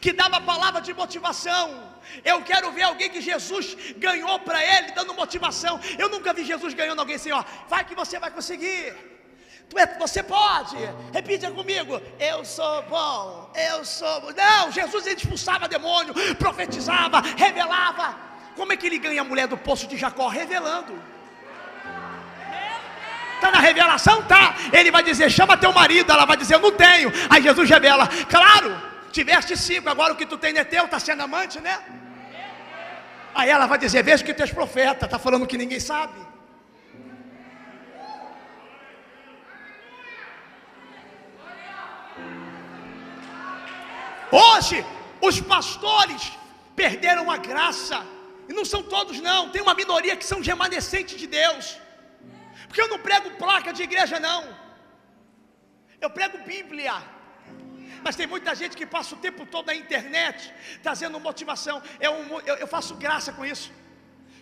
que 0.00 0.12
dava 0.12 0.40
palavra 0.40 0.80
de 0.80 0.92
motivação. 0.94 1.92
Eu 2.24 2.42
quero 2.42 2.70
ver 2.72 2.82
alguém 2.82 3.10
que 3.10 3.20
Jesus 3.20 3.76
ganhou 3.96 4.38
para 4.40 4.62
ele, 4.64 4.92
dando 4.92 5.14
motivação. 5.14 5.80
Eu 5.98 6.08
nunca 6.08 6.32
vi 6.32 6.44
Jesus 6.44 6.74
ganhando 6.74 7.00
alguém 7.00 7.16
assim, 7.16 7.32
ó, 7.32 7.44
vai 7.68 7.84
que 7.84 7.94
você 7.94 8.18
vai 8.18 8.30
conseguir. 8.30 8.94
É, 9.74 9.98
você 9.98 10.22
pode, 10.22 10.76
repita 11.12 11.50
comigo. 11.50 12.00
Eu 12.18 12.44
sou 12.44 12.82
bom, 12.84 13.50
eu 13.54 13.84
sou. 13.84 14.32
Não, 14.32 14.70
Jesus 14.70 15.06
ele 15.06 15.16
expulsava 15.16 15.66
demônio, 15.66 16.14
profetizava, 16.36 17.20
revelava. 17.20 18.16
Como 18.54 18.72
é 18.72 18.76
que 18.76 18.86
ele 18.86 18.98
ganha 18.98 19.22
a 19.22 19.24
mulher 19.24 19.48
do 19.48 19.56
poço 19.56 19.86
de 19.86 19.96
Jacó? 19.96 20.28
Revelando. 20.28 20.94
Está 23.34 23.50
na 23.50 23.58
revelação? 23.58 24.22
Tá. 24.22 24.54
Ele 24.72 24.90
vai 24.90 25.02
dizer: 25.02 25.30
chama 25.30 25.56
teu 25.56 25.72
marido. 25.72 26.10
Ela 26.10 26.24
vai 26.24 26.36
dizer: 26.36 26.54
eu 26.54 26.60
não 26.60 26.72
tenho. 26.72 27.12
Aí 27.28 27.42
Jesus 27.42 27.68
revela: 27.68 28.08
claro, 28.28 28.80
tiveste 29.12 29.56
cinco, 29.56 29.88
agora 29.88 30.12
o 30.12 30.16
que 30.16 30.26
tu 30.26 30.36
tem 30.36 30.56
é 30.58 30.64
teu, 30.64 30.84
está 30.84 30.98
sendo 30.98 31.22
amante, 31.22 31.60
né? 31.60 31.78
Aí 33.34 33.50
ela 33.50 33.66
vai 33.66 33.78
dizer: 33.78 34.02
veja 34.02 34.24
que 34.24 34.34
tu 34.34 34.42
és 34.42 34.52
profeta, 34.52 35.04
está 35.06 35.18
falando 35.18 35.46
que 35.46 35.58
ninguém 35.58 35.80
sabe. 35.80 36.14
Hoje, 44.30 44.84
os 45.20 45.40
pastores 45.40 46.32
perderam 46.74 47.30
a 47.30 47.36
graça, 47.36 48.04
e 48.48 48.52
não 48.52 48.64
são 48.64 48.82
todos, 48.82 49.20
não, 49.20 49.48
tem 49.50 49.62
uma 49.62 49.74
minoria 49.74 50.16
que 50.16 50.24
são 50.24 50.40
remanescentes 50.40 51.18
de 51.18 51.26
Deus. 51.26 51.78
Porque 52.74 52.86
eu 52.86 52.92
não 52.92 52.98
prego 52.98 53.30
placa 53.42 53.72
de 53.72 53.84
igreja, 53.84 54.18
não. 54.18 54.40
Eu 56.00 56.10
prego 56.10 56.38
Bíblia. 56.38 56.94
Mas 58.02 58.16
tem 58.16 58.26
muita 58.26 58.52
gente 58.60 58.76
que 58.76 58.84
passa 58.84 59.14
o 59.14 59.18
tempo 59.26 59.46
todo 59.46 59.66
na 59.66 59.76
internet 59.76 60.52
trazendo 60.82 61.20
motivação. 61.20 61.80
Eu, 62.00 62.12
eu, 62.44 62.56
eu 62.62 62.66
faço 62.66 62.96
graça 62.96 63.32
com 63.32 63.44
isso. 63.46 63.72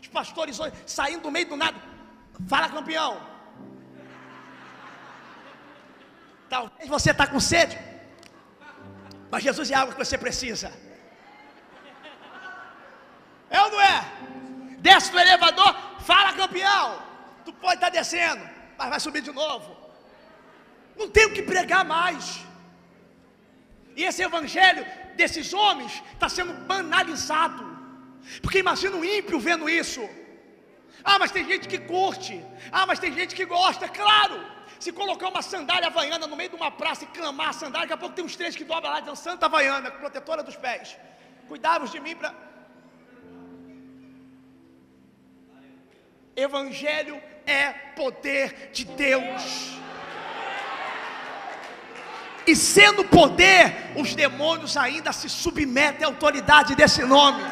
Os 0.01 0.09
pastores 0.09 0.59
saindo 0.87 1.25
do 1.25 1.31
meio 1.31 1.47
do 1.47 1.57
nada. 1.57 1.79
Fala, 2.49 2.71
campeão. 2.71 3.13
Talvez 6.49 6.89
você 6.89 7.11
está 7.11 7.27
com 7.27 7.39
sede. 7.39 7.79
Mas 9.31 9.43
Jesus 9.43 9.71
é 9.71 9.75
algo 9.75 9.93
que 9.93 10.03
você 10.07 10.17
precisa. 10.17 10.73
É 13.51 13.61
ou 13.61 13.71
não 13.73 13.81
é? 13.95 13.97
Desce 14.79 15.13
do 15.13 15.21
elevador, 15.21 15.77
fala 16.01 16.33
campeão. 16.33 17.12
Tu 17.45 17.53
pode 17.65 17.75
estar 17.75 17.91
descendo, 17.91 18.43
mas 18.79 18.89
vai 18.89 19.01
subir 19.01 19.23
de 19.23 19.33
novo. 19.33 19.77
Não 20.97 21.09
tem 21.09 21.27
o 21.27 21.35
que 21.37 21.43
pregar 21.43 21.85
mais. 21.85 22.25
E 23.97 24.05
esse 24.05 24.23
evangelho 24.23 24.85
desses 25.17 25.53
homens 25.53 26.03
está 26.15 26.29
sendo 26.29 26.53
banalizado. 26.73 27.65
Porque 28.41 28.59
imagina 28.59 28.97
um 28.97 29.05
ímpio 29.05 29.39
vendo 29.39 29.69
isso. 29.69 30.03
Ah, 31.05 31.19
mas 31.19 31.33
tem 31.33 31.45
gente 31.45 31.67
que 31.69 31.79
curte. 31.79 32.35
Ah, 32.71 32.87
mas 32.87 32.99
tem 32.99 33.13
gente 33.13 33.35
que 33.35 33.45
gosta. 33.45 33.89
Claro, 33.89 34.37
se 34.79 34.93
colocar 34.93 35.29
uma 35.29 35.43
sandália 35.43 35.89
havaiana 35.89 36.27
no 36.27 36.37
meio 36.37 36.51
de 36.51 36.57
uma 36.57 36.71
praça 36.71 37.05
e 37.05 37.09
clamar 37.09 37.51
a 37.51 37.53
sandália, 37.53 37.87
daqui 37.87 37.93
a 37.95 37.97
pouco 37.97 38.15
tem 38.15 38.25
uns 38.25 38.37
três 38.37 38.55
que 38.55 38.65
dobram 38.65 38.93
lá 38.93 39.01
dizendo 39.01 39.17
Santa 39.17 39.47
Havaiana, 39.47 39.91
protetora 39.91 40.43
dos 40.43 40.57
pés. 40.57 40.97
Cuidavos 41.49 41.91
de 41.91 42.01
mim 42.01 42.17
para. 42.17 42.35
Evangelho 46.37 47.21
é 47.47 47.73
poder 47.95 48.71
de 48.73 48.85
Deus. 48.85 49.73
E 52.47 52.57
sendo 52.57 53.05
poder, 53.05 53.93
os 53.97 54.15
demônios 54.15 54.77
ainda 54.77 55.13
se 55.13 55.29
submetem 55.29 56.05
à 56.05 56.09
autoridade 56.09 56.75
desse 56.75 57.03
nome. 57.05 57.43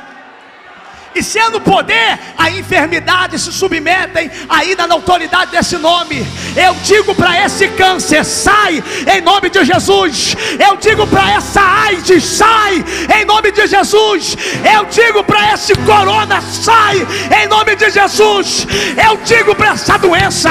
E 1.14 1.22
sendo 1.22 1.61
poder, 1.61 2.18
a 2.38 2.50
enfermidade 2.50 3.38
se 3.38 3.52
submetem 3.52 4.30
ainda 4.48 4.86
na 4.86 4.94
autoridade 4.94 5.50
desse 5.50 5.76
nome. 5.76 6.24
Eu 6.56 6.74
digo 6.84 7.14
para 7.14 7.44
esse 7.44 7.66
câncer, 7.68 8.24
sai 8.24 8.82
em 9.12 9.20
nome 9.20 9.50
de 9.50 9.64
Jesus. 9.64 10.36
Eu 10.58 10.76
digo 10.76 11.06
para 11.08 11.32
essa 11.32 11.61
AIDS, 11.61 12.24
sai 12.24 12.84
em 13.18 13.24
nome 13.24 13.50
de 13.50 13.66
Jesus. 13.66 14.36
Eu 14.72 14.84
digo 14.84 15.24
para 15.24 15.52
esse 15.52 15.74
corona, 15.74 16.40
sai 16.40 17.06
em 17.42 17.48
nome 17.48 17.74
de 17.74 17.90
Jesus. 17.90 18.66
Eu 18.96 19.16
digo 19.24 19.54
para 19.54 19.72
essa 19.72 19.98
doença, 19.98 20.50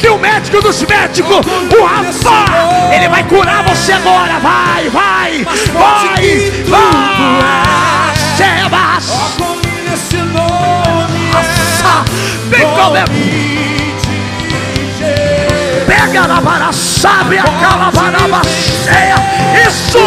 que 0.00 0.08
o 0.08 0.18
médico 0.18 0.62
dos 0.62 0.82
médicos, 0.82 1.46
o 1.46 1.84
Rafa, 1.84 2.94
ele 2.94 3.08
vai 3.08 3.24
curar 3.24 3.62
você 3.64 3.92
agora. 3.92 4.38
Vai, 4.38 4.88
vai 4.90 5.25
vai, 5.26 5.44
vai, 5.44 6.50
vai, 6.66 8.14
Sebas. 8.36 9.36
Nesse 9.88 10.16
nome 10.16 11.30
Vem 12.48 12.66
comer. 12.74 13.04
Pega 15.86 16.26
na 16.28 16.40
vara, 16.40 16.72
sabe 16.72 17.38
a 17.38 17.44
calabaraba 17.44 18.42
cheia. 18.44 19.16
Isso, 19.66 19.98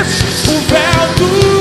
isso. 0.00 0.50
O 0.50 0.60
véu 0.68 1.08
do 1.16 1.51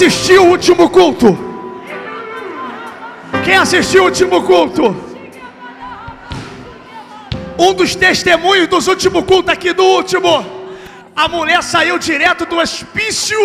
assistiu 0.00 0.44
o 0.46 0.50
último 0.52 0.88
culto? 0.88 1.38
Quem 3.44 3.54
assistiu 3.54 4.04
o 4.04 4.06
último 4.06 4.42
culto? 4.46 4.96
Um 7.58 7.74
dos 7.74 7.94
testemunhos 7.94 8.66
dos 8.66 8.86
últimos 8.86 9.22
cultos 9.26 9.52
aqui 9.52 9.74
do 9.74 9.84
último. 9.84 10.32
A 11.14 11.28
mulher 11.28 11.62
saiu 11.62 11.98
direto 11.98 12.46
do 12.46 12.56
hospício, 12.56 13.38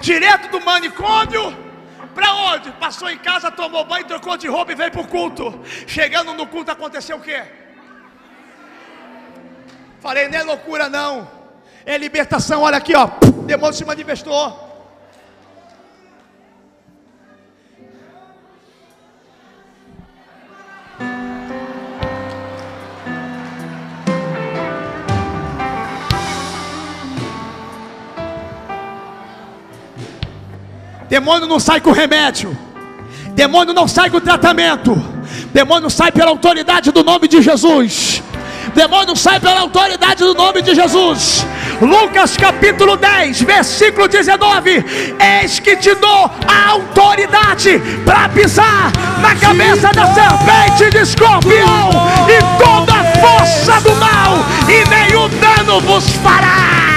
direto 0.00 0.50
do 0.50 0.60
manicômio. 0.60 1.56
Para 2.12 2.34
onde? 2.34 2.72
Passou 2.72 3.08
em 3.08 3.18
casa, 3.18 3.48
tomou 3.48 3.84
banho, 3.84 4.04
trocou 4.04 4.36
de 4.36 4.48
roupa 4.48 4.72
e 4.72 4.74
veio 4.74 4.90
para 4.90 5.02
o 5.02 5.06
culto. 5.06 5.60
Chegando 5.86 6.34
no 6.34 6.48
culto 6.48 6.72
aconteceu 6.72 7.18
o 7.18 7.20
quê? 7.20 7.40
Falei, 10.00 10.26
não 10.26 10.38
é 10.38 10.42
loucura 10.42 10.88
não. 10.88 11.30
É 11.86 11.96
libertação, 11.96 12.62
olha 12.62 12.78
aqui, 12.78 12.96
ó. 12.96 13.06
Demônio 13.46 13.74
se 13.74 13.84
manifestou. 13.84 14.67
Demônio 31.08 31.48
não 31.48 31.58
sai 31.58 31.80
com 31.80 31.90
remédio. 31.90 32.56
Demônio 33.30 33.72
não 33.72 33.88
sai 33.88 34.10
com 34.10 34.20
tratamento. 34.20 34.94
Demônio 35.52 35.88
sai 35.88 36.12
pela 36.12 36.30
autoridade 36.30 36.90
do 36.90 37.02
nome 37.02 37.28
de 37.28 37.40
Jesus. 37.40 38.22
Demônio 38.74 39.16
sai 39.16 39.40
pela 39.40 39.60
autoridade 39.60 40.22
do 40.22 40.34
nome 40.34 40.60
de 40.60 40.74
Jesus. 40.74 41.46
Lucas 41.80 42.36
capítulo 42.36 42.96
10, 42.96 43.42
versículo 43.42 44.08
19: 44.08 44.84
Eis 45.40 45.58
que 45.58 45.76
te 45.76 45.94
dou 45.94 46.30
a 46.46 46.70
autoridade 46.70 47.80
para 48.04 48.28
pisar 48.28 48.92
na 49.22 49.34
cabeça 49.36 49.88
da 49.92 50.06
serpente 50.12 50.90
de 50.90 50.98
escorpião 50.98 51.90
e 52.28 52.62
toda 52.62 52.92
a 52.92 53.04
força 53.20 53.80
do 53.80 53.94
mal, 53.96 54.38
e 54.68 54.88
nenhum 54.88 55.28
dano 55.40 55.80
vos 55.80 56.08
fará. 56.16 56.87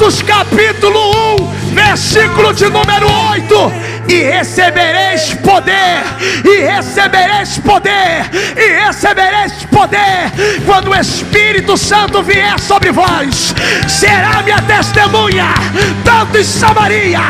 Atos 0.00 0.22
capítulo 0.22 1.36
1, 1.42 1.74
versículo 1.74 2.54
de 2.54 2.64
número 2.70 3.06
8. 3.32 3.72
E 4.08 4.22
recebereis 4.22 5.34
poder, 5.34 6.02
e 6.42 6.62
recebereis 6.62 7.58
poder, 7.58 8.24
e 8.56 8.86
recebereis 8.86 9.52
poder, 9.70 10.32
quando 10.64 10.88
o 10.88 10.94
Espírito 10.94 11.76
Santo 11.76 12.22
vier 12.22 12.58
sobre 12.58 12.90
vós, 12.90 13.54
será 13.86 14.42
minha 14.42 14.62
testemunha, 14.62 15.52
tanto 16.02 16.38
em 16.38 16.44
Samaria, 16.44 17.20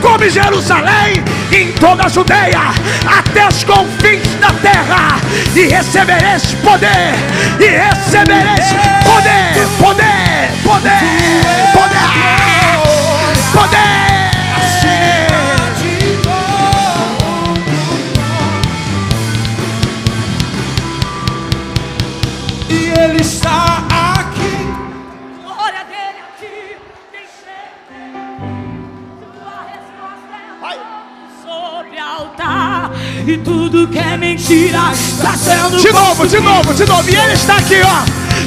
como 0.00 0.24
em 0.24 0.30
Jerusalém, 0.30 1.24
e 1.50 1.56
em 1.56 1.72
toda 1.72 2.04
a 2.04 2.08
Judeia, 2.08 2.60
até 3.06 3.48
os 3.48 3.64
confins 3.64 4.34
da 4.40 4.52
terra, 4.52 5.20
e 5.54 5.66
recebereis 5.66 6.54
poder, 6.62 7.12
e 7.58 7.66
recebereis 7.66 8.66
poder, 9.04 9.59
poder, 9.80 10.50
poder, 10.62 11.42
poder, 11.72 12.02
poder. 13.54 13.89
E 33.30 33.38
tudo 33.38 33.86
que 33.86 33.96
é 33.96 34.16
mentira 34.16 34.90
está 34.92 35.36
sendo 35.36 35.76
De 35.80 35.92
novo, 35.92 36.26
de 36.26 36.40
novo, 36.40 36.74
de 36.74 36.84
novo. 36.84 37.08
E 37.08 37.14
ele 37.14 37.34
está 37.34 37.58
aqui, 37.58 37.76
ó. 37.80 38.02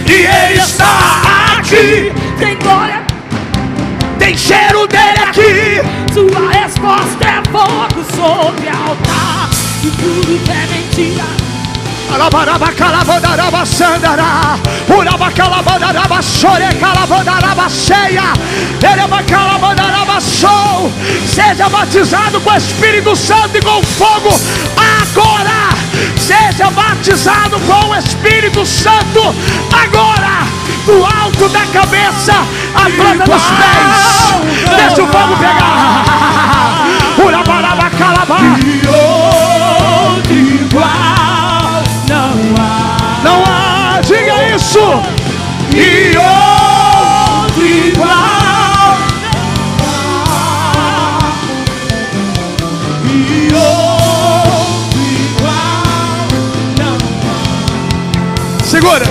E 0.05 0.11
ele 0.11 0.59
está 0.59 1.57
aqui. 1.57 2.11
Tem 2.37 2.57
glória, 2.57 3.01
Tem 4.19 4.37
cheiro 4.37 4.85
dele 4.85 5.19
aqui. 5.25 5.79
sua 6.13 6.51
resposta 6.51 7.25
é 7.25 7.41
fogo 7.49 8.03
sobre 8.13 8.67
altar. 8.67 9.49
E 9.85 9.89
tudo 9.89 10.43
que 10.43 10.51
é 10.51 10.67
mentira 10.67 11.42
Alabaraba 12.13 12.71
calabandaraba 12.73 13.65
sandará. 13.65 14.55
Uraba 14.87 15.31
calabandaraba 15.31 16.21
chore 16.21 16.69
calabandaraba 16.79 17.67
ceia. 17.69 18.33
Ereba 18.81 19.23
calabandaraba 19.23 20.21
sou. 20.21 20.91
Seja 21.25 21.67
batizado 21.69 22.39
com 22.41 22.51
o 22.51 22.55
Espírito 22.55 23.15
Santo 23.15 23.57
e 23.57 23.61
com 23.61 23.81
fogo 23.81 24.29
agora. 24.77 25.69
Seja 26.15 26.69
batizado 26.69 27.59
com 27.61 27.89
o 27.89 27.95
Espírito 27.95 28.63
Santo 28.63 29.33
agora. 29.71 30.45
Do 30.85 31.03
alto 31.03 31.49
da 31.49 31.65
cabeça 31.67 32.33
à 32.75 32.89
planta 32.91 33.23
dos 33.23 33.43
pés. 33.43 34.77
Deixa 34.77 35.01
o 35.01 35.07
fogo 35.07 35.35
pegar. 35.37 36.85
Urabaraba 37.25 37.89
E 44.75 46.17
outro 46.17 47.63
igual 47.63 48.97
E 53.05 53.53
outro 53.53 54.99
igual 55.29 56.25
não 56.79 56.97
Segura. 58.65 59.05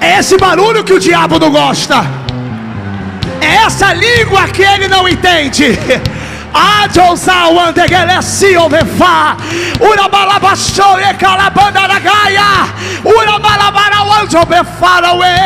É 0.00 0.20
esse 0.20 0.38
barulho 0.38 0.82
que 0.82 0.94
o 0.94 0.98
diabo 0.98 1.38
não 1.38 1.50
gosta. 1.50 2.27
É 3.48 3.54
essa 3.64 3.94
língua 3.94 4.46
que 4.48 4.62
ele 4.62 4.88
não 4.88 5.08
entende. 5.08 5.64
Adiosawandegelesiovefá 6.52 9.36
Urabalabashoe 9.80 11.14
calabandaragaia 11.18 12.68
Urabalabarawanzobefaraue 13.04 15.36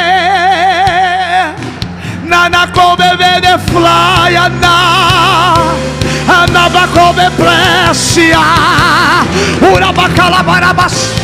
Nanacobevede 2.25 3.59
flya 3.67 4.49
na 4.49 5.57
Anabacobe 6.29 7.31
precia 7.37 8.39
Urabacalabarabas 9.75 10.95
Olha 11.15 11.22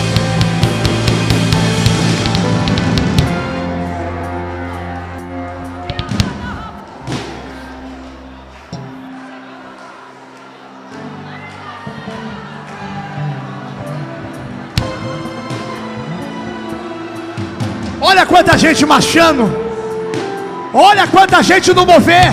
gente 18.69 18.85
marchando. 18.85 19.51
Olha 20.75 21.07
quanta 21.07 21.43
gente 21.43 21.73
no 21.73 21.87
mover. 21.87 22.31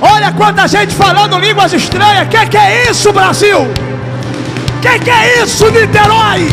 Olha 0.00 0.32
quanta 0.32 0.68
gente 0.68 0.94
falando 0.94 1.38
línguas 1.38 1.72
estranhas. 1.72 2.28
Que 2.28 2.46
que 2.46 2.56
é 2.56 2.88
isso, 2.88 3.12
Brasil? 3.12 3.68
Que 4.80 4.98
que 5.00 5.10
é 5.10 5.42
isso, 5.42 5.68
Niterói? 5.70 6.48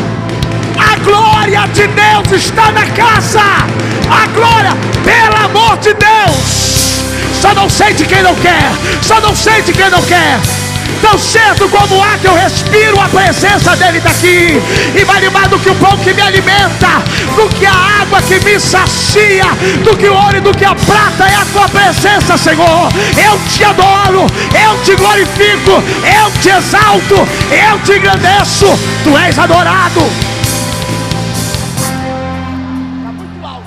A 0.80 0.96
glória 1.04 1.62
de 1.68 1.88
Deus 1.88 2.44
está 2.44 2.72
na 2.72 2.88
casa. 2.88 3.42
A 4.10 4.28
glória, 4.34 4.72
pelo 5.04 5.46
amor 5.46 5.78
de 5.78 5.94
Deus. 5.94 7.04
Só 7.40 7.54
não 7.54 7.70
sente 7.70 8.04
quem 8.06 8.24
não 8.24 8.34
quer. 8.36 8.72
Só 9.04 9.22
não 9.22 9.36
sente 9.36 9.72
quem 9.74 9.90
não 9.92 10.02
quer. 10.02 10.40
Tão 11.02 11.18
certo 11.18 11.70
como 11.70 12.04
há 12.04 12.18
que 12.18 12.28
eu 12.28 12.34
respiro, 12.34 13.00
a 13.00 13.08
presença 13.08 13.76
dele 13.76 14.00
daqui. 14.00 14.62
E 14.96 15.04
vale 15.04 15.30
mais 15.30 15.48
do 15.48 15.60
que 15.60 15.70
o 15.70 15.76
pão 15.76 15.96
que 15.98 16.14
me 16.14 16.22
alimenta, 16.22 17.04
do 17.36 17.48
que 17.56 17.66
a 17.66 18.02
água 18.02 18.22
que 18.22 18.40
me 18.44 18.60
sacia, 18.60 19.46
do 19.84 19.96
que 19.96 20.08
o 20.08 20.14
ouro 20.14 20.38
e 20.38 20.40
do 20.42 20.52
que 20.52 20.66
a 20.66 20.74
prata 20.74 21.26
é 21.26 21.36
a 21.36 21.46
tua 21.46 21.70
presença, 21.70 22.38
Senhor. 22.38 22.90
Eu 23.16 23.40
te 23.50 23.64
adoro, 23.64 24.26
eu 24.54 24.84
te 24.84 24.96
glorifico, 24.96 25.72
eu 25.72 26.32
te 26.42 26.50
exalto, 26.50 27.28
eu 27.52 27.80
te 27.84 27.94
engrandeço. 27.94 28.68
Tu 29.04 29.18
és 29.18 29.38
adorado. 29.38 30.02
Está 32.98 33.12
muito 33.12 33.46
alto. 33.46 33.64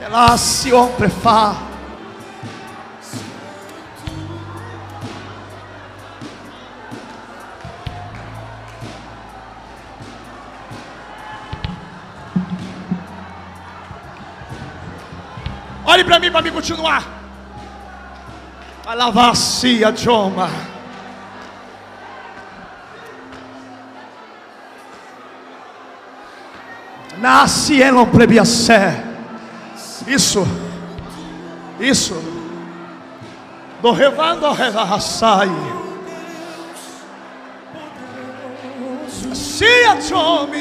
Ela 0.00 0.36
se 0.36 0.70
prefá. 0.98 1.71
Para 16.12 16.20
mim 16.20 16.30
para 16.30 16.42
me 16.42 16.50
continuar. 16.50 17.02
Alavacia 18.84 19.90
Joma. 19.96 20.50
Nasce 27.16 27.80
elon 27.80 28.10
prebiacé. 28.10 29.02
Isso. 30.06 30.46
Isso. 31.80 32.22
Do 33.80 33.92
revando 33.92 34.52
revassai. 34.52 35.48
Sia 39.32 39.98
Joma, 39.98 40.56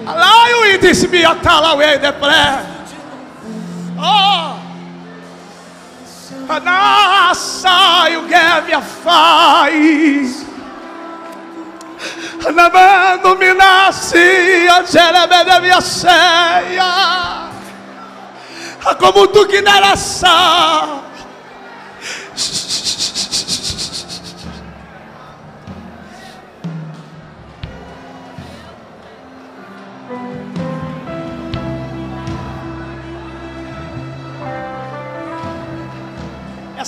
nibria 0.00 0.06
fai. 0.06 0.06
Alaio 0.06 0.64
e 0.66 0.78
disse 0.78 1.08
me 1.08 1.24
atalawe 1.24 1.98
de 1.98 2.12
pré. 2.12 2.66
Oh. 3.98 4.56
Anassa 6.48 8.08
o 8.18 8.28
gevia 8.28 8.80
faz. 8.80 10.46
Namando 12.54 13.36
me 13.36 13.52
nasce 13.52 14.66
a 14.68 14.86
cerebra 14.86 15.60
minha 15.60 15.80
ceia. 15.80 17.50
Como 18.98 19.28
tu 19.28 19.46
que 19.46 19.60
naraça. 19.60 21.09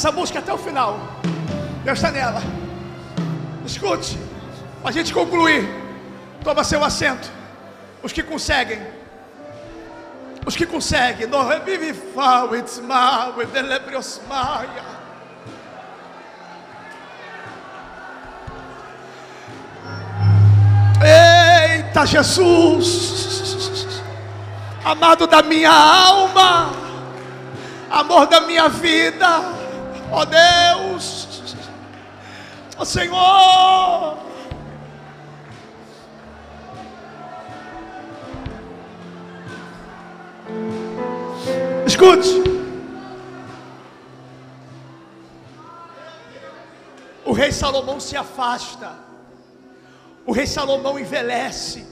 Essa 0.03 0.11
música 0.11 0.41
até 0.41 0.53
o 0.53 0.59
final. 0.59 0.99
Deus 1.85 1.97
está 1.97 2.11
nela. 2.11 2.43
Escute, 3.65 4.19
para 4.81 4.91
a 4.91 4.93
gente 4.93 5.15
concluir. 5.15 5.65
Toma 6.43 6.65
seu 6.65 6.83
assento. 6.83 7.31
Os 8.03 8.13
que 8.13 8.21
conseguem. 8.21 8.85
Os 10.45 10.57
que 10.57 10.67
conseguem. 10.67 11.29
No 11.29 11.47
revive 11.47 11.95
fal 11.95 12.53
it's 12.57 12.81
mal 12.81 13.35
with 13.37 13.47
the 13.53 13.63
lebrios 13.63 14.21
maia. 14.29 14.91
Eita 21.05 22.05
Jesus, 22.07 24.03
amado 24.85 25.29
da 25.29 25.43
minha 25.43 25.71
alma, 25.71 26.73
amor 27.91 28.27
da 28.27 28.41
minha 28.41 28.69
vida, 28.69 29.62
Ó 30.15 30.27
Deus, 30.27 31.57
ó 32.77 32.85
Senhor. 32.85 34.19
Escute. 41.87 42.29
O 47.25 47.33
rei 47.33 47.51
Salomão 47.51 47.99
se 47.99 48.15
afasta. 48.15 48.99
O 50.27 50.33
rei 50.33 50.47
Salomão 50.47 50.99
envelhece. 50.99 51.87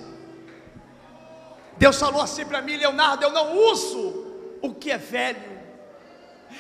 Deus 1.79 1.99
falou 1.99 2.21
assim 2.21 2.45
para 2.45 2.61
mim, 2.61 2.77
Leonardo: 2.77 3.25
eu 3.25 3.31
não 3.31 3.57
uso 3.57 4.27
o 4.61 4.75
que 4.75 4.91
é 4.91 4.99
velho, 4.99 5.43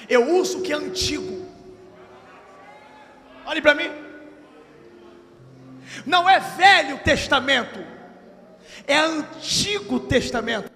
eu 0.08 0.34
uso 0.36 0.60
o 0.60 0.62
que 0.62 0.72
é 0.72 0.76
antigo. 0.76 1.49
Olhe 3.50 3.60
para 3.60 3.74
mim. 3.74 3.90
Não 6.06 6.28
é 6.28 6.38
Velho 6.38 6.98
Testamento, 6.98 7.80
é 8.86 8.96
Antigo 8.96 9.98
Testamento. 9.98 10.70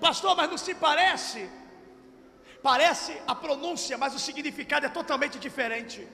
Pastor, 0.00 0.34
mas 0.34 0.48
não 0.48 0.56
se 0.56 0.74
parece? 0.74 1.50
Parece 2.62 3.20
a 3.26 3.34
pronúncia, 3.34 3.98
mas 3.98 4.14
o 4.14 4.18
significado 4.18 4.86
é 4.86 4.88
totalmente 4.88 5.38
diferente. 5.38 6.08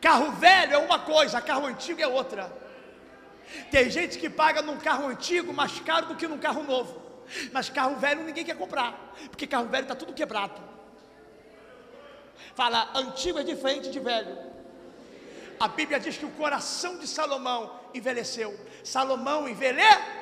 Carro 0.00 0.32
velho 0.32 0.72
é 0.72 0.78
uma 0.78 1.00
coisa, 1.00 1.38
carro 1.42 1.66
antigo 1.66 2.00
é 2.00 2.06
outra. 2.06 2.50
Tem 3.70 3.90
gente 3.90 4.18
que 4.18 4.30
paga 4.30 4.62
num 4.62 4.78
carro 4.78 5.06
antigo 5.06 5.52
mais 5.52 5.78
caro 5.80 6.06
do 6.06 6.16
que 6.16 6.26
num 6.26 6.38
carro 6.38 6.62
novo. 6.62 6.98
Mas 7.52 7.68
carro 7.68 7.96
velho 7.96 8.24
ninguém 8.24 8.44
quer 8.44 8.56
comprar, 8.56 9.14
porque 9.28 9.46
carro 9.46 9.68
velho 9.68 9.82
está 9.82 9.94
tudo 9.94 10.14
quebrado. 10.14 10.70
Fala, 12.54 12.90
antigo 12.94 13.38
é 13.38 13.42
diferente 13.42 13.90
de 13.90 14.00
velho. 14.00 14.36
A 15.58 15.68
Bíblia 15.68 16.00
diz 16.00 16.16
que 16.16 16.24
o 16.24 16.30
coração 16.30 16.98
de 16.98 17.06
Salomão 17.06 17.78
envelheceu. 17.92 18.58
Salomão 18.82 19.48
envelheceu. 19.48 20.20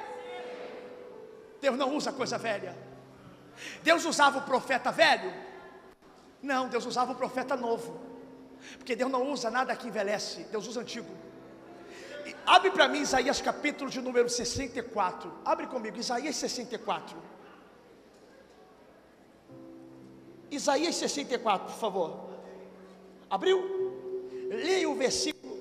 Deus 1.61 1.76
não 1.76 1.95
usa 1.95 2.12
coisa 2.12 2.39
velha. 2.39 2.76
Deus 3.83 4.05
usava 4.05 4.39
o 4.39 4.43
profeta 4.43 4.91
velho? 4.91 5.33
Não, 6.43 6.68
Deus 6.68 6.87
usava 6.87 7.12
o 7.12 7.14
profeta 7.14 7.57
novo. 7.57 8.01
Porque 8.76 8.95
Deus 8.97 9.11
não 9.11 9.31
usa 9.31 9.51
nada 9.51 9.74
que 9.74 9.89
envelhece, 9.89 10.45
Deus 10.51 10.66
usa 10.66 10.81
antigo. 10.81 11.09
E 12.26 12.35
abre 12.45 12.70
para 12.70 12.89
mim 12.89 13.01
Isaías 13.01 13.41
capítulo 13.41 13.91
de 13.91 14.01
número 14.01 14.29
64. 14.29 15.33
Abre 15.45 15.66
comigo, 15.66 15.99
Isaías 15.99 16.37
64. 16.37 17.16
Isaías 20.51 20.96
64, 20.96 21.72
por 21.72 21.78
favor. 21.78 22.28
Abriu? 23.28 23.88
Leia 24.49 24.88
o 24.88 24.94
versículo. 24.94 25.59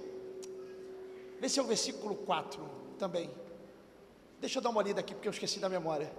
Vê 1.39 1.49
se 1.49 1.59
é 1.59 1.61
o 1.61 1.65
versículo 1.65 2.15
4 2.15 2.63
também. 2.97 3.29
Deixa 4.39 4.59
eu 4.59 4.61
dar 4.61 4.69
uma 4.69 4.81
lida 4.81 4.99
aqui, 4.99 5.13
porque 5.13 5.27
eu 5.27 5.31
esqueci 5.31 5.59
da 5.59 5.67
memória. 5.67 6.11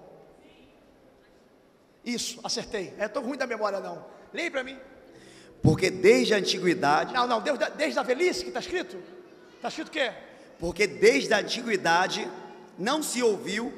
Isso, 2.05 2.41
acertei. 2.45 2.95
É 2.99 3.09
tão 3.09 3.23
ruim 3.23 3.37
da 3.37 3.47
memória, 3.47 3.81
não. 3.81 4.05
Leia 4.33 4.51
para 4.51 4.65
mim. 4.65 4.79
Porque 5.63 5.91
desde 5.91 6.35
a 6.35 6.37
antiguidade. 6.37 7.13
Não, 7.13 7.27
não, 7.27 7.41
desde, 7.41 7.71
desde 7.71 7.99
a 7.99 8.03
velhice 8.03 8.43
que 8.43 8.49
está 8.49 8.61
escrito. 8.61 8.97
Está 9.57 9.69
escrito 9.69 9.89
o 9.89 9.91
quê? 9.91 10.13
Porque 10.59 10.87
desde 10.87 11.33
a 11.33 11.39
antiguidade 11.39 12.29
não 12.79 13.03
se 13.03 13.23
ouviu, 13.23 13.73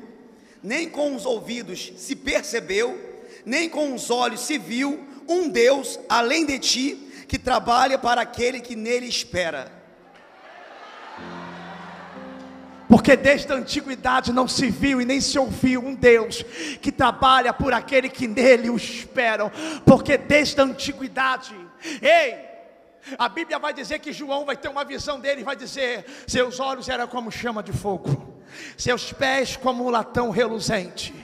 nem 0.62 0.88
com 0.88 1.14
os 1.14 1.24
ouvidos 1.24 1.93
se 1.97 2.14
percebeu 2.14 3.10
nem 3.45 3.68
com 3.68 3.95
os 3.95 4.11
olhos 4.11 4.41
se 4.41 4.59
viu 4.59 5.07
um 5.28 5.49
Deus 5.49 5.99
além 6.09 6.45
de 6.45 6.59
ti 6.59 7.24
que 7.28 7.38
trabalha 7.38 7.99
para 7.99 8.20
aquele 8.20 8.61
que 8.61 8.74
nele 8.74 9.07
espera. 9.07 9.70
Porque 12.88 13.16
desde 13.16 13.53
a 13.53 13.55
antiguidade 13.55 14.32
não 14.32 14.49
se 14.49 14.68
viu 14.68 15.01
e 15.01 15.05
nem 15.05 15.20
se 15.20 15.38
ouviu 15.38 15.80
um 15.80 15.95
Deus 15.95 16.43
que 16.80 16.91
trabalha 16.91 17.53
por 17.53 17.72
aquele 17.72 18.09
que 18.09 18.26
nele 18.26 18.68
o 18.68 18.76
esperam. 18.76 19.51
Porque 19.86 20.18
desde 20.18 20.61
a 20.61 20.64
antiguidade, 20.64 21.55
ei, 22.03 22.51
A 23.18 23.28
Bíblia 23.28 23.59
vai 23.59 23.72
dizer 23.72 23.99
que 23.99 24.12
João 24.12 24.45
vai 24.45 24.57
ter 24.57 24.68
uma 24.68 24.84
visão 24.84 25.18
dele 25.18 25.41
e 25.41 25.45
vai 25.45 25.57
dizer: 25.57 26.05
seus 26.26 26.61
olhos 26.61 26.88
eram 26.88 27.07
como 27.07 27.30
chama 27.30 27.62
de 27.62 27.72
fogo, 27.72 28.43
seus 28.76 29.12
pés 29.12 29.57
como 29.57 29.84
um 29.84 29.91
latão 29.91 30.30
reluzente, 30.30 31.14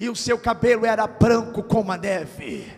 e 0.00 0.08
o 0.08 0.16
seu 0.16 0.38
cabelo 0.38 0.86
era 0.86 1.06
branco 1.06 1.62
como 1.62 1.92
a 1.92 1.96
neve. 1.96 2.72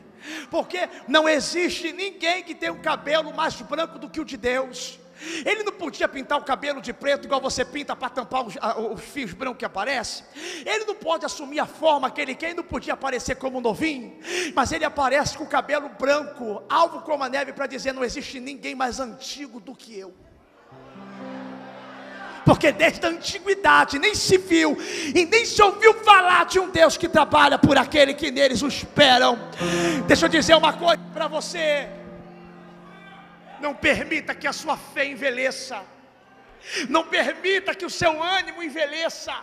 Porque 0.50 0.88
não 1.06 1.28
existe 1.28 1.92
ninguém 1.92 2.42
que 2.42 2.54
tenha 2.54 2.72
um 2.72 2.80
cabelo 2.80 3.34
mais 3.34 3.54
branco 3.62 3.98
do 3.98 4.11
que 4.11 4.20
o 4.20 4.24
de 4.24 4.36
Deus. 4.36 4.98
Ele 5.44 5.64
não 5.64 5.72
podia 5.72 6.09
pintar 6.09 6.38
o 6.38 6.44
cabelo 6.44 6.80
de 6.80 6.92
preto 6.92 7.24
igual 7.24 7.40
você 7.40 7.64
pinta 7.64 7.96
para 7.96 8.09
tampar 8.09 8.46
os, 8.46 8.54
os, 8.92 9.00
fios 9.00 9.32
brancos 9.32 9.59
que 9.59 9.64
aparecem. 9.64 10.24
Ele 10.64 10.84
não 10.84 10.94
pode 10.94 11.26
assumir 11.26 11.59
a 11.59 11.66
forma 11.66 12.11
que 12.11 12.20
ele 12.20 12.34
quer, 12.34 12.46
ele 12.46 12.59
não 12.59 12.64
podia 12.64 12.94
aparecer 12.94 13.34
como 13.36 13.61
novinho, 13.61 14.18
mas 14.54 14.70
ele 14.70 14.84
aparece 14.84 15.36
com 15.36 15.44
o 15.44 15.48
cabelo 15.48 15.88
branco, 15.88 16.62
alvo 16.68 17.00
como 17.00 17.24
a 17.24 17.28
neve, 17.28 17.52
para 17.52 17.66
dizer: 17.66 17.92
não 17.92 18.04
existe 18.04 18.38
ninguém 18.38 18.74
mais 18.74 19.00
antigo 19.00 19.59
do 19.59 19.74
que 19.74 19.98
eu. 19.98 20.14
Porque 22.49 22.72
desde 22.72 23.05
a 23.05 23.11
antiguidade 23.11 23.99
nem 23.99 24.14
se 24.14 24.38
viu 24.38 24.74
e 25.14 25.26
nem 25.26 25.44
se 25.44 25.61
ouviu 25.61 25.92
falar 26.03 26.46
de 26.46 26.59
um 26.59 26.70
Deus 26.70 26.96
que 26.96 27.07
trabalha 27.07 27.59
por 27.59 27.76
aquele 27.76 28.14
que 28.14 28.30
neles 28.30 28.62
o 28.62 28.68
esperam. 28.68 29.38
Deixa 30.07 30.24
eu 30.24 30.30
dizer 30.30 30.55
uma 30.55 30.72
coisa 30.72 31.03
para 31.12 31.28
você. 31.28 31.90
Não 33.61 33.74
permita 33.74 34.34
que 34.34 34.46
a 34.46 34.55
sua 34.55 34.78
fé 34.78 35.05
envelheça. 35.05 35.82
Não 36.88 37.05
permita 37.05 37.74
que 37.74 37.84
o 37.84 37.90
seu 37.90 38.22
ânimo 38.22 38.62
envelheça. 38.62 39.34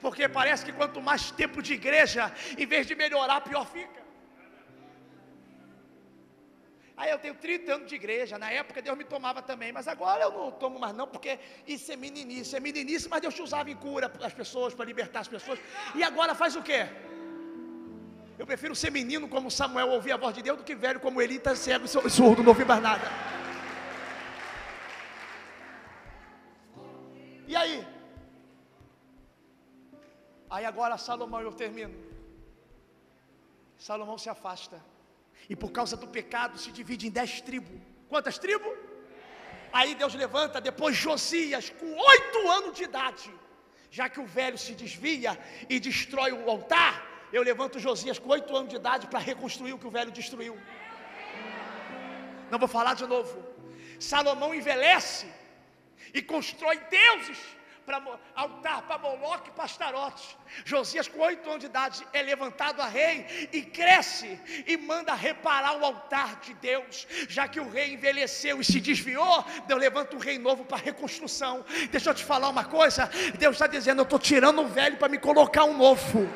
Porque 0.00 0.28
parece 0.28 0.64
que 0.64 0.72
quanto 0.72 1.02
mais 1.02 1.32
tempo 1.32 1.60
de 1.60 1.72
igreja, 1.72 2.30
em 2.56 2.66
vez 2.66 2.86
de 2.86 2.94
melhorar, 2.94 3.40
pior 3.40 3.66
fica. 3.66 4.01
Aí 7.02 7.10
eu 7.10 7.18
tenho 7.18 7.34
30 7.34 7.74
anos 7.74 7.88
de 7.88 7.96
igreja, 7.96 8.38
na 8.38 8.48
época 8.48 8.80
Deus 8.80 8.96
me 8.96 9.02
tomava 9.02 9.42
também, 9.42 9.72
mas 9.72 9.88
agora 9.88 10.22
eu 10.22 10.30
não 10.30 10.52
tomo 10.52 10.78
mais 10.78 10.94
não, 10.94 11.08
porque 11.14 11.36
isso 11.66 11.90
é 11.90 11.96
meninice, 11.96 12.54
é 12.54 12.60
meninice, 12.60 13.08
mas 13.08 13.20
Deus 13.20 13.34
te 13.34 13.42
usava 13.42 13.68
em 13.68 13.74
cura 13.74 14.06
as 14.22 14.32
pessoas, 14.32 14.72
para 14.72 14.84
libertar 14.84 15.18
as 15.18 15.26
pessoas. 15.26 15.58
E 15.96 16.04
agora 16.04 16.32
faz 16.32 16.54
o 16.54 16.62
quê? 16.62 16.86
Eu 18.38 18.46
prefiro 18.46 18.76
ser 18.76 18.92
menino 18.92 19.28
como 19.28 19.50
Samuel 19.50 19.88
ouvir 19.88 20.12
a 20.12 20.16
voz 20.16 20.32
de 20.32 20.42
Deus 20.42 20.58
do 20.58 20.62
que 20.62 20.76
velho 20.76 21.00
como 21.00 21.20
Eli 21.20 21.38
está 21.38 21.56
cego 21.56 21.86
e 21.86 21.88
surdo, 21.88 22.40
não 22.40 22.50
ouvir 22.50 22.66
mais 22.66 22.80
nada. 22.80 23.08
E 27.48 27.56
aí? 27.56 27.84
Aí 30.48 30.64
agora 30.64 30.96
Salomão, 30.96 31.40
eu 31.40 31.52
termino. 31.52 31.96
Salomão 33.76 34.16
se 34.16 34.30
afasta. 34.30 34.91
E 35.48 35.54
por 35.56 35.70
causa 35.72 35.96
do 35.96 36.06
pecado 36.06 36.58
se 36.58 36.70
divide 36.70 37.06
em 37.06 37.10
dez 37.10 37.40
tribos. 37.40 37.80
Quantas 38.08 38.38
tribos? 38.38 38.72
Aí 39.72 39.94
Deus 39.94 40.14
levanta 40.14 40.60
depois 40.60 40.94
Josias, 40.96 41.70
com 41.70 41.90
oito 42.14 42.38
anos 42.50 42.76
de 42.76 42.84
idade. 42.84 43.30
Já 43.90 44.08
que 44.08 44.20
o 44.20 44.26
velho 44.26 44.58
se 44.58 44.74
desvia 44.74 45.38
e 45.68 45.78
destrói 45.80 46.32
o 46.32 46.48
altar, 46.48 46.94
eu 47.32 47.42
levanto 47.42 47.78
Josias 47.78 48.18
com 48.18 48.28
oito 48.30 48.54
anos 48.56 48.70
de 48.70 48.76
idade 48.76 49.06
para 49.06 49.18
reconstruir 49.18 49.72
o 49.72 49.78
que 49.78 49.86
o 49.86 49.90
velho 49.90 50.10
destruiu. 50.10 50.58
Não 52.50 52.58
vou 52.58 52.68
falar 52.68 52.94
de 52.94 53.06
novo. 53.06 53.34
Salomão 53.98 54.54
envelhece 54.54 55.26
e 56.12 56.20
constrói 56.20 56.76
deuses 56.90 57.38
para 57.84 58.02
altar 58.34 58.82
para 58.82 58.98
Moloque 58.98 59.50
e 59.50 59.52
Pastarote. 59.52 60.36
Josias, 60.64 61.08
com 61.08 61.20
oito 61.20 61.48
anos 61.48 61.60
de 61.60 61.66
idade, 61.66 62.06
é 62.12 62.22
levantado 62.22 62.80
a 62.80 62.86
rei 62.86 63.48
e 63.52 63.62
cresce 63.62 64.38
e 64.66 64.76
manda 64.76 65.14
reparar 65.14 65.76
o 65.76 65.84
altar 65.84 66.40
de 66.40 66.54
Deus. 66.54 67.06
Já 67.28 67.48
que 67.48 67.60
o 67.60 67.68
rei 67.68 67.94
envelheceu 67.94 68.60
e 68.60 68.64
se 68.64 68.80
desviou, 68.80 69.44
Deus 69.66 69.80
levanta 69.80 70.16
um 70.16 70.18
rei 70.18 70.38
novo 70.38 70.64
para 70.64 70.78
reconstrução. 70.78 71.64
Deixa 71.90 72.10
eu 72.10 72.14
te 72.14 72.24
falar 72.24 72.48
uma 72.48 72.64
coisa: 72.64 73.10
Deus 73.38 73.56
está 73.56 73.66
dizendo, 73.66 74.00
eu 74.00 74.04
estou 74.04 74.18
tirando 74.18 74.62
o 74.62 74.68
velho 74.68 74.96
para 74.96 75.08
me 75.08 75.18
colocar 75.18 75.64
um 75.64 75.76
novo. 75.76 76.28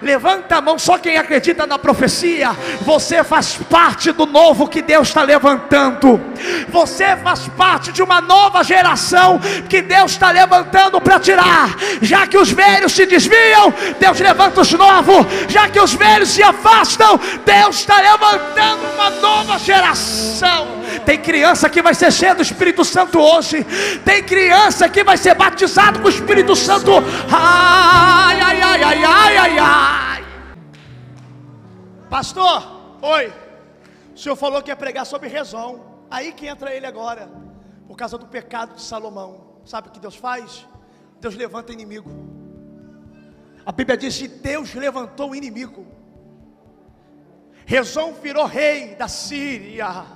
Levanta 0.00 0.56
a 0.56 0.60
mão, 0.60 0.78
só 0.78 0.98
quem 0.98 1.16
acredita 1.16 1.66
na 1.66 1.78
profecia. 1.78 2.50
Você 2.82 3.24
faz 3.24 3.56
parte 3.70 4.12
do 4.12 4.26
novo 4.26 4.68
que 4.68 4.82
Deus 4.82 5.08
está 5.08 5.22
levantando. 5.22 6.20
Você 6.68 7.16
faz 7.16 7.48
parte 7.56 7.92
de 7.92 8.02
uma 8.02 8.20
nova 8.20 8.62
geração 8.62 9.40
que 9.68 9.80
Deus 9.80 10.12
está 10.12 10.30
levantando 10.30 11.00
para 11.00 11.18
tirar. 11.18 11.74
Já 12.02 12.26
que 12.26 12.36
os 12.36 12.50
velhos 12.50 12.92
se 12.92 13.06
desviam, 13.06 13.72
Deus 13.98 14.20
levanta 14.20 14.60
os 14.60 14.72
novos. 14.72 15.26
Já 15.48 15.68
que 15.68 15.80
os 15.80 15.94
velhos 15.94 16.28
se 16.28 16.42
afastam, 16.42 17.18
Deus 17.44 17.76
está 17.76 17.96
levantando 17.98 18.86
uma 18.94 19.10
nova 19.10 19.58
geração. 19.58 20.85
Tem 21.04 21.20
criança 21.20 21.68
que 21.68 21.82
vai 21.82 21.94
ser 21.94 22.12
cheia 22.12 22.34
do 22.34 22.42
Espírito 22.42 22.84
Santo 22.84 23.20
hoje. 23.20 23.64
Tem 24.04 24.22
criança 24.22 24.88
que 24.88 25.04
vai 25.04 25.16
ser 25.16 25.34
batizado 25.34 26.00
com 26.00 26.06
o 26.06 26.10
Espírito 26.10 26.54
Santo. 26.56 26.92
Ai, 27.30 28.40
ai, 28.40 28.60
ai, 28.60 28.82
ai, 28.82 29.04
ai, 29.04 29.36
ai, 29.36 29.58
ai. 29.58 30.24
Pastor, 32.08 32.98
oi. 33.02 33.32
O 34.14 34.18
senhor 34.18 34.36
falou 34.36 34.62
que 34.62 34.70
ia 34.70 34.76
pregar 34.76 35.04
sobre 35.04 35.28
rezão. 35.28 36.04
Aí 36.10 36.32
que 36.32 36.46
entra 36.46 36.72
ele 36.72 36.86
agora. 36.86 37.28
Por 37.86 37.96
causa 37.96 38.16
do 38.16 38.26
pecado 38.26 38.74
de 38.74 38.82
Salomão. 38.82 39.60
Sabe 39.64 39.88
o 39.88 39.90
que 39.90 40.00
Deus 40.00 40.16
faz? 40.16 40.66
Deus 41.20 41.34
levanta 41.34 41.72
inimigo. 41.72 42.10
A 43.64 43.72
Bíblia 43.72 43.96
diz 43.96 44.16
que 44.16 44.28
Deus 44.28 44.74
levantou 44.74 45.30
o 45.30 45.34
inimigo. 45.34 45.86
Rezão 47.66 48.14
virou 48.14 48.46
rei 48.46 48.94
da 48.94 49.08
Síria 49.08 50.15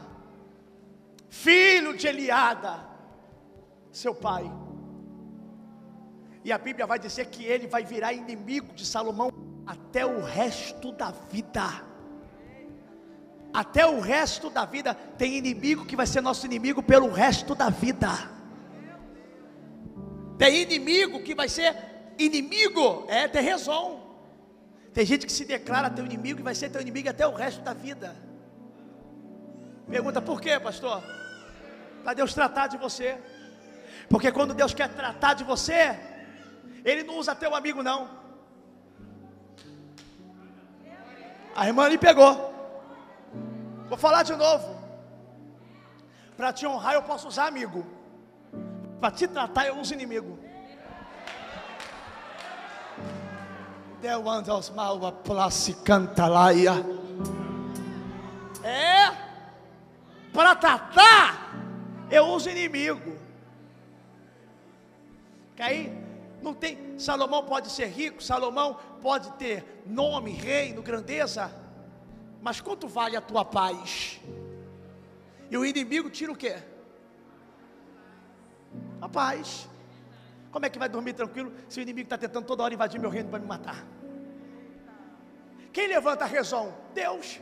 filho 1.31 1.97
de 1.97 2.09
Eliada, 2.09 2.85
seu 3.93 4.15
pai. 4.15 4.51
E 6.45 6.53
a 6.53 6.59
Bíblia 6.59 6.87
vai 6.87 6.99
dizer 6.99 7.27
que 7.27 7.45
ele 7.45 7.67
vai 7.67 7.85
virar 7.85 8.13
inimigo 8.13 8.75
de 8.75 8.85
Salomão 8.85 9.31
até 9.67 10.05
o 10.05 10.21
resto 10.21 10.91
da 10.93 11.13
vida. 11.31 11.63
Até 13.53 13.87
o 13.87 14.01
resto 14.01 14.51
da 14.51 14.65
vida 14.65 14.95
tem 14.95 15.37
inimigo 15.37 15.85
que 15.85 15.97
vai 15.97 16.07
ser 16.07 16.21
nosso 16.21 16.47
inimigo 16.47 16.83
pelo 16.83 17.11
resto 17.11 17.55
da 17.55 17.71
vida. 17.71 18.09
Tem 20.39 20.63
inimigo 20.63 21.23
que 21.23 21.35
vai 21.35 21.49
ser 21.49 21.77
inimigo, 22.19 23.05
é 23.09 23.29
ter 23.29 23.43
razão. 23.43 24.01
Tem 24.93 25.05
gente 25.05 25.27
que 25.27 25.33
se 25.33 25.45
declara 25.45 25.91
teu 25.91 26.05
inimigo 26.05 26.41
e 26.41 26.43
vai 26.43 26.55
ser 26.55 26.71
teu 26.71 26.81
inimigo 26.81 27.09
até 27.09 27.27
o 27.27 27.35
resto 27.35 27.61
da 27.63 27.73
vida. 27.73 28.17
Pergunta 29.89 30.23
por 30.23 30.41
quê, 30.41 30.59
pastor? 30.59 31.03
Para 32.03 32.15
Deus 32.15 32.35
tratar 32.35 32.67
de 32.67 32.77
você. 32.77 33.19
Porque 34.09 34.33
quando 34.33 34.55
Deus 34.55 34.75
quer 34.75 34.89
tratar 34.89 35.35
de 35.35 35.45
você, 35.45 35.99
Ele 36.85 37.03
não 37.03 37.19
usa 37.19 37.35
teu 37.35 37.55
amigo, 37.55 37.83
não. 37.83 38.09
A 41.55 41.67
irmã 41.67 41.89
lhe 41.89 41.99
pegou. 41.99 42.33
Vou 43.89 43.99
falar 43.99 44.23
de 44.23 44.35
novo. 44.35 44.79
Para 46.37 46.53
te 46.53 46.67
honrar, 46.67 46.95
eu 46.95 47.03
posso 47.03 47.29
usar 47.29 47.47
amigo. 47.47 47.85
Para 49.01 49.11
te 49.11 49.27
tratar, 49.29 49.67
eu 49.67 49.79
uso 49.79 49.93
inimigo. 49.93 50.39
Deu 54.01 54.29
andas 54.29 54.71
mal 54.71 55.05
a 55.05 55.13
place 55.13 55.75
cantalaia. 55.75 56.73
É 58.65 59.31
para 60.33 60.55
tratar 60.55 61.40
eu 62.11 62.27
uso 62.27 62.51
inimigo. 62.51 63.17
Que 65.57 65.63
aí 65.63 66.11
não 66.43 66.55
tem. 66.55 66.99
Salomão 66.99 67.45
pode 67.45 67.71
ser 67.71 67.87
rico, 67.87 68.23
Salomão 68.23 68.79
pode 69.01 69.33
ter 69.33 69.83
nome, 69.87 70.31
reino, 70.31 70.83
grandeza. 70.83 71.53
Mas 72.41 72.61
quanto 72.61 72.89
vale 72.89 73.17
a 73.17 73.21
tua 73.21 73.45
paz? 73.45 74.21
E 75.51 75.57
o 75.57 75.65
inimigo 75.65 76.09
tira 76.09 76.33
o 76.33 76.37
quê? 76.37 76.57
A 79.01 79.09
paz. 79.09 79.69
Como 80.51 80.67
é 80.67 80.71
que 80.71 80.79
vai 80.79 80.89
dormir 80.89 81.13
tranquilo 81.13 81.53
se 81.69 81.79
o 81.79 81.83
inimigo 81.83 82.07
está 82.07 82.19
tentando 82.19 82.47
toda 82.47 82.63
hora 82.63 82.75
invadir 82.75 83.01
meu 83.01 83.11
reino 83.11 83.29
para 83.29 83.39
me 83.39 83.47
matar? 83.47 83.87
Quem 85.73 85.87
levanta 85.87 86.25
a 86.25 86.29
razão? 86.29 86.75
Deus. 86.95 87.41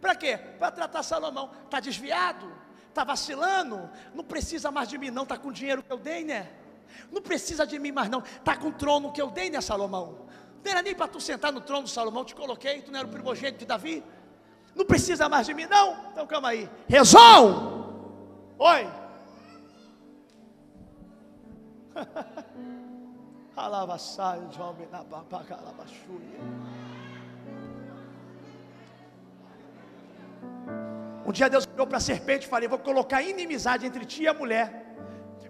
Para 0.00 0.14
quê? 0.14 0.36
Para 0.36 0.70
tratar 0.70 1.02
Salomão. 1.02 1.50
Está 1.64 1.80
desviado? 1.80 2.50
Está 2.96 3.04
vacilando, 3.04 3.90
não 4.14 4.24
precisa 4.24 4.70
mais 4.70 4.88
de 4.88 4.96
mim, 4.96 5.10
não, 5.10 5.24
está 5.24 5.36
com 5.36 5.48
o 5.48 5.52
dinheiro 5.52 5.82
que 5.82 5.92
eu 5.92 5.98
dei, 5.98 6.24
né? 6.24 6.48
Não 7.12 7.20
precisa 7.20 7.66
de 7.66 7.78
mim 7.78 7.92
mais, 7.92 8.08
não, 8.08 8.20
está 8.20 8.56
com 8.56 8.68
o 8.68 8.72
trono 8.72 9.12
que 9.12 9.20
eu 9.20 9.30
dei, 9.30 9.50
né, 9.50 9.60
Salomão? 9.60 10.26
Não 10.64 10.72
era 10.72 10.80
nem 10.80 10.94
para 10.94 11.06
tu 11.06 11.20
sentar 11.20 11.52
no 11.52 11.60
trono, 11.60 11.86
Salomão, 11.86 12.24
te 12.24 12.34
coloquei, 12.34 12.80
tu 12.80 12.90
não 12.90 13.00
era 13.00 13.06
o 13.06 13.10
primogênito 13.10 13.58
de 13.58 13.66
Davi? 13.66 14.02
Não 14.74 14.86
precisa 14.86 15.28
mais 15.28 15.46
de 15.46 15.52
mim, 15.52 15.66
não? 15.66 16.10
Então 16.10 16.26
calma 16.26 16.48
aí, 16.48 16.70
Rezon! 16.88 17.84
Oi! 18.58 18.88
Na 31.26 31.32
dia 31.32 31.50
Deus 31.50 31.66
olhou 31.74 31.86
para 31.86 31.98
a 31.98 32.00
serpente 32.00 32.46
e 32.46 32.48
falou: 32.48 32.68
Vou 32.68 32.78
colocar 32.78 33.20
inimizade 33.20 33.84
entre 33.84 34.04
ti 34.04 34.22
e 34.22 34.28
a 34.28 34.34
mulher. 34.34 34.84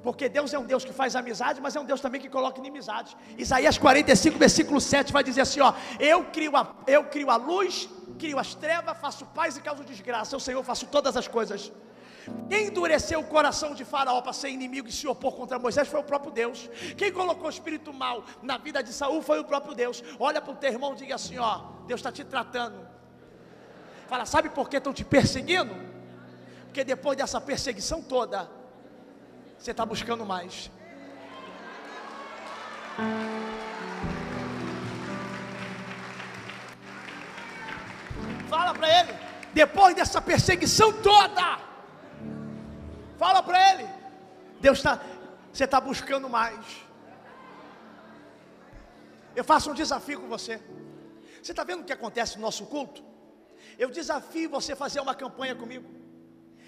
Porque 0.03 0.29
Deus 0.29 0.55
é 0.55 0.59
um 0.59 0.65
Deus 0.65 0.85
que 0.85 0.93
faz 0.93 1.17
amizade, 1.17 1.61
mas 1.61 1.75
é 1.75 1.81
um 1.81 1.85
Deus 1.85 2.01
também 2.01 2.21
que 2.21 2.29
coloca 2.29 2.59
inimizade. 2.61 3.17
Isaías 3.37 3.77
45, 3.77 4.39
versículo 4.39 4.81
7 4.81 5.13
vai 5.13 5.23
dizer 5.23 5.41
assim: 5.41 5.61
ó, 5.61 5.73
eu 5.99 6.25
crio 6.25 6.57
a, 6.57 6.75
eu 6.87 7.05
crio 7.05 7.31
a 7.31 7.37
luz, 7.37 7.89
crio 8.19 8.39
as 8.39 8.55
trevas, 8.55 8.97
faço 8.99 9.27
paz 9.27 9.57
e 9.57 9.61
causo 9.61 9.85
desgraça. 9.85 10.35
Eu, 10.35 10.41
Senhor, 10.41 10.63
faço 10.63 10.87
todas 10.87 11.17
as 11.17 11.29
coisas. 11.29 11.73
Quem 12.49 12.69
endureceu 12.69 13.21
o 13.21 13.25
coração 13.25 13.75
de 13.75 13.85
Faraó 13.85 14.21
para 14.21 14.33
ser 14.33 14.49
inimigo 14.49 14.89
e 14.89 14.93
se 14.93 15.07
opor 15.07 15.35
contra 15.35 15.59
Moisés 15.59 15.87
foi 15.89 16.01
o 16.01 16.05
próprio 16.05 16.33
Deus. 16.33 16.69
Quem 16.97 17.13
colocou 17.13 17.47
o 17.47 17.51
espírito 17.51 17.93
mal 17.93 18.25
na 18.43 18.59
vida 18.59 18.83
de 18.83 18.93
Saul 18.93 19.23
foi 19.23 19.39
o 19.41 19.45
próprio 19.45 19.75
Deus. 19.75 20.03
Olha 20.19 20.41
para 20.41 20.53
o 20.53 20.57
teu 20.57 20.73
irmão 20.73 20.95
e 20.95 20.97
diga 20.97 21.17
assim: 21.17 21.39
ó, 21.39 21.63
Deus 21.87 22.01
está 22.01 22.11
te 22.11 22.25
tratando. 22.25 22.96
Fala, 24.09 24.25
sabe 24.25 24.49
por 24.49 24.69
que 24.69 24.77
estão 24.77 24.93
te 24.93 25.05
perseguindo? 25.05 25.75
Porque 26.67 26.85
depois 26.85 27.17
dessa 27.17 27.41
perseguição 27.41 28.03
toda, 28.03 28.49
você 29.59 29.73
está 29.73 29.85
buscando 29.85 30.25
mais. 30.25 30.71
Fala 38.49 38.73
para 38.75 39.01
ele, 39.01 39.13
depois 39.53 39.95
dessa 39.97 40.23
perseguição 40.23 40.93
toda, 40.93 41.59
fala 43.19 43.43
para 43.43 43.73
ele, 43.73 43.89
Deus 44.61 44.79
está, 44.79 45.01
você 45.53 45.65
está 45.65 45.81
buscando 45.81 46.29
mais. 46.29 46.87
Eu 49.35 49.45
faço 49.45 49.71
um 49.71 49.75
desafio 49.75 50.21
com 50.21 50.29
você. 50.29 50.63
Você 51.43 51.53
está 51.53 51.65
vendo 51.65 51.81
o 51.83 51.85
que 51.85 51.93
acontece 51.93 52.37
no 52.37 52.43
nosso 52.43 52.67
culto? 52.67 53.16
Eu 53.79 53.91
desafio 53.91 54.49
você 54.51 54.73
a 54.73 54.77
fazer 54.77 55.01
uma 55.01 55.15
campanha 55.15 55.55
comigo. 55.55 55.89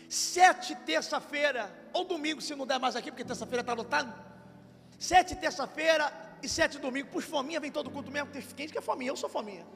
Sete 0.08 0.74
terça-feira, 0.74 1.70
ou 1.92 2.04
domingo, 2.04 2.40
se 2.40 2.54
não 2.54 2.66
der 2.66 2.78
mais 2.78 2.96
aqui, 2.96 3.10
porque 3.10 3.24
terça-feira 3.24 3.60
está 3.60 3.72
lotado. 3.72 4.12
Sete 4.98 5.36
terça-feira 5.36 6.12
e 6.42 6.48
sete 6.48 6.78
domingo. 6.78 7.08
Por 7.08 7.22
fominha, 7.22 7.60
vem 7.60 7.70
todo 7.70 7.90
culto 7.90 8.10
mesmo. 8.10 8.30
Tem 8.30 8.42
quem 8.42 8.68
que 8.68 8.78
é 8.78 8.80
fominha? 8.80 9.10
Eu 9.10 9.16
sou 9.16 9.28
fominha. 9.28 9.66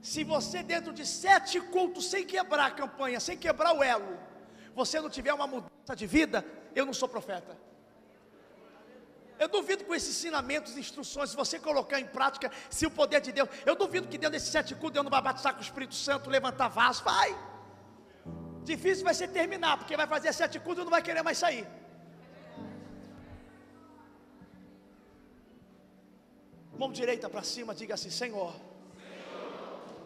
Se 0.00 0.22
você 0.22 0.62
dentro 0.62 0.92
de 0.92 1.04
sete 1.04 1.60
cultos, 1.60 2.06
sem 2.06 2.24
quebrar 2.24 2.66
a 2.66 2.70
campanha, 2.70 3.18
sem 3.18 3.36
quebrar 3.36 3.74
o 3.74 3.82
elo, 3.82 4.18
você 4.74 5.00
não 5.00 5.10
tiver 5.10 5.32
uma 5.32 5.46
mudança 5.46 5.96
de 5.96 6.06
vida, 6.06 6.44
eu 6.74 6.86
não 6.86 6.94
sou 6.94 7.08
profeta. 7.08 7.58
Eu 9.38 9.48
duvido 9.48 9.84
com 9.84 9.94
esses 9.94 10.10
ensinamentos, 10.16 10.76
instruções, 10.76 11.30
se 11.30 11.36
você 11.36 11.58
colocar 11.58 12.00
em 12.00 12.06
prática, 12.06 12.50
se 12.70 12.86
o 12.86 12.90
poder 12.90 13.20
de 13.20 13.32
Deus, 13.32 13.48
eu 13.66 13.76
duvido 13.76 14.08
que 14.08 14.16
dentro 14.16 14.32
desses 14.32 14.48
sete 14.48 14.74
cultos 14.74 14.92
Deus 14.92 15.04
não 15.04 15.10
vai 15.10 15.20
batizar 15.20 15.52
com 15.52 15.60
o 15.60 15.62
Espírito 15.62 15.94
Santo, 15.94 16.30
levantar 16.30 16.68
vaso, 16.68 17.04
vai. 17.04 17.36
Difícil 18.64 19.04
vai 19.04 19.14
ser 19.14 19.28
terminar, 19.28 19.76
porque 19.76 19.96
vai 19.96 20.06
fazer 20.06 20.32
sete 20.32 20.58
cultos 20.58 20.82
e 20.82 20.84
não 20.84 20.90
vai 20.90 21.02
querer 21.02 21.22
mais 21.22 21.38
sair. 21.38 21.66
Mão 26.78 26.90
direita 26.90 27.28
para 27.28 27.42
cima, 27.42 27.74
diga 27.74 27.94
assim: 27.94 28.10
Senhor, 28.10 28.54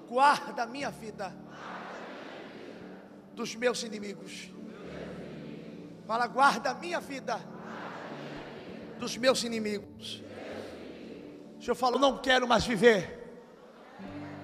guarda 0.08 0.64
a 0.64 0.66
minha 0.66 0.90
vida 0.90 1.32
dos 3.34 3.54
meus 3.54 3.82
inimigos. 3.82 4.50
Fala, 6.06 6.26
guarda 6.26 6.70
a 6.70 6.74
minha 6.74 7.00
vida 7.00 7.40
dos 9.00 9.16
meus 9.16 9.42
inimigos. 9.42 10.22
O 11.58 11.62
Senhor 11.62 11.74
falou: 11.74 11.98
não 11.98 12.18
quero 12.18 12.46
mais 12.46 12.64
viver 12.64 13.18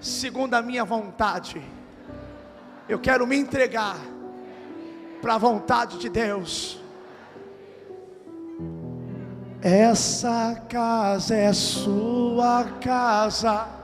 segundo 0.00 0.54
a 0.54 0.62
minha 0.62 0.84
vontade 0.84 1.62
eu 2.88 2.98
quero 3.00 3.26
me 3.26 3.36
entregar 3.36 3.96
para 5.20 5.34
a 5.34 5.38
vontade 5.38 5.98
de 5.98 6.09
Deus. 6.09 6.80
Essa 9.61 10.64
casa 10.68 11.34
é 11.34 11.52
sua 11.52 12.64
casa. 12.80 13.76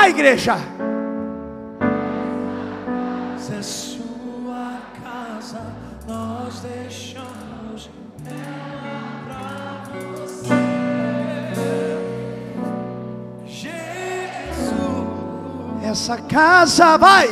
Vai, 0.00 0.10
igreja. 0.10 0.56
É 3.52 3.62
sua 3.62 4.78
casa, 5.04 5.60
nós 6.08 6.60
deixamos 6.60 7.90
ela 8.24 9.12
pra 9.26 9.82
você. 10.16 10.54
Jesus, 13.46 13.84
Essa 15.84 16.16
casa 16.16 16.96
vai. 16.96 17.28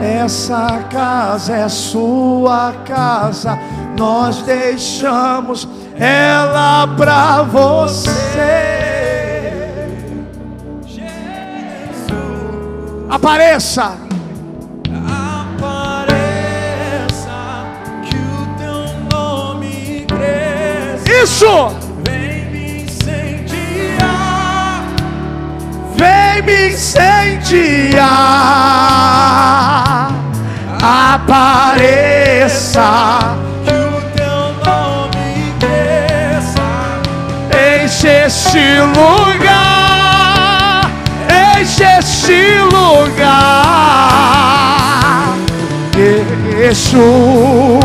Essa 0.00 0.82
casa 0.90 1.54
é 1.54 1.68
sua 1.68 2.72
casa. 2.86 3.58
Nós 3.98 4.40
deixamos 4.44 5.68
ela 5.98 6.86
pra 6.96 7.42
você. 7.42 8.91
Apareça. 13.14 13.92
apareça 15.52 16.16
que 18.08 18.16
o 18.16 18.46
teu 18.56 18.86
nome 19.12 20.06
cresça. 20.08 21.04
Isso. 21.22 21.54
Vem 22.06 22.46
me 22.46 22.64
incendiar. 22.84 24.08
Vem 25.94 26.42
me 26.42 26.58
incendiar. 26.72 28.02
Apareça. 31.12 32.90
Que 33.66 33.74
o 33.74 34.00
teu 34.16 34.40
nome 34.64 35.28
cresça. 35.60 36.66
Enche 37.84 38.08
este 38.24 38.64
lugar, 38.80 39.61
enche 41.62 41.84
este 41.98 42.58
lugar. 42.72 43.62
Yeshua, 46.58 47.80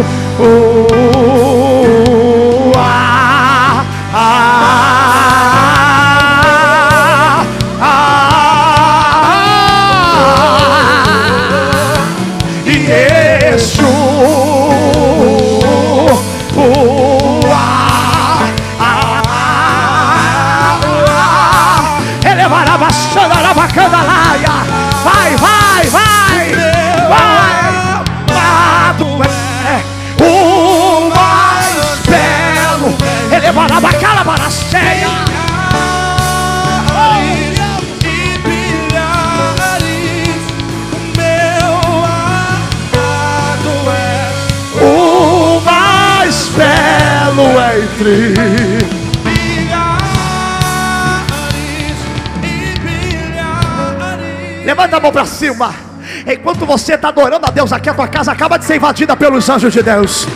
você 56.68 56.94
está 56.96 57.08
adorando 57.08 57.48
a 57.48 57.50
Deus 57.50 57.72
aqui, 57.72 57.90
a 57.90 57.94
tua 57.94 58.08
casa 58.08 58.32
acaba 58.32 58.60
de 58.60 58.66
ser 58.66 58.76
invadida 58.76 59.16
pelos 59.16 59.50
anjos 59.50 59.74
de 59.74 59.82
Deus. 59.82 60.28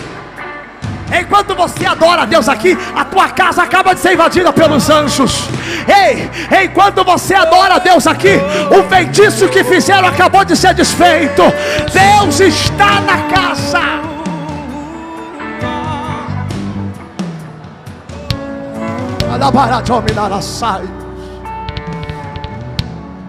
Enquanto 1.20 1.54
você 1.54 1.86
adora 1.86 2.22
a 2.22 2.26
Deus 2.26 2.48
aqui, 2.48 2.78
a 2.96 3.04
tua 3.04 3.28
casa 3.30 3.64
acaba 3.64 3.94
de 3.94 4.00
ser 4.00 4.14
invadida 4.14 4.54
pelos 4.54 4.90
anjos. 4.90 5.50
Ei, 5.86 6.30
enquanto 6.64 7.04
você 7.04 7.36
adora 7.36 7.76
a 7.76 7.80
Deus 7.80 8.08
aqui, 8.08 8.40
o 8.72 8.82
feitiço 8.90 9.50
que 9.50 9.62
fizeram 9.62 10.08
acabou 10.08 10.46
de 10.46 10.56
ser 10.56 10.74
desfeito. 10.74 11.44
Deus 11.92 12.40
está 12.40 13.02
na 13.02 13.18
casa. 13.24 13.82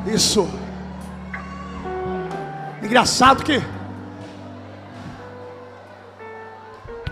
Isso. 0.06 0.61
Engraçado 2.92 3.42
que 3.42 3.54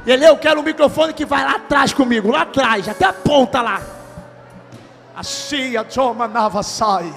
Ele, 0.07 0.29
eu 0.29 0.37
quero 0.37 0.61
um 0.61 0.63
microfone 0.63 1.15
que 1.15 1.25
vai 1.25 1.43
lá 1.43 1.53
atrás 1.53 1.95
comigo, 1.95 2.31
lá 2.31 2.43
atrás, 2.43 2.87
até 2.87 3.07
a 3.07 3.15
ponta 3.15 3.63
lá. 3.63 3.81
Assim 5.17 5.79
a 5.79 5.85
Joma 5.89 6.29
Nava 6.29 6.63
sai. 6.63 7.11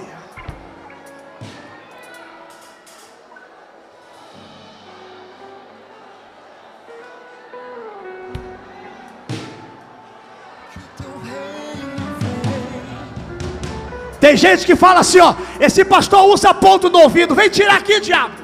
Tem 14.22 14.38
gente 14.38 14.66
que 14.66 14.78
fala 14.78 15.02
assim, 15.02 15.20
ó, 15.20 15.36
esse 15.60 15.84
pastor 15.84 16.30
usa 16.30 16.54
ponto 16.54 16.90
no 16.90 17.00
ouvido, 17.00 17.36
vem 17.36 17.50
tirar 17.50 17.76
aqui, 17.76 18.00
diabo. 18.00 18.43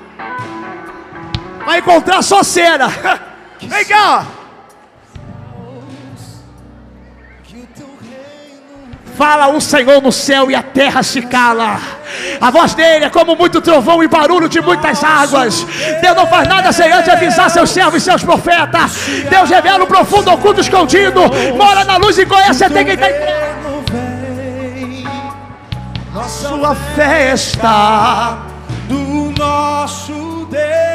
Vai 1.66 1.80
encontrar 1.80 2.22
só 2.22 2.44
cera. 2.44 2.88
Vem 3.62 3.86
cá. 3.86 4.26
Fala 9.18 9.50
o 9.50 9.60
Senhor 9.60 10.02
no 10.02 10.14
céu 10.14 10.50
e 10.50 10.56
a 10.56 10.64
terra 10.64 11.04
se 11.04 11.22
cala. 11.22 11.78
A 12.40 12.50
voz 12.50 12.74
dele 12.74 13.04
é 13.04 13.10
como 13.10 13.36
muito 13.36 13.60
trovão 13.60 14.02
e 14.02 14.08
barulho 14.08 14.48
de 14.48 14.62
muitas 14.62 15.04
águas. 15.04 15.68
Deus 16.02 16.16
não 16.16 16.26
faz 16.26 16.48
nada 16.48 16.72
sem 16.72 16.90
antes 16.90 17.10
avisar 17.10 17.50
seus 17.50 17.70
servos 17.70 18.02
e 18.02 18.06
seus 18.06 18.24
profetas. 18.24 18.94
Deus 19.30 19.50
revela 19.50 19.84
o 19.84 19.88
profundo 19.88 20.32
oculto 20.32 20.62
escondido. 20.62 21.22
Mora 21.58 21.84
na 21.84 21.98
luz 21.98 22.18
e 22.18 22.26
conhece 22.26 22.64
até 22.64 22.82
quem 22.86 22.94
está 22.94 23.10
em 23.10 23.40
sua 26.30 26.76
festa 26.96 28.38
do 28.88 29.34
nosso 29.38 30.48
Deus. 30.50 30.89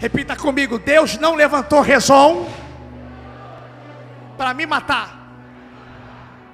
Repita 0.00 0.34
comigo: 0.34 0.78
Deus 0.78 1.18
não 1.18 1.34
levantou 1.34 1.82
Rezon 1.82 2.48
para 4.38 4.54
me 4.54 4.64
matar. 4.64 5.20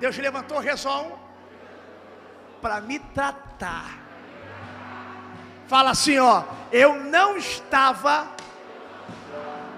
Deus 0.01 0.19
levantou 0.19 0.59
Rezon 0.59 1.17
para 2.61 2.81
me 2.81 2.99
tratar. 2.99 3.99
Fala 5.69 5.91
assim, 5.91 6.19
ó, 6.19 6.43
eu 6.73 6.97
não 7.05 7.37
estava 7.37 8.29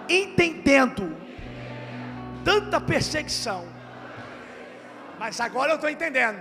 entendendo 0.09 1.15
tanta 2.43 2.81
perseguição. 2.81 3.69
Mas 5.19 5.41
agora 5.41 5.73
eu 5.73 5.75
estou 5.75 5.91
entendendo. 5.91 6.41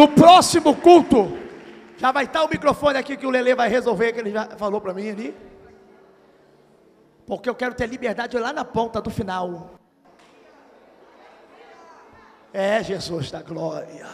No 0.00 0.08
próximo 0.08 0.74
culto, 0.74 1.36
já 1.98 2.10
vai 2.10 2.24
estar 2.24 2.42
o 2.42 2.48
microfone 2.48 2.96
aqui 2.96 3.18
que 3.18 3.26
o 3.26 3.30
Lele 3.30 3.54
vai 3.54 3.68
resolver, 3.68 4.14
que 4.14 4.20
ele 4.20 4.30
já 4.30 4.46
falou 4.56 4.80
para 4.80 4.94
mim 4.94 5.10
ali. 5.10 5.36
Porque 7.26 7.50
eu 7.50 7.54
quero 7.54 7.74
ter 7.74 7.86
liberdade 7.86 8.38
lá 8.38 8.50
na 8.50 8.64
ponta 8.64 8.98
do 9.02 9.10
final. 9.10 9.72
É 12.50 12.82
Jesus 12.82 13.30
da 13.30 13.42
glória. 13.42 14.06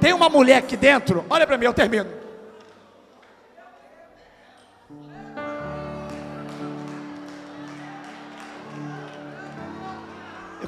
Tem 0.00 0.14
uma 0.14 0.30
mulher 0.30 0.56
aqui 0.56 0.74
dentro, 0.74 1.22
olha 1.28 1.46
para 1.46 1.58
mim, 1.58 1.66
eu 1.66 1.74
termino. 1.74 2.19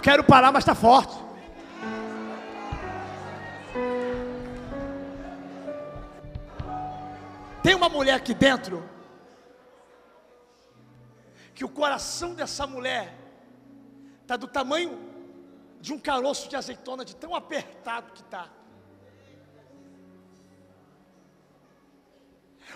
Quero 0.02 0.24
parar, 0.24 0.50
mas 0.52 0.62
está 0.62 0.74
forte. 0.74 1.16
Tem 7.62 7.74
uma 7.74 7.88
mulher 7.88 8.14
aqui 8.14 8.34
dentro 8.34 8.82
que 11.54 11.64
o 11.64 11.68
coração 11.68 12.34
dessa 12.34 12.66
mulher 12.66 13.16
está 14.20 14.36
do 14.36 14.48
tamanho 14.48 14.98
de 15.80 15.92
um 15.92 15.98
caroço 15.98 16.48
de 16.48 16.56
azeitona, 16.56 17.04
de 17.04 17.14
tão 17.14 17.34
apertado 17.34 18.12
que 18.12 18.22
está. 18.22 18.48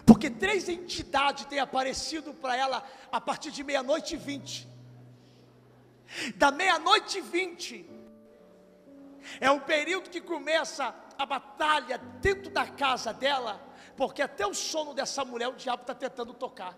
Porque 0.05 0.31
três 0.31 0.69
entidades 0.69 1.47
têm 1.47 1.59
aparecido 1.59 2.33
para 2.35 2.57
ela 2.57 2.85
a 3.11 3.21
partir 3.21 3.51
de 3.51 3.65
meia-noite 3.65 4.15
e 4.15 4.19
vinte. 4.19 4.76
Da 6.37 6.51
meia-noite 6.51 7.19
e 7.19 7.21
vinte 7.21 7.91
é 9.41 9.51
um 9.51 9.61
período 9.61 10.09
que 10.09 10.21
começa 10.21 10.95
a 11.19 11.27
batalha 11.27 11.99
dentro 11.99 12.51
da 12.51 12.67
casa 12.67 13.13
dela, 13.13 13.61
porque 13.97 14.23
até 14.23 14.47
o 14.47 14.55
sono 14.55 14.95
dessa 14.95 15.25
mulher 15.25 15.49
o 15.49 15.57
diabo 15.57 15.83
está 15.83 15.95
tentando 15.95 16.33
tocar. 16.33 16.77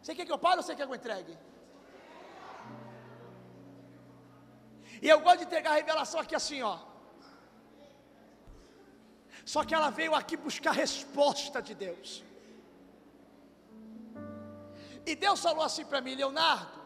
Você 0.00 0.14
quer 0.14 0.24
que 0.24 0.32
eu 0.32 0.38
pare 0.38 0.56
ou 0.56 0.62
você 0.62 0.74
quer 0.74 0.86
que 0.86 0.92
eu 0.92 0.96
entregue? 0.96 1.36
E 5.02 5.08
eu 5.08 5.20
gosto 5.20 5.38
de 5.38 5.44
entregar 5.44 5.72
a 5.72 5.74
revelação 5.74 6.20
aqui 6.20 6.34
assim, 6.34 6.62
ó. 6.62 6.78
Só 9.44 9.64
que 9.64 9.74
ela 9.74 9.90
veio 9.90 10.14
aqui 10.14 10.36
buscar 10.36 10.72
resposta 10.72 11.60
de 11.62 11.74
Deus. 11.74 12.24
E 15.06 15.14
Deus 15.14 15.40
falou 15.40 15.64
assim 15.64 15.84
para 15.84 16.00
mim, 16.00 16.14
Leonardo, 16.14 16.77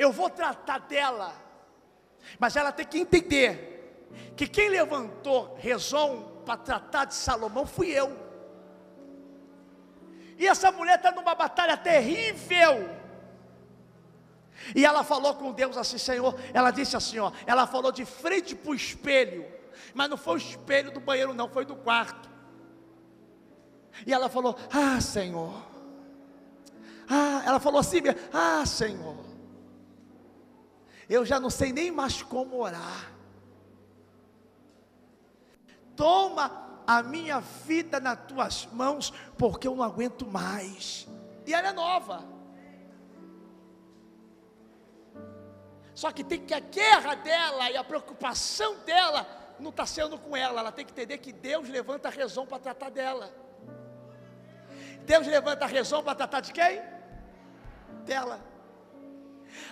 eu 0.00 0.10
vou 0.10 0.30
tratar 0.30 0.78
dela, 0.78 1.34
mas 2.38 2.56
ela 2.56 2.72
tem 2.72 2.86
que 2.86 2.98
entender 2.98 4.32
que 4.34 4.46
quem 4.46 4.70
levantou 4.70 5.54
Rezon 5.58 6.22
para 6.46 6.56
tratar 6.56 7.04
de 7.04 7.14
Salomão 7.14 7.66
fui 7.66 7.90
eu. 7.90 8.16
E 10.38 10.46
essa 10.46 10.72
mulher 10.72 10.96
está 10.96 11.12
numa 11.12 11.34
batalha 11.34 11.76
terrível. 11.76 12.88
E 14.74 14.86
ela 14.86 15.04
falou 15.04 15.34
com 15.34 15.52
Deus 15.52 15.76
assim, 15.76 15.98
Senhor. 15.98 16.34
Ela 16.54 16.70
disse 16.70 16.96
assim, 16.96 17.18
ó. 17.18 17.30
Ela 17.46 17.66
falou 17.66 17.92
de 17.92 18.06
frente 18.06 18.54
para 18.54 18.70
o 18.70 18.74
espelho. 18.74 19.46
Mas 19.92 20.08
não 20.08 20.16
foi 20.16 20.34
o 20.34 20.38
espelho 20.38 20.90
do 20.90 21.00
banheiro, 21.00 21.34
não, 21.34 21.46
foi 21.46 21.66
do 21.66 21.76
quarto. 21.76 22.30
E 24.06 24.14
ela 24.14 24.30
falou: 24.30 24.56
Ah, 24.72 24.98
Senhor. 25.00 25.52
Ah, 27.08 27.42
ela 27.44 27.60
falou 27.60 27.80
assim: 27.80 27.98
Ah, 28.32 28.64
Senhor. 28.64 29.29
Eu 31.10 31.26
já 31.26 31.40
não 31.40 31.50
sei 31.50 31.72
nem 31.72 31.90
mais 31.90 32.22
como 32.22 32.62
orar. 32.62 33.10
Toma 35.96 36.82
a 36.86 37.02
minha 37.02 37.40
vida 37.40 37.98
nas 37.98 38.16
tuas 38.26 38.66
mãos, 38.66 39.12
porque 39.36 39.66
eu 39.66 39.74
não 39.74 39.82
aguento 39.82 40.24
mais. 40.24 41.08
E 41.44 41.52
ela 41.52 41.70
é 41.70 41.72
nova. 41.72 42.22
Só 45.92 46.12
que 46.12 46.22
tem 46.22 46.46
que 46.46 46.54
a 46.54 46.60
guerra 46.60 47.16
dela 47.16 47.68
e 47.68 47.76
a 47.76 47.82
preocupação 47.82 48.76
dela 48.86 49.26
não 49.58 49.70
está 49.70 49.84
sendo 49.84 50.16
com 50.16 50.36
ela. 50.36 50.60
Ela 50.60 50.70
tem 50.70 50.86
que 50.86 50.92
entender 50.92 51.18
que 51.18 51.32
Deus 51.32 51.68
levanta 51.68 52.06
a 52.06 52.12
razão 52.12 52.46
para 52.46 52.60
tratar 52.60 52.88
dela. 52.88 53.34
Deus 55.04 55.26
levanta 55.26 55.64
a 55.64 55.68
razão 55.68 56.04
para 56.04 56.14
tratar 56.14 56.40
de 56.40 56.52
quem? 56.52 56.80
Dela. 58.04 58.49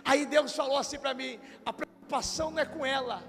Aí 0.04 0.26
Deus 0.26 0.52
falou 0.54 0.78
assim 0.78 0.98
para 0.98 1.14
mim: 1.14 1.38
a 1.64 1.72
preocupação 1.72 2.50
não 2.50 2.58
é 2.58 2.64
com 2.64 2.84
ela, 2.84 3.22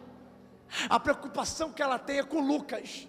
a 0.90 1.00
preocupação 1.00 1.72
que 1.72 1.82
ela 1.82 2.00
tem 2.00 2.20
é 2.20 2.24
com 2.24 2.40
Lucas. 2.40 3.08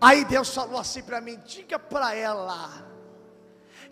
Aí 0.00 0.24
Deus 0.24 0.54
falou 0.54 0.78
assim 0.78 1.02
para 1.02 1.20
mim: 1.20 1.38
diga 1.44 1.78
para 1.78 2.14
ela 2.14 2.86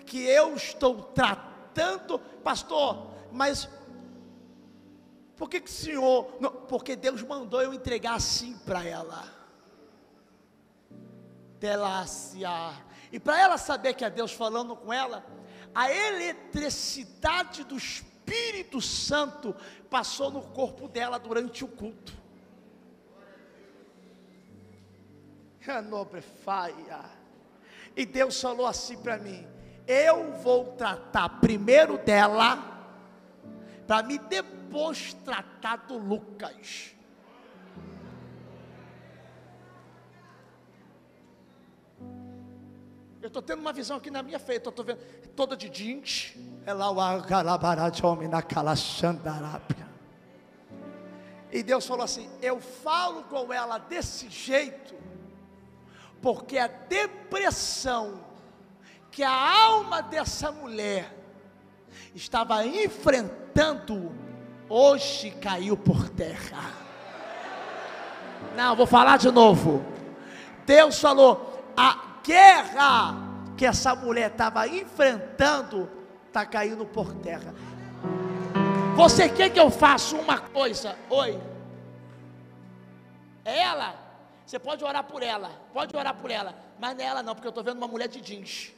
que 0.04 0.22
eu 0.22 0.54
estou 0.54 1.02
tratando, 1.02 2.18
pastor, 2.18 3.10
mas 3.32 3.68
por 5.36 5.48
que, 5.48 5.60
que 5.60 5.70
o 5.70 5.72
senhor. 5.72 6.36
Não, 6.40 6.50
porque 6.50 6.94
Deus 6.94 7.22
mandou 7.22 7.60
eu 7.60 7.74
entregar 7.74 8.14
assim 8.14 8.56
para 8.58 8.84
ela. 8.84 9.24
Delácia. 11.58 12.50
E 13.14 13.20
para 13.20 13.40
ela 13.40 13.56
saber 13.56 13.94
que 13.94 14.04
é 14.04 14.10
Deus 14.10 14.32
falando 14.32 14.74
com 14.74 14.92
ela, 14.92 15.24
a 15.72 15.88
eletricidade 15.88 17.62
do 17.62 17.76
Espírito 17.76 18.80
Santo 18.80 19.54
passou 19.88 20.32
no 20.32 20.42
corpo 20.42 20.88
dela 20.88 21.16
durante 21.16 21.64
o 21.64 21.68
culto. 21.68 22.12
E 27.94 28.04
Deus 28.04 28.40
falou 28.40 28.66
assim 28.66 28.96
para 29.00 29.16
mim: 29.16 29.46
Eu 29.86 30.32
vou 30.32 30.72
tratar 30.72 31.40
primeiro 31.40 31.98
dela, 31.98 32.90
para 33.86 34.02
me 34.02 34.18
depois 34.18 35.14
tratar 35.24 35.86
do 35.86 35.96
Lucas. 35.96 36.93
Eu 43.24 43.28
estou 43.28 43.40
tendo 43.40 43.60
uma 43.60 43.72
visão 43.72 43.96
aqui 43.96 44.10
na 44.10 44.22
minha 44.22 44.38
frente, 44.38 44.66
eu 44.66 44.68
estou 44.68 44.84
vendo 44.84 44.98
toda 45.34 45.56
de 45.56 45.70
jeans. 45.70 46.34
É 46.66 46.74
lá 46.74 46.90
o 46.90 47.00
na 48.28 48.42
calaxandarápia. 48.42 49.88
E 51.50 51.62
Deus 51.62 51.86
falou 51.86 52.04
assim: 52.04 52.28
Eu 52.42 52.60
falo 52.60 53.22
com 53.22 53.50
ela 53.50 53.78
desse 53.78 54.28
jeito, 54.28 54.94
porque 56.20 56.58
a 56.58 56.66
depressão 56.66 58.20
que 59.10 59.22
a 59.22 59.62
alma 59.64 60.02
dessa 60.02 60.52
mulher 60.52 61.10
estava 62.14 62.66
enfrentando, 62.66 64.12
hoje 64.68 65.30
caiu 65.30 65.78
por 65.78 66.10
terra. 66.10 66.74
Não, 68.54 68.76
vou 68.76 68.86
falar 68.86 69.16
de 69.16 69.30
novo. 69.30 69.82
Deus 70.66 71.00
falou: 71.00 71.72
a 71.74 72.12
guerra 72.24 73.14
que 73.56 73.66
essa 73.66 73.94
mulher 73.94 74.30
estava 74.30 74.66
enfrentando 74.66 75.88
está 76.26 76.44
caindo 76.44 76.84
por 76.84 77.14
terra. 77.14 77.54
Você 78.96 79.28
quer 79.28 79.50
que 79.50 79.60
eu 79.60 79.70
faça 79.70 80.16
uma 80.16 80.38
coisa? 80.38 80.96
Oi. 81.08 81.40
É 83.44 83.60
ela? 83.60 83.94
Você 84.44 84.58
pode 84.58 84.84
orar 84.84 85.04
por 85.04 85.22
ela, 85.22 85.50
pode 85.72 85.96
orar 85.96 86.14
por 86.14 86.30
ela, 86.30 86.54
mas 86.78 86.96
não 86.96 87.04
é 87.04 87.06
ela 87.06 87.22
não, 87.22 87.34
porque 87.34 87.46
eu 87.46 87.50
estou 87.50 87.62
vendo 87.62 87.76
uma 87.76 87.86
mulher 87.86 88.08
de 88.08 88.20
jeans. 88.20 88.72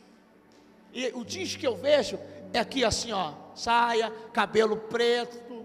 E 0.92 1.08
o 1.14 1.24
jeans 1.24 1.56
que 1.56 1.66
eu 1.66 1.76
vejo 1.76 2.18
é 2.52 2.58
aqui 2.58 2.84
assim, 2.84 3.12
ó, 3.12 3.32
saia, 3.54 4.12
cabelo 4.32 4.76
preto. 4.76 5.64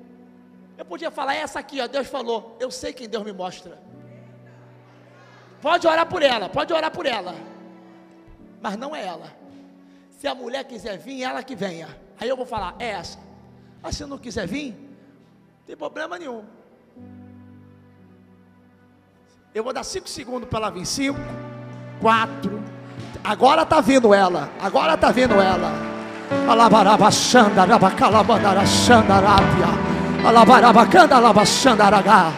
Eu 0.77 0.85
podia 0.85 1.11
falar 1.11 1.35
essa 1.35 1.59
aqui, 1.59 1.81
ó, 1.81 1.87
Deus 1.87 2.07
falou, 2.07 2.57
eu 2.59 2.71
sei 2.71 2.93
quem 2.93 3.07
Deus 3.07 3.23
me 3.23 3.33
mostra. 3.33 3.77
Pode 5.61 5.85
orar 5.85 6.07
por 6.07 6.23
ela, 6.23 6.49
pode 6.49 6.73
orar 6.73 6.91
por 6.91 7.05
ela 7.05 7.35
mas 8.61 8.77
não 8.77 8.95
é 8.95 9.05
ela. 9.05 9.25
Se 10.19 10.27
a 10.27 10.35
mulher 10.35 10.63
quiser 10.65 10.97
vir, 10.97 11.23
ela 11.23 11.41
que 11.41 11.55
venha. 11.55 11.87
Aí 12.19 12.29
eu 12.29 12.37
vou 12.37 12.45
falar, 12.45 12.75
é 12.77 12.91
essa. 12.91 13.17
Mas 13.81 13.97
se 13.97 14.05
não 14.05 14.19
quiser 14.19 14.47
vir, 14.47 14.73
não 14.73 15.65
tem 15.65 15.75
problema 15.75 16.19
nenhum. 16.19 16.43
Eu 19.53 19.63
vou 19.63 19.73
dar 19.73 19.83
cinco 19.83 20.07
segundos 20.07 20.47
para 20.47 20.59
ela 20.59 20.69
vir. 20.69 20.85
Cinco, 20.85 21.19
quatro. 21.99 22.63
Agora 23.23 23.63
está 23.63 23.81
vindo 23.81 24.13
ela. 24.13 24.51
Agora 24.61 24.93
está 24.93 25.11
vindo 25.11 25.33
ela. 25.33 25.71
Alabarabachanda, 26.47 27.65
rabacalabandarachandarabia. 27.65 29.65
Alabarabacanda, 30.23 31.15
alabachandaragá. 31.15 32.31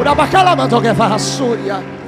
Urabacalamandoguevarassúria. 0.00 1.99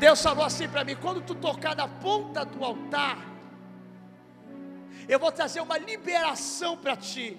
Deus 0.00 0.22
falou 0.22 0.44
assim 0.44 0.66
para 0.66 0.82
mim: 0.82 0.96
quando 0.96 1.20
tu 1.20 1.34
tocar 1.34 1.76
na 1.76 1.86
ponta 1.86 2.42
do 2.44 2.64
altar, 2.64 3.18
eu 5.06 5.18
vou 5.18 5.30
trazer 5.30 5.60
uma 5.60 5.76
liberação 5.76 6.76
para 6.78 6.96
ti, 6.96 7.38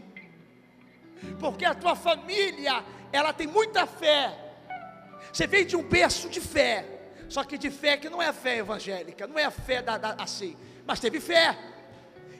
porque 1.39 1.65
a 1.65 1.73
tua 1.73 1.95
família, 1.95 2.85
ela 3.11 3.33
tem 3.33 3.47
muita 3.47 3.88
fé. 3.88 4.38
Você 5.33 5.47
vem 5.47 5.65
de 5.65 5.75
um 5.75 5.81
berço 5.81 6.29
de 6.29 6.39
fé, 6.39 6.85
só 7.27 7.43
que 7.43 7.57
de 7.57 7.71
fé 7.71 7.97
que 7.97 8.09
não 8.09 8.21
é 8.21 8.31
fé 8.31 8.57
evangélica, 8.57 9.25
não 9.25 9.39
é 9.39 9.45
a 9.45 9.51
fé 9.51 9.81
da, 9.81 9.97
da, 9.97 10.13
assim, 10.19 10.55
mas 10.85 10.99
teve 10.99 11.19
fé. 11.19 11.57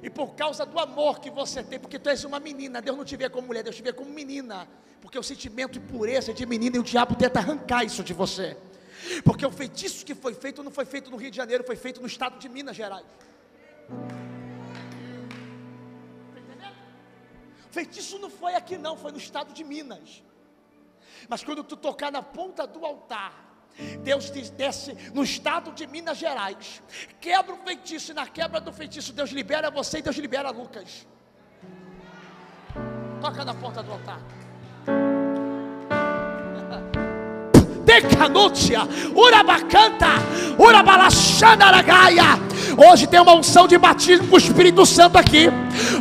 E 0.04 0.10
por 0.10 0.36
causa 0.36 0.66
do 0.66 0.78
amor 0.80 1.20
que 1.20 1.32
você 1.32 1.64
tem, 1.64 1.80
porque 1.80 1.98
tu 1.98 2.10
és 2.10 2.24
uma 2.24 2.40
menina, 2.40 2.82
Deus 2.82 2.98
não 2.98 3.06
te 3.06 3.16
vê 3.16 3.28
como 3.30 3.48
mulher, 3.48 3.64
Deus 3.64 3.76
te 3.76 3.84
vê 3.84 3.94
como 3.94 4.12
menina, 4.12 4.68
porque 5.00 5.18
o 5.18 5.24
sentimento 5.24 5.74
de 5.74 5.80
pureza 5.80 6.34
de 6.34 6.46
menina 6.46 6.78
e 6.78 6.80
o 6.80 6.84
diabo 6.84 7.16
tenta 7.16 7.40
arrancar 7.40 7.84
isso 7.84 8.04
de 8.04 8.14
você. 8.14 8.58
Porque 9.24 9.46
o 9.46 9.52
feitiço 9.52 10.06
que 10.06 10.14
foi 10.14 10.34
feito 10.34 10.64
não 10.64 10.72
foi 10.72 10.86
feito 10.86 11.10
no 11.10 11.18
Rio 11.18 11.32
de 11.32 11.38
Janeiro, 11.38 11.64
foi 11.64 11.76
feito 11.76 12.02
no 12.02 12.08
estado 12.08 12.38
de 12.40 12.48
Minas 12.48 12.76
Gerais. 12.76 13.06
O 17.70 17.74
feitiço 17.74 18.20
não 18.20 18.30
foi 18.30 18.56
aqui 18.56 18.78
não, 18.78 18.98
foi 18.98 19.12
no 19.12 19.18
estado 19.18 19.54
de 19.54 19.64
Minas. 19.64 20.24
Mas 21.30 21.44
quando 21.44 21.64
tu 21.64 21.78
tocar 21.78 22.12
na 22.12 22.22
ponta 22.22 22.68
do 22.68 22.86
altar, 22.86 23.52
Deus 24.04 24.30
te 24.30 24.42
desce 24.52 24.94
no 25.14 25.24
estado 25.24 25.72
de 25.72 25.88
Minas 25.88 26.18
Gerais, 26.18 26.84
quebra 27.20 27.54
o 27.54 27.58
feitiço, 27.58 28.12
e 28.12 28.14
na 28.14 28.28
quebra 28.28 28.60
do 28.60 28.74
feitiço, 28.74 29.14
Deus 29.14 29.32
libera 29.32 29.72
você 29.72 30.00
e 30.00 30.02
Deus 30.02 30.18
libera 30.18 30.50
Lucas. 30.50 31.08
Toca 33.22 33.46
na 33.46 33.54
ponta 33.54 33.82
do 33.82 33.92
altar. 33.92 34.22
Decanúcia, 37.84 38.88
Urabacanta, 39.16 40.08
Urabalaxandaragaia. 40.58 42.40
Hoje 42.78 43.08
tem 43.08 43.20
uma 43.20 43.34
unção 43.34 43.68
de 43.68 43.78
batismo 43.78 44.28
com 44.28 44.36
o 44.36 44.40
Espírito 44.40 44.86
Santo 44.86 45.18
aqui. 45.18 45.50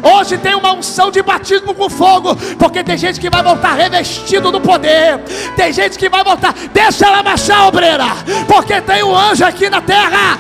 Hoje 0.03 0.39
tem 0.39 0.55
uma 0.55 0.73
unção 0.73 1.11
de 1.11 1.23
batismo 1.23 1.75
com 1.75 1.89
fogo, 1.89 2.37
porque 2.59 2.85
tem 2.85 2.97
gente 2.97 3.21
que 3.21 3.29
vai 3.29 3.43
voltar 3.43 3.75
revestido 3.75 4.53
do 4.53 4.61
poder. 4.61 5.19
Tem 5.57 5.73
gente 5.73 5.99
que 5.99 6.09
vai 6.09 6.23
voltar, 6.23 6.55
deixa 6.73 7.07
ela 7.07 7.23
baixar, 7.23 7.67
obreira, 7.67 8.07
porque 8.47 8.81
tem 8.81 9.03
um 9.03 9.15
anjo 9.15 9.45
aqui 9.45 9.69
na 9.69 9.81
terra. 9.81 10.39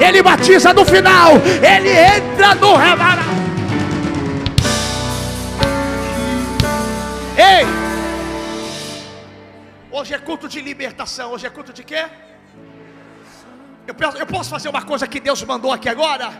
Ele 0.00 0.22
batiza 0.22 0.72
no 0.72 0.84
final, 0.84 1.32
ele 1.62 1.90
entra 1.90 2.54
no 2.54 2.76
revará. 2.76 3.41
Ei! 7.50 7.66
Hoje 9.90 10.14
é 10.14 10.18
culto 10.18 10.48
de 10.48 10.60
libertação. 10.60 11.32
Hoje 11.32 11.44
é 11.46 11.50
culto 11.50 11.72
de 11.72 11.82
quê? 11.82 12.06
Eu, 13.84 13.94
eu 14.16 14.26
posso 14.26 14.48
fazer 14.48 14.68
uma 14.68 14.82
coisa 14.82 15.08
que 15.08 15.18
Deus 15.18 15.42
mandou 15.42 15.72
aqui 15.72 15.88
agora? 15.88 16.32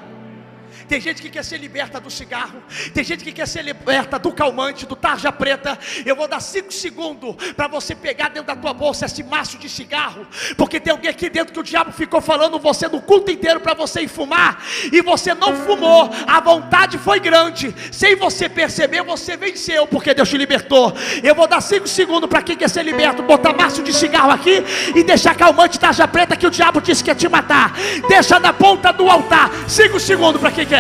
Tem 0.89 1.01
gente 1.01 1.23
que 1.23 1.31
quer 1.31 1.45
ser 1.45 1.59
liberta 1.59 2.01
do 2.01 2.11
cigarro, 2.11 2.63
tem 2.93 3.05
gente 3.05 3.25
que 3.25 3.33
quer 3.33 3.47
ser 3.47 3.63
liberta 3.63 4.19
do 4.19 4.33
calmante, 4.33 4.87
do 4.87 4.97
tarja 4.97 5.33
preta. 5.33 5.79
Eu 6.05 6.17
vou 6.17 6.29
dar 6.29 6.41
cinco 6.41 6.73
segundos 6.73 7.35
para 7.55 7.69
você 7.69 7.95
pegar 7.95 8.29
dentro 8.29 8.47
da 8.47 8.57
tua 8.57 8.73
bolsa 8.73 9.07
esse 9.07 9.23
maço 9.23 9.59
de 9.59 9.69
cigarro, 9.69 10.27
porque 10.57 10.81
tem 10.81 10.93
alguém 10.93 11.11
aqui 11.11 11.29
dentro 11.31 11.53
que 11.53 11.61
o 11.61 11.63
diabo 11.63 11.93
ficou 11.93 12.21
falando 12.21 12.59
você 12.59 12.89
no 12.89 13.01
culto 13.01 13.31
inteiro 13.31 13.61
para 13.61 13.75
você 13.75 14.03
ir 14.03 14.09
fumar 14.09 14.63
e 14.93 15.01
você 15.03 15.35
não 15.35 15.55
fumou. 15.57 16.11
A 16.27 16.41
vontade 16.41 16.99
foi 16.99 17.21
grande, 17.21 17.75
sem 17.91 18.17
você 18.17 18.49
perceber, 18.49 19.03
você 19.03 19.37
venceu, 19.37 19.87
porque 19.87 20.15
Deus 20.15 20.29
te 20.29 20.37
libertou. 20.37 20.93
Eu 21.23 21.35
vou 21.35 21.47
dar 21.47 21.61
cinco 21.61 21.89
segundos 21.89 22.29
para 22.29 22.43
quem 22.43 22.57
quer 22.57 22.69
ser 22.69 22.83
liberto, 22.83 23.23
botar 23.23 23.53
maço 23.55 23.83
de 23.83 23.93
cigarro 23.93 24.31
aqui 24.31 24.63
e 24.95 25.03
deixar 25.03 25.35
calmante, 25.35 25.79
tarja 25.79 26.07
preta 26.09 26.37
que 26.37 26.47
o 26.47 26.51
diabo 26.51 26.81
disse 26.81 27.03
que 27.03 27.11
ia 27.11 27.15
te 27.15 27.29
matar. 27.29 27.75
Deixa 28.09 28.39
na 28.39 28.53
ponta 28.53 28.93
do 28.93 29.09
altar. 29.09 29.51
Cinco 29.69 29.99
segundos 30.01 30.41
para 30.41 30.51
quem 30.51 30.67
quer. 30.67 30.72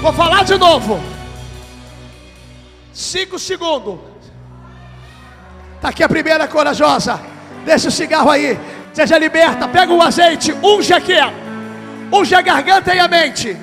Vou 0.00 0.12
falar 0.12 0.44
de 0.44 0.58
novo. 0.58 1.00
Cinco 2.92 3.38
segundos. 3.38 3.98
Está 5.76 5.88
aqui 5.90 6.02
a 6.02 6.08
primeira 6.08 6.48
corajosa. 6.48 7.20
Deixa 7.64 7.88
o 7.88 7.90
cigarro 7.90 8.30
aí. 8.30 8.58
Seja 8.92 9.18
liberta. 9.18 9.68
Pega 9.68 9.92
o 9.92 10.02
azeite. 10.02 10.52
Unge 10.62 10.92
aqui. 10.92 11.16
Unge 12.12 12.34
a 12.34 12.42
garganta 12.42 12.94
e 12.94 12.98
a 12.98 13.08
mente. 13.08 13.56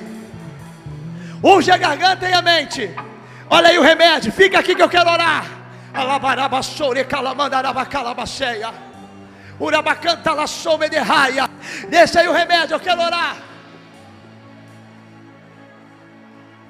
Unge 1.44 1.70
a 1.70 1.78
garganta 1.78 2.28
e 2.30 2.34
a 2.34 2.42
mente. 2.42 2.90
Olha 3.50 3.70
aí 3.70 3.78
o 3.78 3.84
remédio. 3.84 4.32
Fica 4.32 4.60
aqui 4.60 4.74
que 4.74 4.82
eu 4.82 4.90
quero 4.90 5.10
orar. 5.10 5.46
Alabaraba 5.94 6.62
sore 6.62 7.04
calamandaraba 7.04 7.86
calabaceia. 7.86 8.87
Urabacanta 9.60 10.34
la 10.34 10.48
some 10.48 10.88
de 10.90 10.98
raia. 10.98 11.50
Deixa 11.90 12.20
aí 12.20 12.28
o 12.28 12.34
remédio, 12.34 12.76
eu 12.76 12.80
quero 12.80 13.02
orar. 13.02 13.38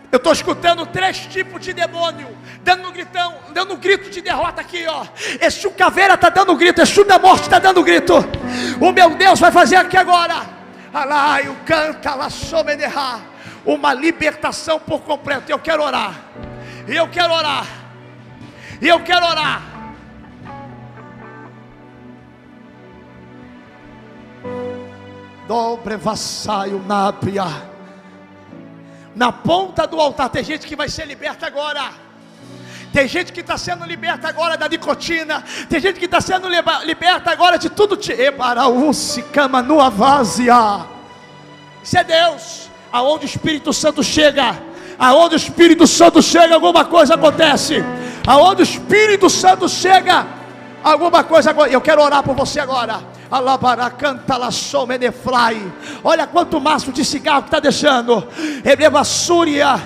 Eu 0.10 0.18
estou 0.18 0.32
escutando 0.32 0.86
três 0.86 1.20
tipos 1.20 1.60
de 1.60 1.74
demônio, 1.74 2.36
dando 2.64 2.88
um 2.88 2.92
gritão, 2.94 3.36
dando 3.50 3.74
um 3.74 3.78
grito 3.78 4.10
de 4.10 4.22
derrota 4.22 4.62
aqui, 4.62 4.86
ó. 4.88 5.06
Exu 5.42 5.70
caveira 5.72 6.14
está 6.14 6.30
dando 6.30 6.54
um 6.54 6.56
grito, 6.56 6.82
Exu 6.82 7.04
da 7.04 7.20
morte 7.20 7.44
está 7.44 7.60
dando 7.60 7.82
um 7.82 7.84
grito. 7.84 8.14
O 8.80 8.92
meu 8.94 9.16
Deus 9.16 9.38
vai 9.40 9.52
fazer 9.52 9.76
aqui 9.76 9.98
agora. 9.98 10.58
Alaio 10.94 11.58
canta 11.66 12.16
la 12.16 12.30
somenerá. 12.30 13.20
Uma 13.66 13.94
libertação 13.94 14.80
por 14.80 15.02
completo. 15.02 15.52
Eu 15.52 15.60
quero 15.60 15.84
orar. 15.84 16.16
Eu 16.88 17.10
quero 17.10 17.34
orar. 17.34 17.68
Eu 18.82 19.02
quero 19.02 19.26
orar. 19.26 19.62
Dobre 25.48 25.96
vassaio 25.96 26.84
nápia 26.86 27.46
na 29.18 29.32
ponta 29.32 29.88
do 29.88 30.00
altar. 30.00 30.30
Tem 30.30 30.44
gente 30.44 30.68
que 30.68 30.76
vai 30.76 30.88
ser 30.88 31.06
liberta 31.06 31.48
agora. 31.48 31.90
Tem 32.94 33.08
gente 33.08 33.34
que 33.34 33.42
está 33.42 33.58
sendo 33.58 33.84
liberta 33.86 34.28
agora 34.28 34.56
da 34.56 34.70
nicotina. 34.70 35.44
Tem 35.68 35.80
gente 35.80 36.00
que 36.00 36.06
está 36.06 36.22
sendo 36.22 36.48
liberta 36.86 37.32
agora 37.32 37.58
de 37.58 37.70
tudo. 37.70 37.98
Ebaraúce, 38.12 39.24
cama 39.24 39.62
no 39.62 39.90
vazia. 39.90 40.86
Isso 41.84 41.98
é 41.98 42.04
Deus. 42.04 42.70
Aonde 42.92 43.26
o 43.26 43.30
Espírito 43.30 43.74
Santo 43.74 44.04
chega, 44.04 44.58
aonde 44.98 45.36
o 45.36 45.38
Espírito 45.38 45.86
Santo 45.88 46.22
chega, 46.22 46.54
alguma 46.54 46.86
coisa 46.86 47.16
acontece. 47.16 47.84
Aonde 48.26 48.62
o 48.62 48.64
Espírito 48.64 49.30
Santo 49.30 49.68
chega, 49.68 50.26
alguma 50.84 51.24
coisa 51.24 51.52
acontece. 51.52 51.76
Eu 51.76 51.82
quero 51.82 52.02
orar 52.02 52.24
por 52.24 52.36
você 52.36 52.60
agora. 52.60 53.17
Alabaracanta 53.30 54.38
laçou 54.38 54.88
menefrai. 54.88 55.62
Olha 56.04 56.26
quanto 56.26 56.60
maço 56.62 56.92
de 56.92 57.04
cigarro 57.04 57.44
que 57.44 57.48
está 57.50 57.60
deixando. 57.60 58.28
Erebassúria. 58.64 59.82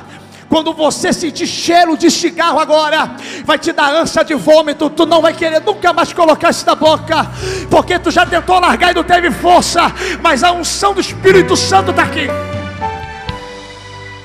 Quando 0.47 0.73
você 0.73 1.13
sentir 1.13 1.47
cheiro 1.47 1.95
de 1.95 2.11
cigarro 2.11 2.59
agora, 2.59 3.15
vai 3.45 3.57
te 3.57 3.72
dar 3.72 3.89
ânsia 3.93 4.22
de 4.22 4.35
vômito. 4.35 4.89
Tu 4.89 5.05
não 5.05 5.22
vai 5.22 5.34
querer 5.34 5.61
nunca 5.61 5.93
mais 5.93 6.11
colocar 6.11 6.49
isso 6.49 6.65
na 6.65 6.76
boca, 6.76 7.26
porque 7.69 7.97
tu 7.97 8.11
já 8.11 8.26
tentou 8.26 8.59
largar 8.59 8.91
e 8.91 8.95
não 8.95 9.03
teve 9.03 9.31
força. 9.31 9.81
Mas 10.22 10.43
a 10.43 10.51
unção 10.51 10.93
do 10.93 10.99
Espírito 10.99 11.55
Santo 11.55 11.91
está 11.91 12.03
aqui. 12.03 12.27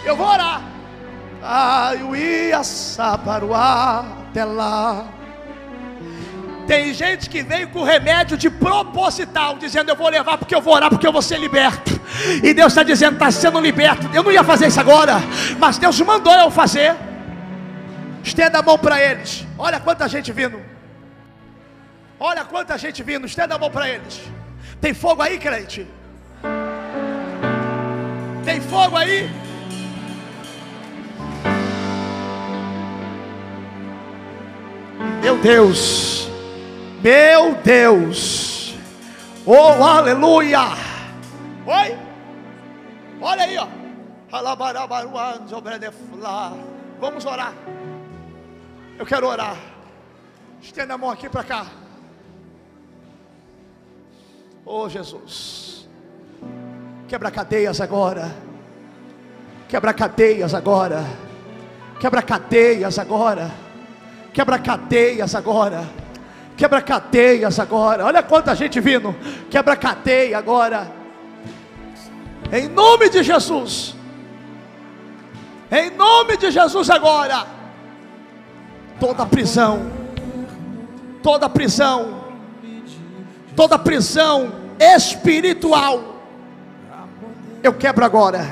Eu 0.05 0.17
vou 0.17 0.27
orar. 0.27 0.63
Ai, 1.41 2.03
o 2.03 2.17
ia 2.17 2.61
até 4.37 4.45
lá. 4.45 5.05
Tem 6.67 6.93
gente 6.93 7.31
que 7.31 7.43
veio 7.43 7.69
com 7.69 7.83
remédio 7.83 8.37
de 8.37 8.51
proposital, 8.51 9.57
dizendo: 9.57 9.91
Eu 9.91 9.97
vou 9.97 10.09
levar 10.09 10.37
porque 10.37 10.55
eu 10.55 10.61
vou 10.61 10.75
orar, 10.75 10.91
porque 10.91 11.07
eu 11.07 11.13
vou 11.13 11.23
ser 11.23 11.39
liberto. 11.39 12.01
E 12.43 12.53
Deus 12.53 12.73
está 12.73 12.83
dizendo: 12.83 13.15
Está 13.15 13.31
sendo 13.31 13.61
liberto. 13.61 14.09
Eu 14.13 14.23
não 14.23 14.33
ia 14.33 14.43
fazer 14.43 14.67
isso 14.67 14.81
agora, 14.81 15.15
mas 15.59 15.79
Deus 15.79 16.01
mandou 16.01 16.33
eu 16.35 16.51
fazer. 16.51 16.95
Estenda 18.23 18.59
a 18.59 18.63
mão 18.63 18.77
para 18.77 19.01
eles. 19.01 19.47
Olha 19.57 19.79
quanta 19.79 20.09
gente 20.09 20.33
vindo. 20.33 20.61
Olha 22.19 22.45
quanta 22.45 22.77
gente 22.77 23.03
vindo. 23.03 23.27
Estenda 23.27 23.55
a 23.55 23.59
mão 23.59 23.71
para 23.71 23.89
eles. 23.89 24.21
Tem 24.81 24.93
fogo 24.93 25.23
aí, 25.23 25.39
crente? 25.39 25.87
Tem 28.45 28.61
fogo 28.61 28.97
aí? 28.97 29.31
Meu 35.23 35.37
Deus, 35.39 36.26
meu 37.03 37.55
Deus, 37.57 38.75
oh 39.45 39.85
aleluia, 39.85 40.61
oi, 41.67 41.99
olha 43.21 43.43
aí, 43.43 43.57
ó, 43.59 43.69
vamos 47.01 47.25
orar, 47.25 47.53
eu 48.99 49.05
quero 49.05 49.27
orar, 49.27 49.57
estenda 50.61 50.95
a 50.95 50.99
mão 50.99 51.11
aqui 51.11 51.29
para 51.29 51.45
cá, 51.45 51.67
oh 54.65 54.89
Jesus, 54.89 55.89
quebra 57.07 57.31
cadeias 57.31 57.81
agora, 57.81 58.35
quebra 59.69 59.93
cadeias 59.93 60.55
agora, 60.55 61.05
quebra 62.01 62.23
cadeias 62.23 62.99
agora, 62.99 63.51
quebra 64.33 64.59
cadeias 64.59 65.35
agora, 65.35 65.85
quebra 66.57 66.81
cadeias 66.81 67.59
agora, 67.61 68.05
olha 68.07 68.23
quanta 68.23 68.55
gente 68.55 68.81
vindo, 68.81 69.15
quebra 69.51 69.77
cadeia 69.77 70.39
agora, 70.39 70.91
em 72.51 72.67
nome 72.69 73.11
de 73.11 73.23
Jesus, 73.23 73.95
em 75.71 75.91
nome 75.91 76.37
de 76.39 76.51
Jesus 76.51 76.89
agora, 76.89 77.47
toda 78.99 79.27
prisão, 79.27 79.93
toda 81.23 81.49
prisão, 81.49 82.25
toda 83.55 83.79
prisão 83.79 84.53
espiritual, 84.79 86.17
eu 87.63 87.75
quebro 87.75 88.05
agora, 88.05 88.47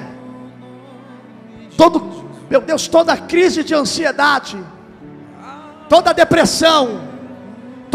todo, 1.75 2.27
meu 2.51 2.61
Deus, 2.61 2.87
toda 2.87 3.17
crise 3.17 3.65
de 3.65 3.75
ansiedade, 3.75 4.63
toda 5.89 6.13
depressão, 6.13 7.14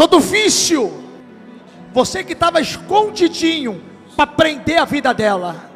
todo 0.00 0.18
vício, 0.18 0.90
você 1.92 2.24
que 2.24 2.32
estava 2.32 2.58
escondidinho 2.58 3.82
para 4.16 4.26
prender 4.26 4.78
a 4.78 4.86
vida 4.86 5.12
dela, 5.12 5.70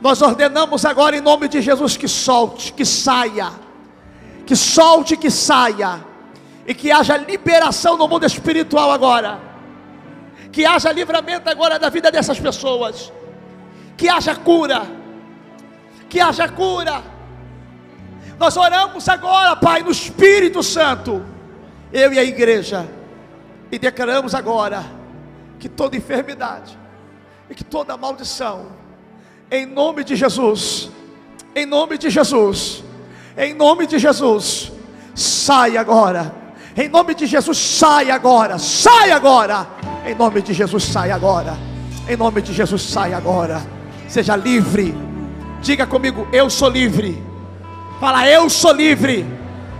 nós 0.00 0.20
ordenamos 0.20 0.84
agora 0.84 1.16
em 1.16 1.20
nome 1.20 1.46
de 1.46 1.62
Jesus 1.62 1.96
que 1.96 2.08
solte, 2.08 2.72
que 2.72 2.84
saia, 2.84 3.52
que 4.44 4.56
solte, 4.56 5.16
que 5.16 5.30
saia, 5.30 6.04
e 6.66 6.74
que 6.74 6.90
haja 6.90 7.16
liberação 7.16 7.96
no 7.96 8.08
mundo 8.08 8.26
espiritual 8.26 8.90
agora, 8.90 9.38
que 10.50 10.66
haja 10.66 10.90
livramento 10.90 11.48
agora 11.48 11.78
da 11.78 11.88
vida 11.88 12.10
dessas 12.10 12.40
pessoas, 12.40 13.12
que 13.96 14.08
haja 14.08 14.34
cura, 14.34 14.82
que 16.08 16.18
haja 16.18 16.48
cura. 16.48 17.00
Nós 18.40 18.56
oramos 18.56 19.08
agora, 19.08 19.54
Pai, 19.54 19.84
no 19.84 19.92
Espírito 19.92 20.64
Santo, 20.64 21.24
eu 21.92 22.12
e 22.12 22.18
a 22.18 22.24
igreja, 22.24 22.98
e 23.70 23.78
declaramos 23.78 24.34
agora 24.34 24.84
que 25.58 25.68
toda 25.68 25.96
enfermidade 25.96 26.78
e 27.48 27.54
que 27.54 27.64
toda 27.64 27.96
maldição, 27.96 28.66
em 29.50 29.66
nome 29.66 30.04
de 30.04 30.16
Jesus, 30.16 30.90
em 31.54 31.66
nome 31.66 31.98
de 31.98 32.10
Jesus, 32.10 32.84
em 33.36 33.54
nome 33.54 33.86
de 33.86 33.98
Jesus, 33.98 34.72
sai 35.14 35.76
agora, 35.76 36.34
em 36.76 36.88
nome 36.88 37.14
de 37.14 37.26
Jesus, 37.26 37.58
sai 37.58 38.10
agora, 38.10 38.58
sai 38.58 39.10
agora, 39.10 39.66
em 40.06 40.14
nome 40.14 40.42
de 40.42 40.52
Jesus, 40.52 40.84
sai 40.84 41.10
agora, 41.10 41.56
em 42.08 42.16
nome 42.16 42.40
de 42.42 42.52
Jesus, 42.52 42.82
sai 42.82 43.12
agora, 43.12 43.60
seja 44.08 44.36
livre, 44.36 44.94
diga 45.60 45.86
comigo, 45.86 46.26
eu 46.32 46.48
sou 46.48 46.68
livre. 46.68 47.30
Fala, 48.00 48.26
eu 48.26 48.48
sou 48.48 48.72
livre. 48.72 49.26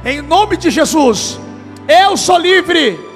Em 0.05 0.21
nome 0.21 0.59
de 0.59 0.71
Jesus. 0.71 1.41
Eu 1.89 2.19
sou 2.19 2.37
livre. 2.37 3.10